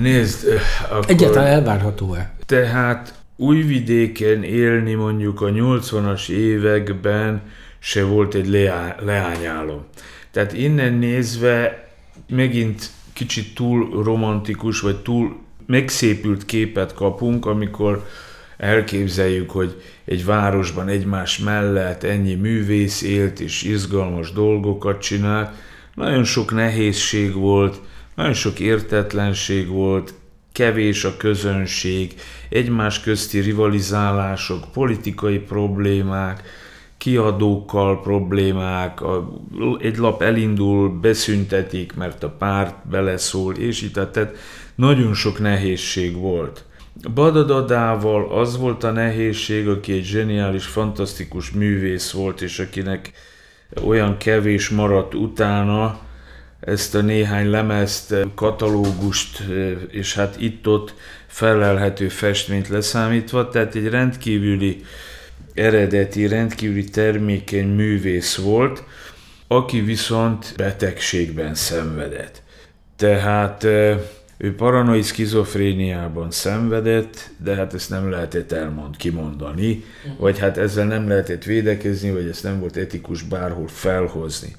Nézd, 0.00 0.46
akkor... 0.90 1.04
Egyáltalán 1.08 1.46
elvárható-e? 1.46 2.34
Tehát 2.46 3.14
Újvidéken 3.36 4.42
élni 4.42 4.94
mondjuk 4.94 5.40
a 5.40 5.46
80-as 5.46 6.28
években 6.28 7.42
se 7.78 8.04
volt 8.04 8.34
egy 8.34 8.48
leá- 8.48 9.00
leányálom. 9.00 9.84
Tehát 10.30 10.52
innen 10.52 10.92
nézve 10.92 11.88
megint 12.28 12.90
kicsit 13.12 13.54
túl 13.54 14.02
romantikus, 14.02 14.80
vagy 14.80 14.96
túl 14.96 15.36
megszépült 15.66 16.44
képet 16.44 16.94
kapunk, 16.94 17.46
amikor 17.46 18.06
elképzeljük, 18.56 19.50
hogy 19.50 19.82
egy 20.04 20.24
városban 20.24 20.88
egymás 20.88 21.38
mellett 21.38 22.02
ennyi 22.02 22.34
művész 22.34 23.02
élt 23.02 23.40
és 23.40 23.62
izgalmas 23.62 24.32
dolgokat 24.32 25.00
csinált. 25.00 25.54
Nagyon 25.94 26.24
sok 26.24 26.52
nehézség 26.52 27.34
volt, 27.34 27.80
nagyon 28.14 28.34
sok 28.34 28.60
értetlenség 28.60 29.68
volt, 29.68 30.14
kevés 30.56 31.04
a 31.04 31.16
közönség, 31.16 32.14
egymás 32.48 33.00
közti 33.00 33.40
rivalizálások, 33.40 34.72
politikai 34.72 35.38
problémák, 35.38 36.42
kiadókkal 36.98 38.00
problémák, 38.02 39.00
a, 39.00 39.32
egy 39.80 39.96
lap 39.96 40.22
elindul, 40.22 40.88
beszüntetik, 41.00 41.94
mert 41.94 42.22
a 42.22 42.28
párt 42.28 42.88
beleszól, 42.88 43.54
és 43.54 43.82
itt 43.82 43.92
tehát 43.92 44.30
nagyon 44.74 45.14
sok 45.14 45.38
nehézség 45.38 46.16
volt. 46.16 46.64
Badadadával 47.14 48.38
az 48.38 48.58
volt 48.58 48.84
a 48.84 48.90
nehézség, 48.90 49.68
aki 49.68 49.92
egy 49.92 50.04
zseniális, 50.04 50.64
fantasztikus 50.64 51.50
művész 51.50 52.10
volt, 52.10 52.40
és 52.40 52.58
akinek 52.58 53.12
olyan 53.84 54.16
kevés 54.16 54.68
maradt 54.68 55.14
utána, 55.14 55.98
ezt 56.60 56.94
a 56.94 57.00
néhány 57.00 57.50
lemezt, 57.50 58.14
katalógust, 58.34 59.42
és 59.90 60.14
hát 60.14 60.40
itt-ott 60.40 60.94
felelhető 61.26 62.08
festményt 62.08 62.68
leszámítva, 62.68 63.48
tehát 63.48 63.74
egy 63.74 63.88
rendkívüli 63.88 64.84
eredeti, 65.54 66.26
rendkívüli 66.26 66.84
termékeny 66.84 67.68
művész 67.68 68.36
volt, 68.36 68.84
aki 69.48 69.80
viszont 69.80 70.54
betegségben 70.56 71.54
szenvedett. 71.54 72.42
Tehát 72.96 73.64
ő 74.38 74.54
paranoid 74.56 75.04
skizofréniában 75.04 76.30
szenvedett, 76.30 77.30
de 77.36 77.54
hát 77.54 77.74
ezt 77.74 77.90
nem 77.90 78.10
lehetett 78.10 78.52
elmond, 78.52 78.96
kimondani, 78.96 79.84
vagy 80.18 80.38
hát 80.38 80.58
ezzel 80.58 80.86
nem 80.86 81.08
lehetett 81.08 81.44
védekezni, 81.44 82.10
vagy 82.10 82.28
ezt 82.28 82.42
nem 82.42 82.60
volt 82.60 82.76
etikus 82.76 83.22
bárhol 83.22 83.68
felhozni. 83.68 84.54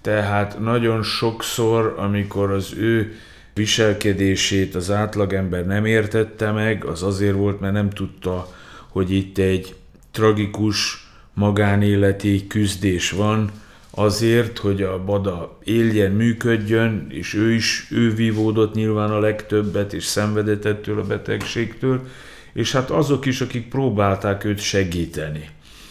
Tehát 0.00 0.58
nagyon 0.60 1.02
sokszor, 1.02 1.94
amikor 1.98 2.50
az 2.50 2.74
ő 2.76 3.14
viselkedését 3.54 4.74
az 4.74 4.90
átlagember 4.90 5.66
nem 5.66 5.84
értette 5.84 6.50
meg, 6.50 6.84
az 6.84 7.02
azért 7.02 7.34
volt, 7.34 7.60
mert 7.60 7.72
nem 7.72 7.90
tudta, 7.90 8.48
hogy 8.88 9.10
itt 9.10 9.38
egy 9.38 9.74
tragikus 10.10 11.08
magánéleti 11.34 12.46
küzdés 12.46 13.10
van, 13.10 13.50
azért, 13.90 14.58
hogy 14.58 14.82
a 14.82 15.04
Bada 15.04 15.58
éljen, 15.64 16.12
működjön, 16.12 17.06
és 17.08 17.34
ő 17.34 17.52
is, 17.52 17.88
ő 17.90 18.14
vívódott 18.14 18.74
nyilván 18.74 19.10
a 19.10 19.18
legtöbbet, 19.18 19.92
és 19.92 20.04
szenvedett 20.04 20.64
ettől 20.64 20.98
a 20.98 21.04
betegségtől, 21.04 22.08
és 22.52 22.72
hát 22.72 22.90
azok 22.90 23.26
is, 23.26 23.40
akik 23.40 23.68
próbálták 23.68 24.44
őt 24.44 24.58
segíteni. 24.58 25.48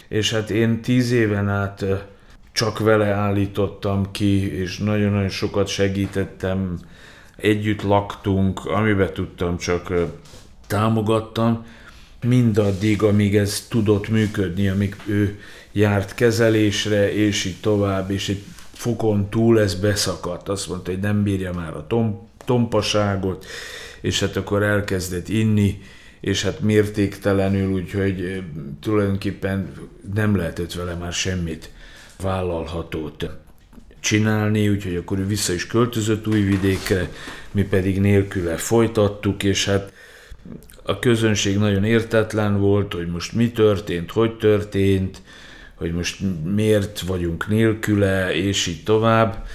És 0.07 0.33
hát 0.33 0.49
én 0.49 0.81
tíz 0.81 1.11
éven 1.11 1.49
át 1.49 1.85
csak 2.59 2.79
vele 2.79 3.11
állítottam 3.11 4.11
ki, 4.11 4.59
és 4.59 4.77
nagyon-nagyon 4.77 5.29
sokat 5.29 5.67
segítettem, 5.67 6.79
együtt 7.35 7.81
laktunk, 7.81 8.65
amiben 8.65 9.13
tudtam, 9.13 9.57
csak 9.57 9.93
támogattam, 10.67 11.65
mindaddig, 12.21 13.03
amíg 13.03 13.35
ez 13.35 13.65
tudott 13.69 14.09
működni, 14.09 14.69
amíg 14.69 14.95
ő 15.05 15.39
járt 15.71 16.15
kezelésre, 16.15 17.13
és 17.13 17.45
így 17.45 17.59
tovább, 17.61 18.11
és 18.11 18.29
egy 18.29 18.43
fokon 18.73 19.29
túl 19.29 19.59
ez 19.59 19.75
beszakadt. 19.75 20.49
Azt 20.49 20.69
mondta, 20.69 20.91
hogy 20.91 20.99
nem 20.99 21.23
bírja 21.23 21.53
már 21.53 21.75
a 21.75 21.87
tom, 21.87 22.27
tompaságot, 22.45 23.45
és 24.01 24.19
hát 24.19 24.35
akkor 24.35 24.63
elkezdett 24.63 25.29
inni, 25.29 25.81
és 26.19 26.43
hát 26.43 26.59
mértéktelenül, 26.59 27.71
úgyhogy 27.71 28.43
tulajdonképpen 28.81 29.71
nem 30.13 30.35
lehetett 30.35 30.73
vele 30.73 30.93
már 30.93 31.13
semmit 31.13 31.77
vállalhatót 32.21 33.29
csinálni, 33.99 34.69
úgyhogy 34.69 34.95
akkor 34.95 35.19
ő 35.19 35.25
vissza 35.25 35.53
is 35.53 35.67
költözött 35.67 36.27
Újvidékre, 36.27 37.09
mi 37.51 37.63
pedig 37.63 37.99
nélküle 37.99 38.57
folytattuk, 38.57 39.43
és 39.43 39.65
hát 39.65 39.93
a 40.83 40.99
közönség 40.99 41.57
nagyon 41.57 41.83
értetlen 41.83 42.59
volt, 42.59 42.93
hogy 42.93 43.07
most 43.07 43.33
mi 43.33 43.51
történt, 43.51 44.11
hogy 44.11 44.37
történt, 44.37 45.21
hogy 45.75 45.93
most 45.93 46.19
miért 46.43 46.99
vagyunk 46.99 47.47
nélküle, 47.47 48.35
és 48.35 48.67
így 48.67 48.83
tovább. 48.83 49.45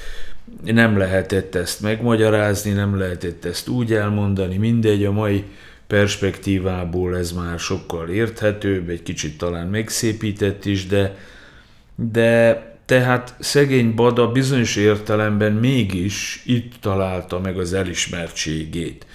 nem 0.64 0.98
lehetett 0.98 1.54
ezt 1.54 1.80
megmagyarázni, 1.80 2.70
nem 2.70 2.98
lehetett 2.98 3.44
ezt 3.44 3.68
úgy 3.68 3.92
elmondani, 3.92 4.56
mindegy, 4.56 5.04
a 5.04 5.12
mai 5.12 5.44
perspektívából 5.86 7.16
ez 7.16 7.32
már 7.32 7.58
sokkal 7.58 8.08
érthetőbb, 8.08 8.88
egy 8.88 9.02
kicsit 9.02 9.38
talán 9.38 9.66
megszépített 9.66 10.64
is, 10.64 10.86
de, 10.86 11.16
de 11.96 12.62
tehát 12.84 13.34
szegény 13.38 13.94
Bada 13.94 14.32
bizonyos 14.32 14.76
értelemben 14.76 15.52
mégis 15.52 16.42
itt 16.46 16.72
találta 16.80 17.40
meg 17.40 17.58
az 17.58 17.72
elismertségét. 17.72 19.06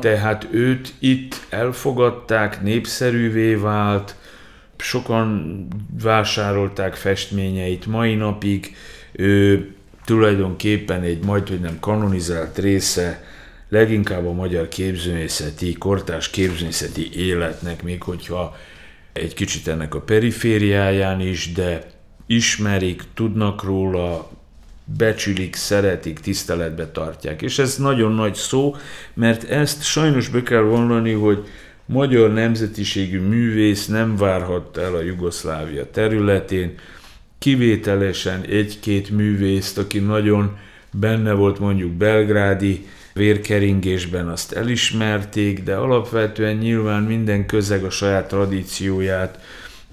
Tehát 0.00 0.48
őt 0.50 0.94
itt 0.98 1.46
elfogadták, 1.48 2.62
népszerűvé 2.62 3.54
vált, 3.54 4.14
sokan 4.76 5.66
vásárolták 6.02 6.94
festményeit 6.94 7.86
mai 7.86 8.14
napig, 8.14 8.76
ő 9.12 9.68
tulajdonképpen 10.04 11.02
egy 11.02 11.24
majd, 11.24 11.48
hogy 11.48 11.60
nem 11.60 11.80
kanonizált 11.80 12.58
része 12.58 13.24
leginkább 13.68 14.26
a 14.26 14.32
magyar 14.32 14.68
képzőművészeti, 14.68 15.72
kortás 15.72 16.30
képzőművészeti 16.30 17.10
életnek, 17.14 17.82
még 17.82 18.02
hogyha 18.02 18.56
egy 19.12 19.34
kicsit 19.34 19.68
ennek 19.68 19.94
a 19.94 20.00
perifériáján 20.00 21.20
is, 21.20 21.52
de 21.52 21.86
ismerik, 22.30 23.02
tudnak 23.14 23.62
róla, 23.62 24.30
becsülik, 24.96 25.54
szeretik, 25.54 26.18
tiszteletbe 26.18 26.90
tartják. 26.90 27.42
És 27.42 27.58
ez 27.58 27.76
nagyon 27.76 28.12
nagy 28.12 28.34
szó, 28.34 28.76
mert 29.14 29.44
ezt 29.44 29.82
sajnos 29.82 30.28
be 30.28 30.42
kell 30.42 30.60
vallani, 30.60 31.12
hogy 31.12 31.48
magyar 31.86 32.32
nemzetiségű 32.32 33.20
művész 33.20 33.86
nem 33.86 34.16
várhat 34.16 34.76
el 34.76 34.94
a 34.94 35.02
Jugoszlávia 35.02 35.90
területén, 35.90 36.74
kivételesen 37.38 38.42
egy-két 38.42 39.10
művészt, 39.10 39.78
aki 39.78 39.98
nagyon 39.98 40.58
benne 40.90 41.32
volt 41.32 41.58
mondjuk 41.58 41.92
belgrádi 41.92 42.86
vérkeringésben, 43.14 44.28
azt 44.28 44.52
elismerték, 44.52 45.62
de 45.62 45.74
alapvetően 45.74 46.56
nyilván 46.56 47.02
minden 47.02 47.46
közeg 47.46 47.84
a 47.84 47.90
saját 47.90 48.28
tradícióját 48.28 49.38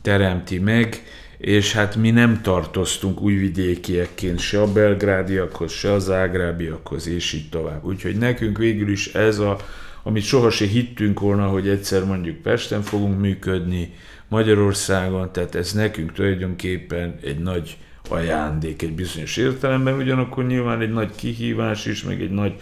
teremti 0.02 0.60
meg, 0.60 1.04
és 1.38 1.74
hát 1.74 1.96
mi 1.96 2.12
nem 2.12 2.42
tartoztunk 2.42 3.22
újvidékiekként 3.22 4.40
se 4.40 4.62
a 4.62 4.72
belgrádiakhoz, 4.72 5.72
se 5.72 5.92
az 5.92 6.10
ágrábiakhoz, 6.10 7.08
és 7.08 7.34
így 7.34 7.50
tovább. 7.50 7.86
Úgyhogy 7.86 8.18
nekünk 8.18 8.58
végül 8.58 8.90
is 8.90 9.14
ez 9.14 9.40
a, 9.40 9.58
amit 10.04 10.24
sohasem 10.24 10.68
hittünk 10.68 11.20
volna, 11.20 11.48
hogy 11.48 11.68
egyszer 11.68 12.06
mondjuk 12.06 12.36
Pesten 12.36 12.82
fogunk 12.82 13.20
működni, 13.20 13.94
Magyarországon, 14.28 15.32
tehát 15.32 15.56
ez 15.56 15.74
nekünk 15.74 16.14
tulajdonképpen 16.14 17.16
egy 17.24 17.40
nagy 17.40 17.78
ajándék 18.10 18.82
egy 18.82 18.94
bizonyos 18.94 19.38
értelemben, 19.38 19.94
ugyanakkor 19.94 20.46
nyilván 20.46 20.82
egy 20.82 20.92
nagy 20.92 21.16
kihívás 21.16 21.86
is, 21.86 22.04
meg 22.04 22.22
egy 22.22 22.32
nagy 22.32 22.56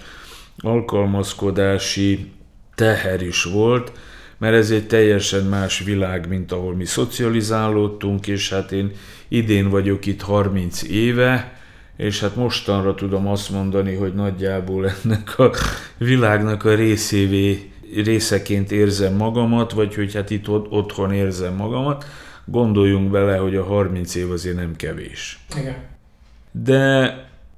alkalmazkodási 0.57 2.31
teher 2.75 3.21
is 3.21 3.43
volt, 3.43 3.91
mert 4.45 4.57
ez 4.57 4.71
egy 4.71 4.87
teljesen 4.87 5.43
más 5.43 5.79
világ, 5.79 6.27
mint 6.27 6.51
ahol 6.51 6.75
mi 6.75 6.85
szocializálódtunk, 6.85 8.27
és 8.27 8.49
hát 8.49 8.71
én 8.71 8.91
idén 9.27 9.69
vagyok 9.69 10.05
itt 10.05 10.21
30 10.21 10.83
éve, 10.83 11.57
és 11.97 12.19
hát 12.19 12.35
mostanra 12.35 12.95
tudom 12.95 13.27
azt 13.27 13.49
mondani, 13.49 13.95
hogy 13.95 14.13
nagyjából 14.13 14.89
ennek 14.89 15.39
a 15.39 15.51
világnak 15.97 16.63
a 16.63 16.75
részévé, 16.75 17.71
részeként 18.03 18.71
érzem 18.71 19.13
magamat, 19.13 19.71
vagy 19.71 19.95
hogy 19.95 20.13
hát 20.13 20.29
itt 20.29 20.49
otthon 20.49 21.13
érzem 21.13 21.53
magamat, 21.53 22.05
gondoljunk 22.45 23.11
bele, 23.11 23.37
hogy 23.37 23.55
a 23.55 23.63
30 23.63 24.15
év 24.15 24.31
azért 24.31 24.55
nem 24.55 24.75
kevés. 24.75 25.39
Igen. 25.59 25.75
De 26.51 27.13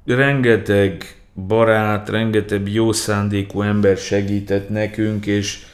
rengeteg 0.06 1.16
barát, 1.48 2.10
rengeteg 2.10 2.74
jó 2.74 2.92
szándékú 2.92 3.62
ember 3.62 3.98
segített 3.98 4.70
nekünk, 4.70 5.26
és 5.26 5.66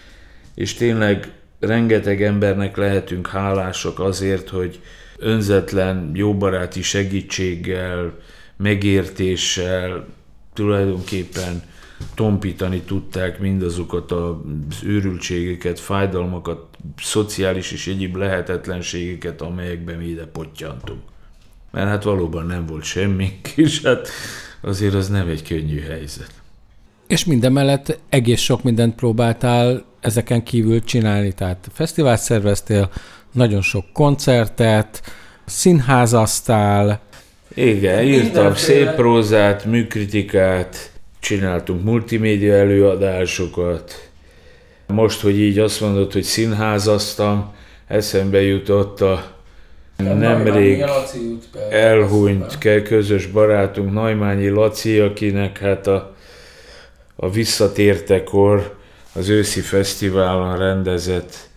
és 0.56 0.74
tényleg 0.74 1.32
rengeteg 1.60 2.24
embernek 2.24 2.78
lehetünk 2.78 3.28
hálások 3.28 4.00
azért, 4.00 4.50
hogy 4.50 4.82
önzetlen, 5.18 6.12
jóbaráti 6.14 6.82
segítséggel, 6.82 8.14
megértéssel 8.58 10.06
tulajdonképpen 10.54 11.64
tompítani 12.16 12.80
tudták 12.80 13.40
mindazokat 13.40 14.12
az 14.12 14.36
őrültségeket, 14.84 15.80
fájdalmakat, 15.80 16.66
szociális 16.98 17.72
és 17.72 17.88
egyéb 17.88 18.16
lehetetlenségeket, 18.16 19.42
amelyekben 19.42 19.98
mi 19.98 20.06
ide 20.06 20.26
pottyantunk. 20.26 21.02
Mert 21.72 21.88
hát 21.88 22.04
valóban 22.04 22.46
nem 22.46 22.66
volt 22.66 22.84
semmi, 22.84 23.40
és 23.56 23.82
hát 23.82 24.08
azért 24.62 24.94
az 24.94 25.10
nem 25.10 25.28
egy 25.28 25.44
könnyű 25.44 25.80
helyzet. 25.80 26.32
És 27.08 27.26
minden 27.26 27.52
mellett 27.52 28.00
egész 28.10 28.42
sok 28.42 28.64
mindent 28.64 28.96
próbáltál 28.96 29.86
ezeken 30.04 30.44
kívül 30.44 30.84
csinálni, 30.84 31.34
tehát 31.34 31.68
fesztivált 31.74 32.20
szerveztél, 32.20 32.90
nagyon 33.32 33.62
sok 33.62 33.86
koncertet, 33.94 35.02
színházasztál. 35.46 37.02
Igen, 37.54 38.04
írtam 38.04 38.56
szép 38.56 38.90
prózát, 38.90 39.66
műkritikát, 39.66 40.92
csináltunk 41.20 41.84
multimédia 41.84 42.54
előadásokat. 42.54 44.10
Most, 44.88 45.22
hogy 45.22 45.40
így 45.40 45.60
azt 45.60 45.82
mondod, 45.82 46.14
hogy 46.14 46.24
színházaztam, 46.24 47.54
eszembe 47.88 48.42
jutott 48.42 49.02
a 49.02 49.32
nemrég 49.98 50.84
elhunyt 51.70 52.58
közös 52.84 53.26
barátunk 53.26 53.94
Najmányi 53.94 54.50
Laci, 54.50 55.00
akinek 55.00 55.58
hát 55.58 55.88
a, 55.88 56.16
a 57.16 57.30
visszatértekor 57.30 58.82
az 59.14 59.30
őszi 59.30 59.62
fesztiválon 59.62 60.58
rendezett 60.58 61.50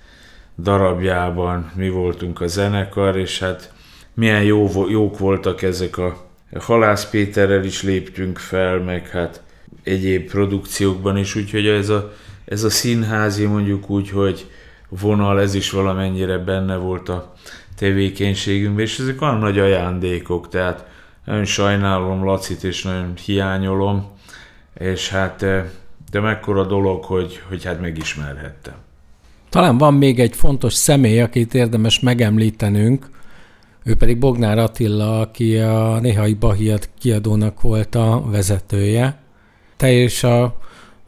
darabjában 0.58 1.72
mi 1.74 1.88
voltunk 1.88 2.40
a 2.40 2.46
zenekar, 2.46 3.16
és 3.16 3.38
hát 3.38 3.72
milyen 4.14 4.42
jó, 4.42 4.88
jók 4.88 5.18
voltak 5.18 5.62
ezek 5.62 5.98
a 5.98 6.24
Halász 6.60 7.10
Péterrel 7.10 7.64
is 7.64 7.82
léptünk 7.82 8.38
fel, 8.38 8.78
meg 8.78 9.08
hát 9.08 9.42
egyéb 9.82 10.30
produkciókban 10.30 11.16
is, 11.16 11.34
úgyhogy 11.34 11.66
ez 11.66 11.88
a, 11.88 12.12
ez 12.44 12.64
a 12.64 12.70
színházi 12.70 13.44
mondjuk 13.44 13.90
úgy, 13.90 14.10
hogy 14.10 14.50
vonal, 14.88 15.40
ez 15.40 15.54
is 15.54 15.70
valamennyire 15.70 16.38
benne 16.38 16.76
volt 16.76 17.08
a 17.08 17.34
tevékenységünkben, 17.76 18.84
és 18.84 18.98
ezek 18.98 19.22
olyan 19.22 19.38
nagy 19.38 19.58
ajándékok, 19.58 20.48
tehát 20.48 20.86
nagyon 21.24 21.44
sajnálom 21.44 22.24
Lacit, 22.24 22.64
és 22.64 22.82
nagyon 22.82 23.12
hiányolom, 23.24 24.10
és 24.78 25.08
hát 25.08 25.42
eh, 25.42 25.64
de 26.16 26.22
mekkora 26.22 26.64
dolog, 26.64 27.04
hogy, 27.04 27.42
hogy 27.48 27.64
hát 27.64 27.80
megismerhettem. 27.80 28.74
Talán 29.48 29.78
van 29.78 29.94
még 29.94 30.20
egy 30.20 30.36
fontos 30.36 30.72
személy, 30.72 31.20
akit 31.20 31.54
érdemes 31.54 32.00
megemlítenünk, 32.00 33.10
ő 33.84 33.94
pedig 33.94 34.18
Bognár 34.18 34.58
Attila, 34.58 35.20
aki 35.20 35.58
a 35.58 35.98
Néhai 36.00 36.34
Bahiat 36.34 36.90
kiadónak 36.98 37.60
volt 37.60 37.94
a 37.94 38.22
vezetője. 38.26 39.18
Te 39.76 39.92
és 39.92 40.24
a 40.24 40.56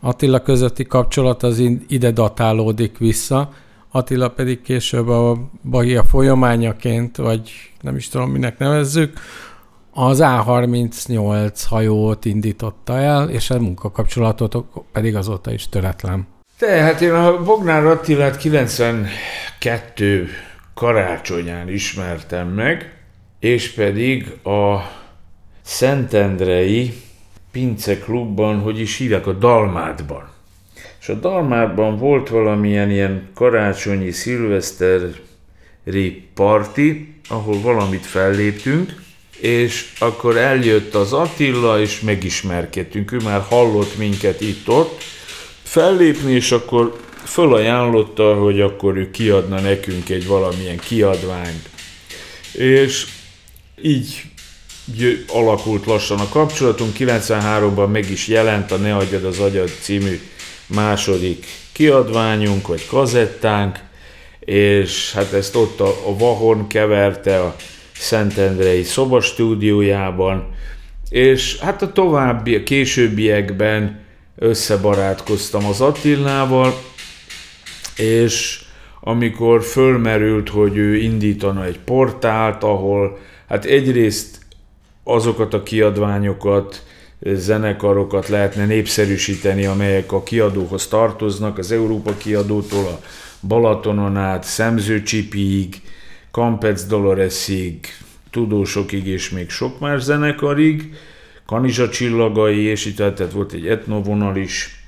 Attila 0.01 0.43
közötti 0.43 0.85
kapcsolat 0.85 1.43
az 1.43 1.63
ide 1.89 2.11
datálódik 2.11 2.99
vissza, 2.99 3.53
Attila 3.91 4.29
pedig 4.29 4.63
később 4.63 5.09
a 5.09 5.37
Bahia 5.63 6.03
folyamányaként, 6.03 7.17
vagy 7.17 7.51
nem 7.81 7.97
is 7.97 8.09
tudom, 8.09 8.31
minek 8.31 8.59
nevezzük, 8.59 9.19
az 10.01 10.19
A38 10.23 11.63
hajót 11.69 12.25
indította 12.25 12.99
el, 12.99 13.31
és 13.31 13.51
a 13.51 13.59
munkakapcsolatot 13.59 14.57
pedig 14.93 15.17
azóta 15.17 15.53
is 15.53 15.69
töretlen. 15.69 16.27
Tehát 16.59 17.01
én 17.01 17.13
a 17.13 17.43
Bognár 17.43 17.87
Attilát 17.87 18.37
92 18.37 20.29
karácsonyán 20.75 21.69
ismertem 21.69 22.49
meg, 22.49 22.93
és 23.39 23.71
pedig 23.71 24.31
a 24.45 24.91
Szentendrei 25.63 26.93
Pince 27.51 27.99
Klubban, 27.99 28.61
hogy 28.61 28.81
is 28.81 28.97
hívják, 28.97 29.27
a 29.27 29.33
Dalmátban. 29.33 30.29
És 31.01 31.09
a 31.09 31.15
Dalmátban 31.15 31.97
volt 31.97 32.29
valamilyen 32.29 32.91
ilyen 32.91 33.29
karácsonyi 33.35 34.11
szilveszteri 34.11 35.13
parti, 36.35 37.15
ahol 37.29 37.61
valamit 37.61 38.07
felléptünk, 38.07 39.07
és 39.39 39.93
akkor 39.99 40.37
eljött 40.37 40.95
az 40.95 41.13
Attila, 41.13 41.81
és 41.81 42.01
megismerkedtünk. 42.01 43.13
Ő 43.13 43.17
már 43.25 43.41
hallott 43.49 43.97
minket 43.97 44.41
itt-ott 44.41 45.03
fellépni, 45.63 46.33
és 46.33 46.53
akkor 46.53 47.01
fölajánlotta, 47.25 48.35
hogy 48.35 48.61
akkor 48.61 48.97
ő 48.97 49.11
kiadna 49.11 49.61
nekünk 49.61 50.09
egy 50.09 50.27
valamilyen 50.27 50.79
kiadványt. 50.79 51.69
És 52.53 53.07
így 53.83 54.23
alakult 55.27 55.87
lassan 55.87 56.19
a 56.19 56.29
kapcsolatunk. 56.29 56.97
93-ban 56.99 57.91
meg 57.91 58.11
is 58.11 58.29
jelent 58.29 58.73
a 58.73 58.77
Ne 58.77 58.97
adjad 58.97 59.25
az 59.25 59.39
agyad 59.39 59.71
című 59.81 60.21
második 60.67 61.47
kiadványunk, 61.73 62.67
vagy 62.67 62.87
kazettánk, 62.87 63.79
és 64.41 65.13
hát 65.13 65.33
ezt 65.33 65.57
ott 65.57 65.81
a, 65.81 65.89
a 66.07 66.17
Vahon 66.17 66.67
keverte 66.67 67.41
a 67.41 67.57
Szentendrei 67.99 68.83
szobastúdiójában, 68.83 70.55
és 71.09 71.59
hát 71.59 71.83
a 71.83 71.93
további, 71.93 72.55
a 72.55 72.63
későbbiekben 72.63 74.01
összebarátkoztam 74.37 75.65
az 75.65 75.81
Attilával, 75.81 76.75
és 77.97 78.63
amikor 79.01 79.63
fölmerült, 79.63 80.49
hogy 80.49 80.77
ő 80.77 80.97
indítana 80.97 81.65
egy 81.65 81.79
portált, 81.79 82.63
ahol 82.63 83.19
hát 83.49 83.65
egyrészt 83.65 84.39
azokat 85.05 85.55
a 85.55 85.63
kiadványokat, 85.63 86.83
zenekarokat 87.21 88.29
lehetne 88.29 88.67
népszerűsíteni, 88.67 89.65
amelyek 89.65 90.13
a 90.13 90.23
kiadóhoz 90.23 90.87
tartoznak, 90.87 91.59
az 91.59 91.73
Európa 91.73 92.17
kiadótól 92.17 92.85
a 92.85 93.01
Balatonon 93.47 94.17
át, 94.17 94.45
Campec 96.39 96.87
Doloresig, 96.87 97.87
Tudósokig 98.31 99.07
és 99.07 99.31
még 99.31 99.51
sok 99.51 99.81
más 99.81 100.03
zenekarig, 100.03 100.95
Kanizsa 101.47 101.89
csillagai, 101.89 102.63
és 102.63 102.85
itt 102.85 102.97
tehát 102.97 103.33
volt 103.33 103.53
egy 103.53 103.67
etnovonal 103.67 104.37
is. 104.37 104.85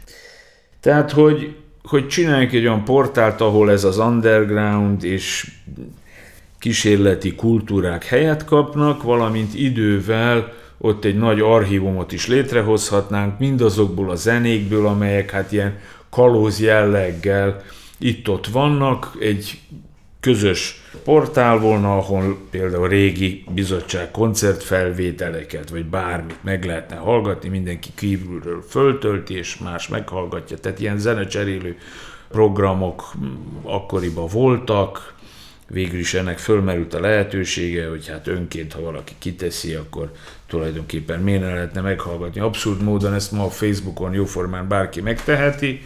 Tehát, 0.81 1.11
hogy, 1.11 1.55
hogy 1.83 2.09
csináljunk 2.09 2.53
egy 2.53 2.67
olyan 2.67 2.85
portált, 2.85 3.41
ahol 3.41 3.71
ez 3.71 3.85
az 3.85 3.99
underground 3.99 5.05
és 5.05 5.51
kísérleti 6.59 7.35
kultúrák 7.35 8.05
helyet 8.05 8.45
kapnak, 8.45 9.03
valamint 9.03 9.55
idővel 9.55 10.53
ott 10.79 11.05
egy 11.05 11.19
nagy 11.19 11.41
archívumot 11.41 12.13
is 12.13 12.27
létrehozhatnánk, 12.27 13.39
mindazokból 13.39 14.11
a 14.11 14.15
zenékből, 14.15 14.87
amelyek 14.87 15.31
hát 15.31 15.53
ilyen 15.53 15.79
kalóz 16.11 16.61
jelleggel 16.61 17.63
itt-ott 17.99 18.47
vannak, 18.47 19.17
egy 19.21 19.59
közös 20.21 20.83
portál 21.05 21.59
volna, 21.59 21.97
ahol 21.97 22.39
például 22.51 22.89
régi 22.89 23.45
bizottság 23.55 24.11
koncertfelvételeket, 24.11 25.69
vagy 25.71 25.85
bármit 25.85 26.45
meg 26.45 26.65
lehetne 26.65 26.97
hallgatni, 26.97 27.49
mindenki 27.49 27.91
kívülről 27.95 28.63
föltölti, 28.69 29.35
és 29.35 29.59
más 29.59 29.89
meghallgatja. 29.89 30.59
Tehát 30.59 30.81
ilyen 30.81 30.99
zenecserélő 30.99 31.77
programok 32.29 33.13
akkoriban 33.63 34.27
voltak, 34.27 35.15
végül 35.69 35.99
is 35.99 36.15
ennek 36.15 36.39
fölmerült 36.39 36.95
a 36.95 37.01
lehetősége, 37.01 37.89
hogy 37.89 38.09
hát 38.09 38.27
önként, 38.27 38.73
ha 38.73 38.81
valaki 38.81 39.13
kiteszi, 39.19 39.75
akkor 39.75 40.13
tulajdonképpen 40.47 41.21
miért 41.21 41.41
ne 41.41 41.53
lehetne 41.53 41.81
meghallgatni. 41.81 42.41
Abszurd 42.41 42.83
módon 42.83 43.15
ezt 43.15 43.33
ma 43.33 43.45
a 43.45 43.51
Facebookon 43.51 44.13
jóformán 44.13 44.69
bárki 44.69 45.01
megteheti, 45.01 45.81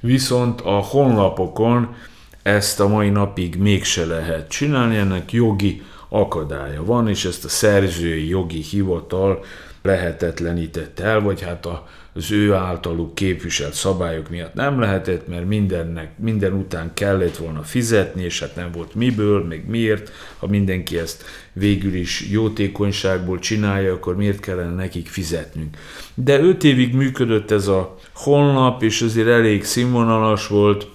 viszont 0.00 0.60
a 0.60 0.70
honlapokon 0.70 1.94
ezt 2.42 2.80
a 2.80 2.88
mai 2.88 3.10
napig 3.10 3.56
mégse 3.56 4.06
lehet 4.06 4.48
csinálni, 4.48 4.96
ennek 4.96 5.32
jogi 5.32 5.82
akadálya 6.08 6.84
van, 6.84 7.08
és 7.08 7.24
ezt 7.24 7.44
a 7.44 7.48
szerzői 7.48 8.28
jogi 8.28 8.62
hivatal 8.62 9.44
lehetetlenítette 9.82 11.04
el, 11.04 11.20
vagy 11.20 11.42
hát 11.42 11.66
az 12.12 12.30
ő 12.30 12.52
általuk 12.52 13.14
képviselt 13.14 13.72
szabályok 13.74 14.28
miatt 14.28 14.54
nem 14.54 14.80
lehetett, 14.80 15.28
mert 15.28 15.46
mindennek, 15.46 16.18
minden 16.18 16.52
után 16.52 16.90
kellett 16.94 17.36
volna 17.36 17.62
fizetni, 17.62 18.22
és 18.22 18.40
hát 18.40 18.56
nem 18.56 18.70
volt 18.72 18.94
miből, 18.94 19.44
meg 19.44 19.68
miért. 19.68 20.10
Ha 20.38 20.46
mindenki 20.46 20.98
ezt 20.98 21.24
végül 21.52 21.94
is 21.94 22.28
jótékonyságból 22.30 23.38
csinálja, 23.38 23.92
akkor 23.92 24.16
miért 24.16 24.40
kellene 24.40 24.74
nekik 24.74 25.08
fizetnünk. 25.08 25.76
De 26.14 26.40
öt 26.40 26.64
évig 26.64 26.94
működött 26.94 27.50
ez 27.50 27.66
a 27.66 27.96
honlap, 28.14 28.82
és 28.82 29.02
azért 29.02 29.28
elég 29.28 29.64
színvonalas 29.64 30.46
volt, 30.46 30.86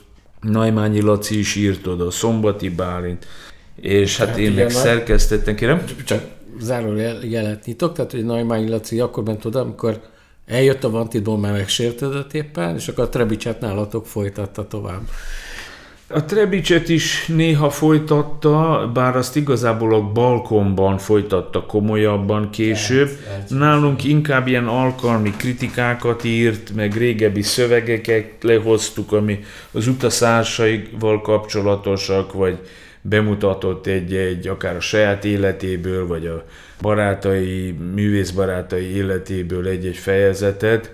Najmányi 0.50 1.02
Laci 1.02 1.40
is 1.40 1.56
írt 1.56 1.88
oda, 1.88 2.12
Szombati 2.12 2.70
Bálint, 2.70 3.28
és 3.82 4.18
hát, 4.18 4.28
hát 4.28 4.38
én 4.38 4.52
meg 4.52 4.70
szerkesztettem, 4.70 5.56
kérem. 5.56 5.84
Csak 6.06 6.24
záró 6.60 6.96
jelet 7.22 7.66
nyitok, 7.66 7.94
tehát 7.94 8.12
hogy 8.12 8.26
Najmányi 8.26 8.70
Laci 8.70 9.00
akkor 9.00 9.24
ment 9.24 9.46
oda, 9.46 9.60
amikor 9.60 10.02
eljött 10.46 10.84
a 10.84 10.90
Vantidból, 10.90 11.38
mert 11.38 11.54
megsértődött 11.54 12.34
éppen, 12.34 12.76
és 12.76 12.88
akkor 12.88 13.04
a 13.04 13.10
Trebicset 13.10 13.60
nálatok 13.60 14.08
folytatta 14.08 14.68
tovább. 14.68 15.02
A 16.08 16.26
Trebicset 16.26 16.90
is 16.90 17.26
néha 17.28 17.70
folytatta, 17.70 18.90
bár 18.94 19.16
azt 19.16 19.36
igazából 19.36 19.94
a 19.94 20.02
balkonban 20.02 20.98
folytatta 20.98 21.66
komolyabban 21.66 22.50
később. 22.50 23.10
Nálunk 23.48 24.04
inkább 24.04 24.48
ilyen 24.48 24.68
alkalmi 24.68 25.34
kritikákat 25.38 26.24
írt, 26.24 26.76
meg 26.76 26.98
régebbi 26.98 27.42
szövegeket 27.42 28.32
lehoztuk, 28.42 29.12
ami 29.12 29.40
az 29.72 29.88
utaszásaival 29.88 31.22
kapcsolatosak, 31.22 32.34
vagy 32.34 32.58
bemutatott 33.02 33.88
egy, 33.88 34.14
egy 34.14 34.48
akár 34.48 34.76
a 34.76 34.80
saját 34.80 35.26
életéből, 35.26 36.08
vagy 36.08 36.26
a 36.28 36.46
barátai, 36.82 37.72
művészbarátai 37.94 38.96
életéből 38.96 39.68
egy-egy 39.68 39.98
fejezetet. 39.98 40.92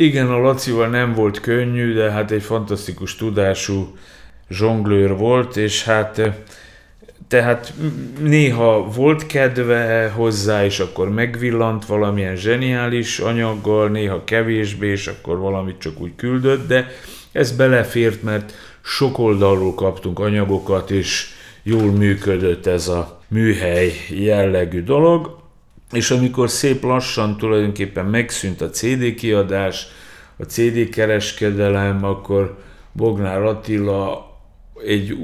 Igen, 0.00 0.30
a 0.30 0.38
Lacival 0.38 0.88
nem 0.88 1.14
volt 1.14 1.40
könnyű, 1.40 1.94
de 1.94 2.10
hát 2.10 2.30
egy 2.30 2.42
fantasztikus 2.42 3.16
tudású 3.16 3.96
zsonglőr 4.50 5.16
volt, 5.16 5.56
és 5.56 5.84
hát 5.84 6.20
tehát 7.28 7.72
néha 8.20 8.90
volt 8.94 9.26
kedve 9.26 10.12
hozzá, 10.16 10.64
és 10.64 10.78
akkor 10.78 11.10
megvillant 11.10 11.86
valamilyen 11.86 12.36
zseniális 12.36 13.18
anyaggal, 13.18 13.88
néha 13.88 14.24
kevésbé, 14.24 14.88
és 14.88 15.06
akkor 15.06 15.38
valamit 15.38 15.78
csak 15.78 16.00
úgy 16.00 16.14
küldött, 16.16 16.68
de 16.68 16.88
ez 17.32 17.56
belefért, 17.56 18.22
mert 18.22 18.52
sok 18.84 19.18
oldalról 19.18 19.74
kaptunk 19.74 20.18
anyagokat, 20.18 20.90
és 20.90 21.26
jól 21.62 21.90
működött 21.90 22.66
ez 22.66 22.88
a 22.88 23.20
műhely 23.28 23.92
jellegű 24.08 24.82
dolog, 24.82 25.39
és 25.92 26.10
amikor 26.10 26.50
szép 26.50 26.82
lassan 26.82 27.36
tulajdonképpen 27.36 28.04
megszűnt 28.04 28.60
a 28.60 28.70
CD 28.70 29.14
kiadás, 29.14 29.86
a 30.36 30.42
CD 30.42 30.88
kereskedelem, 30.88 32.04
akkor 32.04 32.58
Bognár 32.92 33.42
Attila 33.42 34.30
egy 34.84 35.16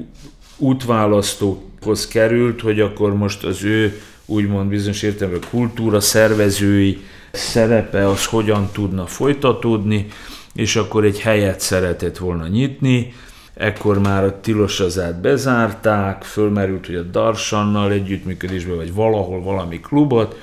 útválasztóhoz 0.57 2.09
került, 2.09 2.61
hogy 2.61 2.81
akkor 2.81 3.15
most 3.15 3.45
az 3.45 3.65
ő 3.65 4.01
úgymond 4.27 4.69
bizonyos 4.69 5.03
értelemben 5.03 5.49
kultúra 5.51 6.01
szervezői 6.01 6.99
szerepe 7.31 8.09
az 8.09 8.27
hogyan 8.27 8.69
tudna 8.73 9.07
folytatódni, 9.07 10.07
és 10.55 10.77
akkor 10.77 11.05
egy 11.05 11.21
helyet 11.21 11.61
szeretett 11.61 12.19
volna 12.19 12.47
nyitni, 12.47 13.15
ekkor 13.57 13.99
már 13.99 14.25
a 14.25 14.41
Tilosazát 14.41 15.21
bezárták, 15.21 16.23
fölmerült, 16.23 16.87
hogy 16.87 16.95
a 16.95 17.03
Darsannal 17.03 17.93
együttműködésbe, 17.93 18.75
vagy 18.75 18.95
valahol 18.95 19.43
valami 19.43 19.81
klubot, 19.81 20.37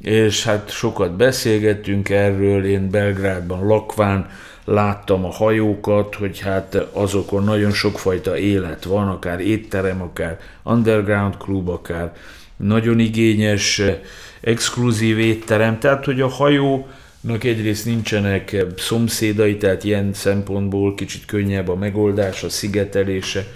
és 0.00 0.44
hát 0.44 0.70
sokat 0.70 1.16
beszélgettünk 1.16 2.08
erről, 2.08 2.64
én 2.64 2.90
Belgrádban 2.90 3.66
lakván 3.66 4.30
láttam 4.64 5.24
a 5.24 5.30
hajókat, 5.30 6.14
hogy 6.14 6.40
hát 6.40 6.74
azokon 6.92 7.44
nagyon 7.44 7.70
sokfajta 7.70 8.38
élet 8.38 8.84
van, 8.84 9.08
akár 9.08 9.40
étterem, 9.40 10.02
akár 10.02 10.38
underground 10.62 11.36
klub, 11.36 11.68
akár 11.68 12.12
nagyon 12.56 12.98
igényes, 12.98 13.82
exkluzív 14.40 15.18
étterem, 15.18 15.78
tehát 15.78 16.04
hogy 16.04 16.20
a 16.20 16.28
hajó 16.28 16.88
egyrészt 17.28 17.84
nincsenek 17.84 18.64
szomszédai, 18.76 19.56
tehát 19.56 19.84
ilyen 19.84 20.12
szempontból 20.12 20.94
kicsit 20.94 21.24
könnyebb 21.24 21.68
a 21.68 21.76
megoldás, 21.76 22.42
a 22.42 22.48
szigetelése, 22.48 23.46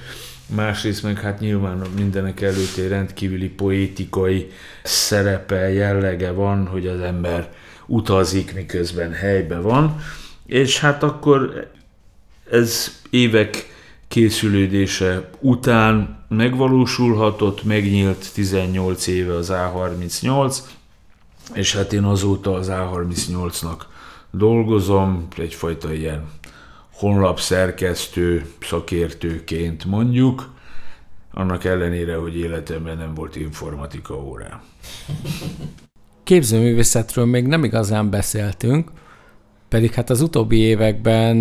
másrészt 0.46 1.02
meg 1.02 1.20
hát 1.20 1.40
nyilván 1.40 1.82
mindenek 1.96 2.40
előtt 2.40 2.76
egy 2.76 2.88
rendkívüli 2.88 3.48
poétikai 3.48 4.50
szerepe, 4.82 5.72
jellege 5.72 6.30
van, 6.30 6.66
hogy 6.66 6.86
az 6.86 7.00
ember 7.00 7.52
utazik, 7.86 8.54
miközben 8.54 9.12
helyben 9.12 9.62
van, 9.62 10.00
és 10.46 10.80
hát 10.80 11.02
akkor 11.02 11.70
ez 12.50 13.00
évek 13.10 13.72
készülődése 14.08 15.28
után 15.40 16.24
megvalósulhatott, 16.28 17.64
megnyílt 17.64 18.32
18 18.34 19.06
éve 19.06 19.34
az 19.34 19.52
A38, 19.52 20.56
és 21.52 21.76
hát 21.76 21.92
én 21.92 22.04
azóta 22.04 22.54
az 22.54 22.68
A38-nak 22.70 23.80
dolgozom, 24.30 25.26
egyfajta 25.36 25.92
ilyen 25.92 26.24
honlap 26.92 27.40
szerkesztő, 27.40 28.46
szakértőként 28.60 29.84
mondjuk, 29.84 30.52
annak 31.32 31.64
ellenére, 31.64 32.16
hogy 32.16 32.36
életemben 32.36 32.96
nem 32.96 33.14
volt 33.14 33.36
informatika 33.36 34.24
órám. 34.24 34.62
Képzőművészetről 36.24 37.24
még 37.24 37.46
nem 37.46 37.64
igazán 37.64 38.10
beszéltünk, 38.10 38.90
pedig 39.68 39.92
hát 39.92 40.10
az 40.10 40.20
utóbbi 40.20 40.58
években 40.58 41.36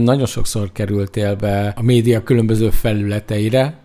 nagyon 0.00 0.26
sokszor 0.26 0.72
kerültél 0.72 1.36
be 1.36 1.72
a 1.76 1.82
média 1.82 2.22
különböző 2.22 2.70
felületeire, 2.70 3.78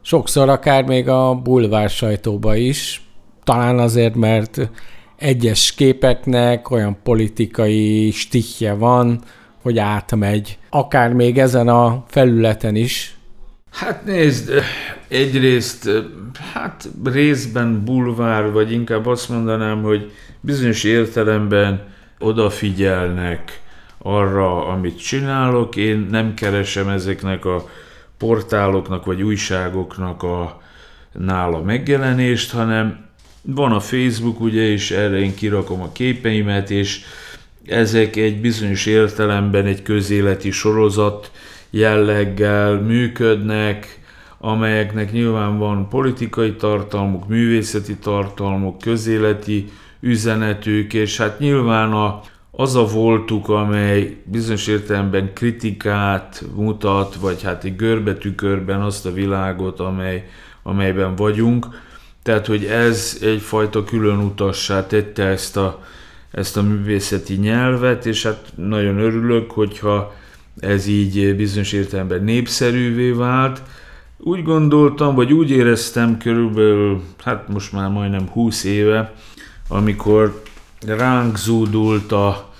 sokszor 0.00 0.48
akár 0.48 0.84
még 0.84 1.08
a 1.08 1.34
bulvár 1.34 1.90
sajtóba 1.90 2.54
is, 2.54 3.05
talán 3.46 3.78
azért, 3.78 4.14
mert 4.14 4.70
egyes 5.16 5.74
képeknek 5.74 6.70
olyan 6.70 6.96
politikai 7.02 8.10
stihje 8.10 8.72
van, 8.72 9.20
hogy 9.62 9.78
átmegy, 9.78 10.58
akár 10.70 11.12
még 11.12 11.38
ezen 11.38 11.68
a 11.68 12.04
felületen 12.08 12.74
is. 12.74 13.16
Hát 13.70 14.04
nézd, 14.04 14.52
egyrészt, 15.08 15.90
hát 16.52 16.88
részben 17.04 17.84
bulvár, 17.84 18.52
vagy 18.52 18.72
inkább 18.72 19.06
azt 19.06 19.28
mondanám, 19.28 19.82
hogy 19.82 20.12
bizonyos 20.40 20.84
értelemben 20.84 21.82
odafigyelnek 22.18 23.60
arra, 23.98 24.66
amit 24.66 25.02
csinálok. 25.02 25.76
Én 25.76 26.06
nem 26.10 26.34
keresem 26.34 26.88
ezeknek 26.88 27.44
a 27.44 27.68
portáloknak 28.18 29.04
vagy 29.04 29.22
újságoknak 29.22 30.22
a 30.22 30.60
nála 31.12 31.62
megjelenést, 31.62 32.52
hanem 32.52 33.05
van 33.46 33.72
a 33.72 33.80
Facebook, 33.80 34.40
ugye, 34.40 34.62
és 34.62 34.90
erre 34.90 35.18
én 35.18 35.34
kirakom 35.34 35.80
a 35.82 35.92
képeimet, 35.92 36.70
és 36.70 37.00
ezek 37.66 38.16
egy 38.16 38.40
bizonyos 38.40 38.86
értelemben 38.86 39.66
egy 39.66 39.82
közéleti 39.82 40.50
sorozat 40.50 41.30
jelleggel 41.70 42.80
működnek, 42.80 44.00
amelyeknek 44.38 45.12
nyilván 45.12 45.58
van 45.58 45.88
politikai 45.88 46.52
tartalmuk, 46.52 47.28
művészeti 47.28 47.96
tartalmuk, 47.96 48.78
közéleti 48.78 49.68
üzenetük, 50.00 50.94
és 50.94 51.16
hát 51.16 51.38
nyilván 51.38 51.92
a, 51.92 52.20
az 52.50 52.74
a 52.76 52.84
voltuk, 52.86 53.48
amely 53.48 54.16
bizonyos 54.24 54.66
értelemben 54.66 55.32
kritikát 55.34 56.44
mutat, 56.54 57.14
vagy 57.14 57.42
hát 57.42 57.64
egy 57.64 57.76
görbetükörben 57.76 58.80
azt 58.80 59.06
a 59.06 59.12
világot, 59.12 59.80
amely, 59.80 60.28
amelyben 60.62 61.14
vagyunk. 61.14 61.66
Tehát, 62.26 62.46
hogy 62.46 62.64
ez 62.64 63.18
egyfajta 63.22 63.84
külön 63.84 64.18
utassá 64.18 64.86
tette 64.86 65.24
ezt 65.24 65.56
a, 65.56 65.84
ezt 66.30 66.56
a 66.56 66.62
művészeti 66.62 67.34
nyelvet, 67.34 68.06
és 68.06 68.22
hát 68.22 68.52
nagyon 68.54 68.98
örülök, 68.98 69.50
hogyha 69.50 70.14
ez 70.60 70.86
így 70.86 71.36
bizonyos 71.36 71.72
értelemben 71.72 72.24
népszerűvé 72.24 73.10
vált. 73.10 73.62
Úgy 74.18 74.42
gondoltam, 74.42 75.14
vagy 75.14 75.32
úgy 75.32 75.50
éreztem 75.50 76.18
körülbelül, 76.18 77.02
hát 77.24 77.48
most 77.48 77.72
már 77.72 77.90
majdnem 77.90 78.28
20 78.28 78.64
éve, 78.64 79.12
amikor 79.68 80.42
ránk 80.86 81.36
zúdult 81.36 82.12
a, 82.12 82.54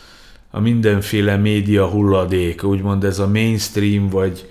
a 0.51 0.61
mindenféle 0.61 1.37
média 1.37 1.87
hulladék, 1.87 2.65
úgymond 2.65 3.05
ez 3.05 3.19
a 3.19 3.29
mainstream 3.29 4.09
vagy 4.09 4.49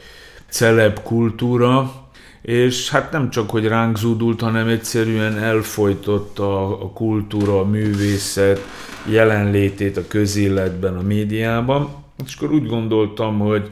celeb 0.50 1.00
kultúra, 1.00 2.05
és 2.46 2.90
hát 2.90 3.12
nem 3.12 3.30
csak, 3.30 3.50
hogy 3.50 3.68
ránk 3.68 3.98
zúdult, 3.98 4.42
hanem 4.42 4.68
egyszerűen 4.68 5.38
elfolytotta 5.38 6.80
a 6.80 6.90
kultúra, 6.90 7.60
a 7.60 7.66
művészet 7.66 8.60
jelenlétét 9.06 9.98
a 9.98 10.08
közéletben, 10.08 10.98
a 10.98 11.02
médiában. 11.02 11.90
És 12.26 12.36
akkor 12.36 12.52
úgy 12.52 12.68
gondoltam, 12.68 13.40
hogy 13.40 13.72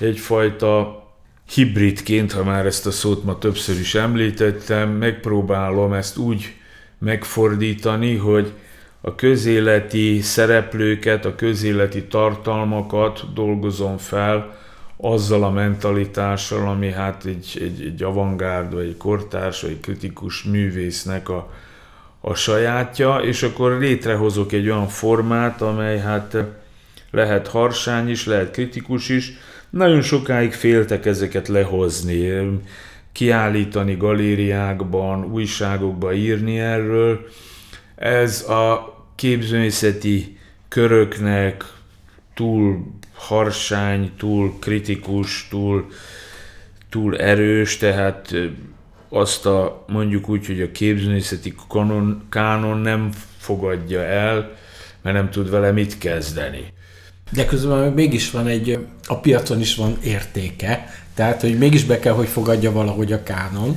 egyfajta 0.00 1.02
hibridként, 1.48 2.32
ha 2.32 2.44
már 2.44 2.66
ezt 2.66 2.86
a 2.86 2.90
szót 2.90 3.24
ma 3.24 3.38
többször 3.38 3.78
is 3.78 3.94
említettem, 3.94 4.90
megpróbálom 4.90 5.92
ezt 5.92 6.16
úgy 6.16 6.52
megfordítani, 6.98 8.16
hogy 8.16 8.52
a 9.00 9.14
közéleti 9.14 10.20
szereplőket, 10.20 11.24
a 11.24 11.34
közéleti 11.34 12.04
tartalmakat 12.04 13.32
dolgozom 13.34 13.96
fel 13.96 14.62
azzal 15.04 15.44
a 15.44 15.50
mentalitással, 15.50 16.68
ami 16.68 16.90
hát 16.90 17.24
egy, 17.24 17.58
egy, 17.60 17.82
egy 17.86 18.02
avantgárd, 18.02 18.74
vagy 18.74 18.86
egy 18.86 18.96
kortárs, 18.96 19.60
vagy 19.60 19.70
egy 19.70 19.80
kritikus 19.80 20.42
művésznek 20.42 21.28
a, 21.28 21.52
a 22.20 22.34
sajátja, 22.34 23.16
és 23.16 23.42
akkor 23.42 23.78
létrehozok 23.78 24.52
egy 24.52 24.68
olyan 24.68 24.88
formát, 24.88 25.62
amely 25.62 25.98
hát 25.98 26.36
lehet 27.10 27.48
harsány 27.48 28.08
is, 28.08 28.26
lehet 28.26 28.50
kritikus 28.50 29.08
is. 29.08 29.32
Nagyon 29.70 30.02
sokáig 30.02 30.52
féltek 30.52 31.06
ezeket 31.06 31.48
lehozni, 31.48 32.48
kiállítani 33.12 33.96
galériákban, 33.96 35.24
újságokba 35.24 36.12
írni 36.12 36.58
erről. 36.58 37.26
Ez 37.96 38.48
a 38.48 38.94
képzőművészeti 39.14 40.38
köröknek 40.68 41.64
túl 42.34 42.93
harsány, 43.14 44.10
túl 44.18 44.58
kritikus, 44.60 45.46
túl, 45.50 45.86
túl 46.90 47.18
erős, 47.18 47.76
tehát 47.76 48.34
azt 49.08 49.46
a 49.46 49.84
mondjuk 49.86 50.28
úgy, 50.28 50.46
hogy 50.46 50.60
a 50.60 50.70
képzőművészeti 50.70 51.54
kanon, 51.68 52.26
kánon 52.30 52.78
nem 52.78 53.10
fogadja 53.38 54.02
el, 54.02 54.52
mert 55.02 55.16
nem 55.16 55.30
tud 55.30 55.50
vele 55.50 55.70
mit 55.70 55.98
kezdeni. 55.98 56.72
De 57.30 57.44
közben 57.44 57.92
mégis 57.92 58.30
van 58.30 58.46
egy, 58.46 58.78
a 59.06 59.20
piacon 59.20 59.60
is 59.60 59.74
van 59.74 59.98
értéke, 60.04 60.94
tehát 61.14 61.40
hogy 61.40 61.58
mégis 61.58 61.84
be 61.84 61.98
kell, 61.98 62.12
hogy 62.12 62.28
fogadja 62.28 62.72
valahogy 62.72 63.12
a 63.12 63.22
kánon. 63.22 63.76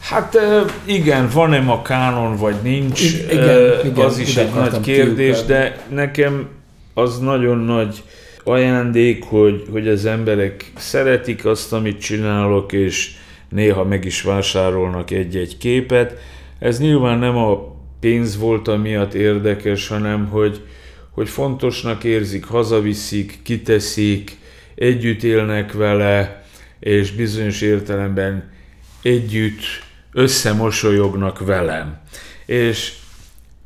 Hát 0.00 0.38
igen, 0.84 1.28
van-e 1.32 1.58
a 1.70 1.82
kánon, 1.82 2.36
vagy 2.36 2.56
nincs, 2.62 3.00
I- 3.02 3.24
igen, 3.30 3.86
igen, 3.86 4.04
az 4.04 4.18
is 4.18 4.36
egy 4.36 4.52
nagy 4.54 4.80
kérdés, 4.80 5.36
kiukadni. 5.36 5.54
de 5.54 5.84
nekem 5.90 6.48
az 6.94 7.18
nagyon 7.18 7.58
nagy 7.58 8.02
ajándék, 8.44 9.24
hogy, 9.24 9.66
hogy 9.70 9.88
az 9.88 10.06
emberek 10.06 10.72
szeretik 10.76 11.44
azt, 11.44 11.72
amit 11.72 12.00
csinálok, 12.00 12.72
és 12.72 13.10
néha 13.48 13.84
meg 13.84 14.04
is 14.04 14.22
vásárolnak 14.22 15.10
egy-egy 15.10 15.58
képet. 15.58 16.18
Ez 16.58 16.80
nyilván 16.80 17.18
nem 17.18 17.36
a 17.36 17.76
pénz 18.00 18.38
volt 18.38 18.68
amiatt 18.68 19.14
érdekes, 19.14 19.88
hanem 19.88 20.26
hogy, 20.26 20.60
hogy 21.10 21.28
fontosnak 21.28 22.04
érzik, 22.04 22.44
hazaviszik, 22.44 23.38
kiteszik, 23.42 24.36
együtt 24.74 25.22
élnek 25.22 25.72
vele, 25.72 26.44
és 26.80 27.10
bizonyos 27.10 27.60
értelemben 27.60 28.50
együtt 29.02 29.62
összemosolyognak 30.12 31.38
velem. 31.38 32.00
És 32.46 32.92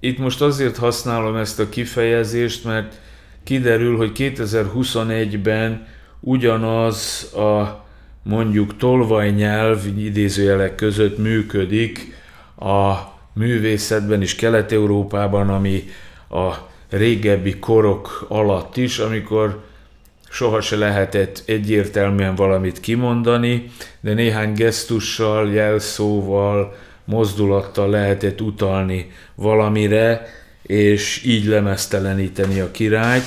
itt 0.01 0.18
most 0.18 0.41
azért 0.41 0.77
használom 0.77 1.37
ezt 1.37 1.61
a 1.61 1.68
kifejezést, 1.68 2.64
mert 2.64 3.01
kiderül, 3.45 3.97
hogy 3.97 4.12
2021-ben 4.14 5.86
ugyanaz 6.20 7.30
a 7.34 7.84
mondjuk 8.22 8.76
tolvajnyelv 8.76 9.86
idézőjelek 9.99 10.74
között 10.74 11.18
működik 11.18 12.14
a 12.59 12.95
művészetben 13.32 14.22
is 14.22 14.34
Kelet-Európában, 14.34 15.49
ami 15.49 15.84
a 16.30 16.53
régebbi 16.90 17.59
korok 17.59 18.26
alatt 18.28 18.76
is, 18.76 18.99
amikor 18.99 19.64
soha 20.28 20.61
se 20.61 20.76
lehetett 20.76 21.42
egyértelműen 21.47 22.34
valamit 22.34 22.80
kimondani, 22.80 23.70
de 24.01 24.14
néhány 24.14 24.53
gesztussal, 24.53 25.53
jelszóval, 25.53 26.74
mozdulattal 27.05 27.90
lehetett 27.90 28.40
utalni 28.40 29.11
valamire, 29.34 30.26
és 30.66 31.22
így 31.24 31.44
lemezteleníteni 31.44 32.60
a 32.60 32.70
királyt. 32.70 33.24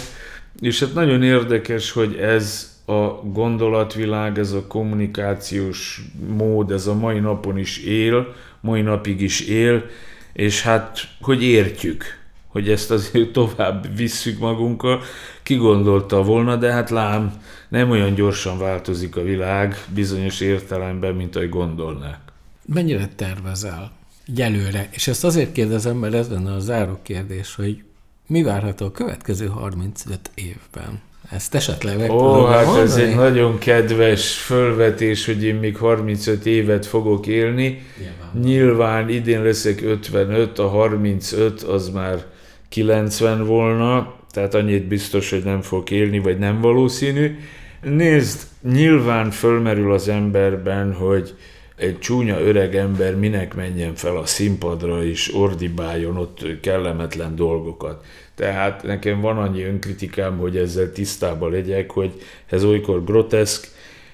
És 0.59 0.79
hát 0.79 0.93
nagyon 0.93 1.23
érdekes, 1.23 1.91
hogy 1.91 2.15
ez 2.15 2.75
a 2.85 3.07
gondolatvilág, 3.23 4.37
ez 4.37 4.51
a 4.51 4.67
kommunikációs 4.67 6.01
mód, 6.27 6.71
ez 6.71 6.87
a 6.87 6.95
mai 6.95 7.19
napon 7.19 7.57
is 7.57 7.77
él, 7.77 8.33
mai 8.61 8.81
napig 8.81 9.21
is 9.21 9.39
él, 9.39 9.85
és 10.33 10.61
hát, 10.61 10.99
hogy 11.21 11.43
értjük, 11.43 12.03
hogy 12.47 12.69
ezt 12.69 12.91
azért 12.91 13.31
tovább 13.39 13.95
visszük 13.95 14.39
magunkkal, 14.39 15.01
ki 15.43 15.55
gondolta 15.55 16.23
volna, 16.23 16.55
de 16.55 16.71
hát 16.71 16.89
lám, 16.89 17.33
nem 17.69 17.89
olyan 17.89 18.13
gyorsan 18.13 18.57
változik 18.57 19.15
a 19.15 19.23
világ 19.23 19.85
bizonyos 19.93 20.39
értelemben, 20.39 21.15
mint 21.15 21.35
ahogy 21.35 21.49
gondolnák. 21.49 22.19
Mennyire 22.65 23.07
tervezel 23.15 23.96
egyelőre? 24.27 24.87
És 24.91 25.07
ezt 25.07 25.23
azért 25.23 25.51
kérdezem, 25.51 25.97
mert 25.97 26.13
ez 26.13 26.29
lenne 26.29 26.53
a 26.53 26.59
záró 26.59 26.99
kérdés, 27.03 27.55
hogy 27.55 27.83
mi 28.27 28.43
várható 28.43 28.85
a 28.85 28.91
következő 28.91 29.45
35 29.45 30.19
évben? 30.35 31.01
Ezt 31.31 31.55
esetleg 31.55 31.97
meg 31.97 32.11
Ó, 32.11 32.45
hát 32.45 32.65
mondani? 32.65 32.85
ez 32.85 32.95
egy 32.95 33.15
nagyon 33.15 33.57
kedves 33.57 34.37
fölvetés, 34.37 35.25
hogy 35.25 35.43
én 35.43 35.55
még 35.55 35.77
35 35.77 36.45
évet 36.45 36.85
fogok 36.85 37.27
élni. 37.27 37.81
Nyilván, 37.97 38.41
Nyilván 38.43 39.09
idén 39.09 39.43
leszek 39.43 39.81
55, 39.81 40.59
a 40.59 40.67
35 40.67 41.61
az 41.61 41.89
már 41.89 42.25
90 42.69 43.45
volna, 43.45 44.13
tehát 44.31 44.53
annyit 44.53 44.87
biztos, 44.87 45.29
hogy 45.29 45.43
nem 45.43 45.61
fog 45.61 45.91
élni, 45.91 46.19
vagy 46.19 46.37
nem 46.37 46.61
valószínű. 46.61 47.37
Nézd, 47.81 48.41
nyilván 48.71 49.31
fölmerül 49.31 49.93
az 49.93 50.07
emberben, 50.07 50.93
hogy 50.93 51.35
egy 51.77 51.99
csúnya 51.99 52.39
öreg 52.39 52.75
ember 52.75 53.15
minek 53.15 53.55
menjen 53.55 53.95
fel 53.95 54.17
a 54.17 54.25
színpadra 54.25 55.03
és 55.03 55.35
ordibáljon 55.35 56.17
ott 56.17 56.59
kellemetlen 56.61 57.35
dolgokat. 57.35 58.05
Tehát 58.35 58.83
nekem 58.83 59.21
van 59.21 59.37
annyi 59.37 59.63
önkritikám, 59.63 60.37
hogy 60.37 60.57
ezzel 60.57 60.91
tisztában 60.91 61.51
legyek, 61.51 61.91
hogy 61.91 62.21
ez 62.45 62.63
olykor 62.63 63.03
groteszk, 63.03 63.67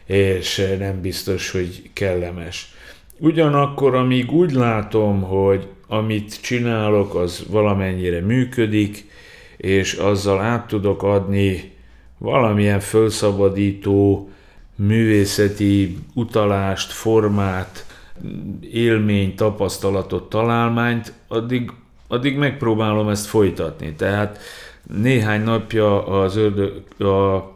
és 0.05 0.75
nem 0.79 1.01
biztos, 1.01 1.51
hogy 1.51 1.89
kellemes. 1.93 2.73
Ugyanakkor, 3.17 3.95
amíg 3.95 4.31
úgy 4.31 4.51
látom, 4.51 5.21
hogy 5.21 5.67
amit 5.87 6.41
csinálok, 6.41 7.15
az 7.15 7.45
valamennyire 7.49 8.21
működik, 8.21 9.05
és 9.57 9.93
azzal 9.93 10.41
át 10.41 10.67
tudok 10.67 11.03
adni 11.03 11.71
valamilyen 12.17 12.79
fölszabadító 12.79 14.29
művészeti 14.75 15.97
utalást, 16.13 16.91
formát, 16.91 17.85
élmény, 18.71 19.35
tapasztalatot, 19.35 20.29
találmányt, 20.29 21.13
addig, 21.27 21.71
addig 22.07 22.37
megpróbálom 22.37 23.09
ezt 23.09 23.25
folytatni. 23.25 23.93
Tehát 23.93 24.39
néhány 25.01 25.43
napja 25.43 26.07
az 26.07 26.35
ördög, 26.35 26.81
a 27.07 27.53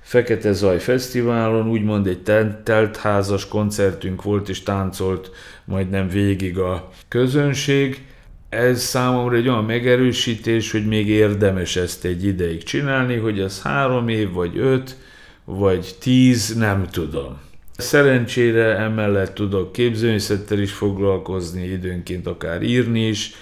Fekete 0.00 0.52
Zaj 0.52 0.78
Fesztiválon, 0.78 1.68
úgymond 1.68 2.06
egy 2.06 2.22
teltházas 2.64 3.48
koncertünk 3.48 4.22
volt, 4.22 4.48
és 4.48 4.62
táncolt 4.62 5.30
majdnem 5.64 6.08
végig 6.08 6.58
a 6.58 6.88
közönség. 7.08 8.04
Ez 8.48 8.82
számomra 8.82 9.36
egy 9.36 9.48
olyan 9.48 9.64
megerősítés, 9.64 10.70
hogy 10.70 10.86
még 10.86 11.08
érdemes 11.08 11.76
ezt 11.76 12.04
egy 12.04 12.24
ideig 12.24 12.62
csinálni, 12.62 13.16
hogy 13.16 13.40
ez 13.40 13.62
három 13.62 14.08
év, 14.08 14.32
vagy 14.32 14.58
öt, 14.58 14.96
vagy 15.44 15.94
tíz, 16.00 16.54
nem 16.54 16.86
tudom. 16.86 17.38
Szerencsére 17.76 18.76
emellett 18.76 19.34
tudok 19.34 19.72
képzőművészettel 19.72 20.58
is 20.58 20.72
foglalkozni, 20.72 21.62
időnként 21.62 22.26
akár 22.26 22.62
írni 22.62 23.06
is. 23.06 23.32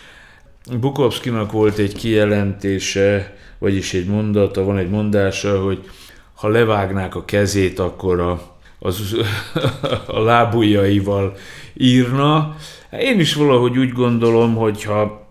Bukowskinak 0.80 1.52
volt 1.52 1.78
egy 1.78 1.94
kijelentése, 1.94 3.36
vagyis 3.58 3.94
egy 3.94 4.06
mondata, 4.06 4.64
van 4.64 4.78
egy 4.78 4.90
mondása, 4.90 5.62
hogy 5.62 5.90
ha 6.34 6.48
levágnák 6.48 7.14
a 7.14 7.24
kezét, 7.24 7.78
akkor 7.78 8.20
a, 8.20 8.40
az, 8.78 9.16
a 10.06 10.20
lábujjaival 10.20 11.36
írna. 11.74 12.56
Én 12.90 13.20
is 13.20 13.34
valahogy 13.34 13.78
úgy 13.78 13.92
gondolom, 13.92 14.54
hogy 14.54 14.84
ha 14.84 15.28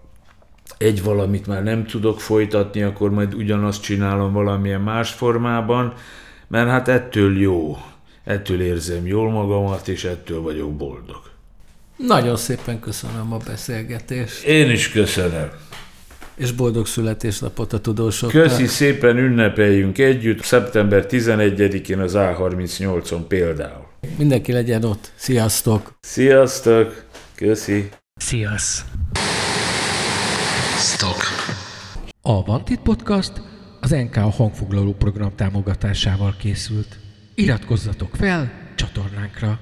egy 0.77 1.03
valamit 1.03 1.47
már 1.47 1.63
nem 1.63 1.85
tudok 1.85 2.21
folytatni, 2.21 2.81
akkor 2.81 3.11
majd 3.11 3.33
ugyanazt 3.33 3.81
csinálom 3.81 4.33
valamilyen 4.33 4.81
más 4.81 5.11
formában, 5.11 5.93
mert 6.47 6.69
hát 6.69 6.87
ettől 6.87 7.39
jó, 7.39 7.77
ettől 8.23 8.61
érzem 8.61 9.07
jól 9.07 9.31
magamat, 9.31 9.87
és 9.87 10.03
ettől 10.03 10.41
vagyok 10.41 10.73
boldog. 10.73 11.21
Nagyon 11.97 12.35
szépen 12.35 12.79
köszönöm 12.79 13.33
a 13.33 13.37
beszélgetést. 13.37 14.43
Én 14.43 14.71
is 14.71 14.91
köszönöm. 14.91 15.49
És 16.35 16.51
boldog 16.51 16.87
születésnapot 16.87 17.73
a 17.73 17.79
tudósoknak. 17.79 18.41
Köszi 18.41 18.65
szépen, 18.65 19.17
ünnepeljünk 19.17 19.97
együtt. 19.97 20.43
Szeptember 20.43 21.05
11-én 21.09 21.99
az 21.99 22.13
A38-on 22.15 23.21
például. 23.27 23.85
Mindenki 24.17 24.51
legyen 24.51 24.83
ott. 24.83 25.11
Sziasztok! 25.15 25.97
Sziasztok! 26.01 27.03
Köszi! 27.35 27.89
Sziasz! 28.15 28.85
Stok! 30.79 31.17
A 32.21 32.43
Vantit 32.43 32.79
Podcast 32.79 33.41
az 33.81 33.89
NK 33.89 34.15
hangfoglaló 34.15 34.93
program 34.93 35.35
támogatásával 35.35 36.35
készült. 36.37 36.99
Iratkozzatok 37.35 38.15
fel 38.15 38.51
csatornánkra! 38.75 39.59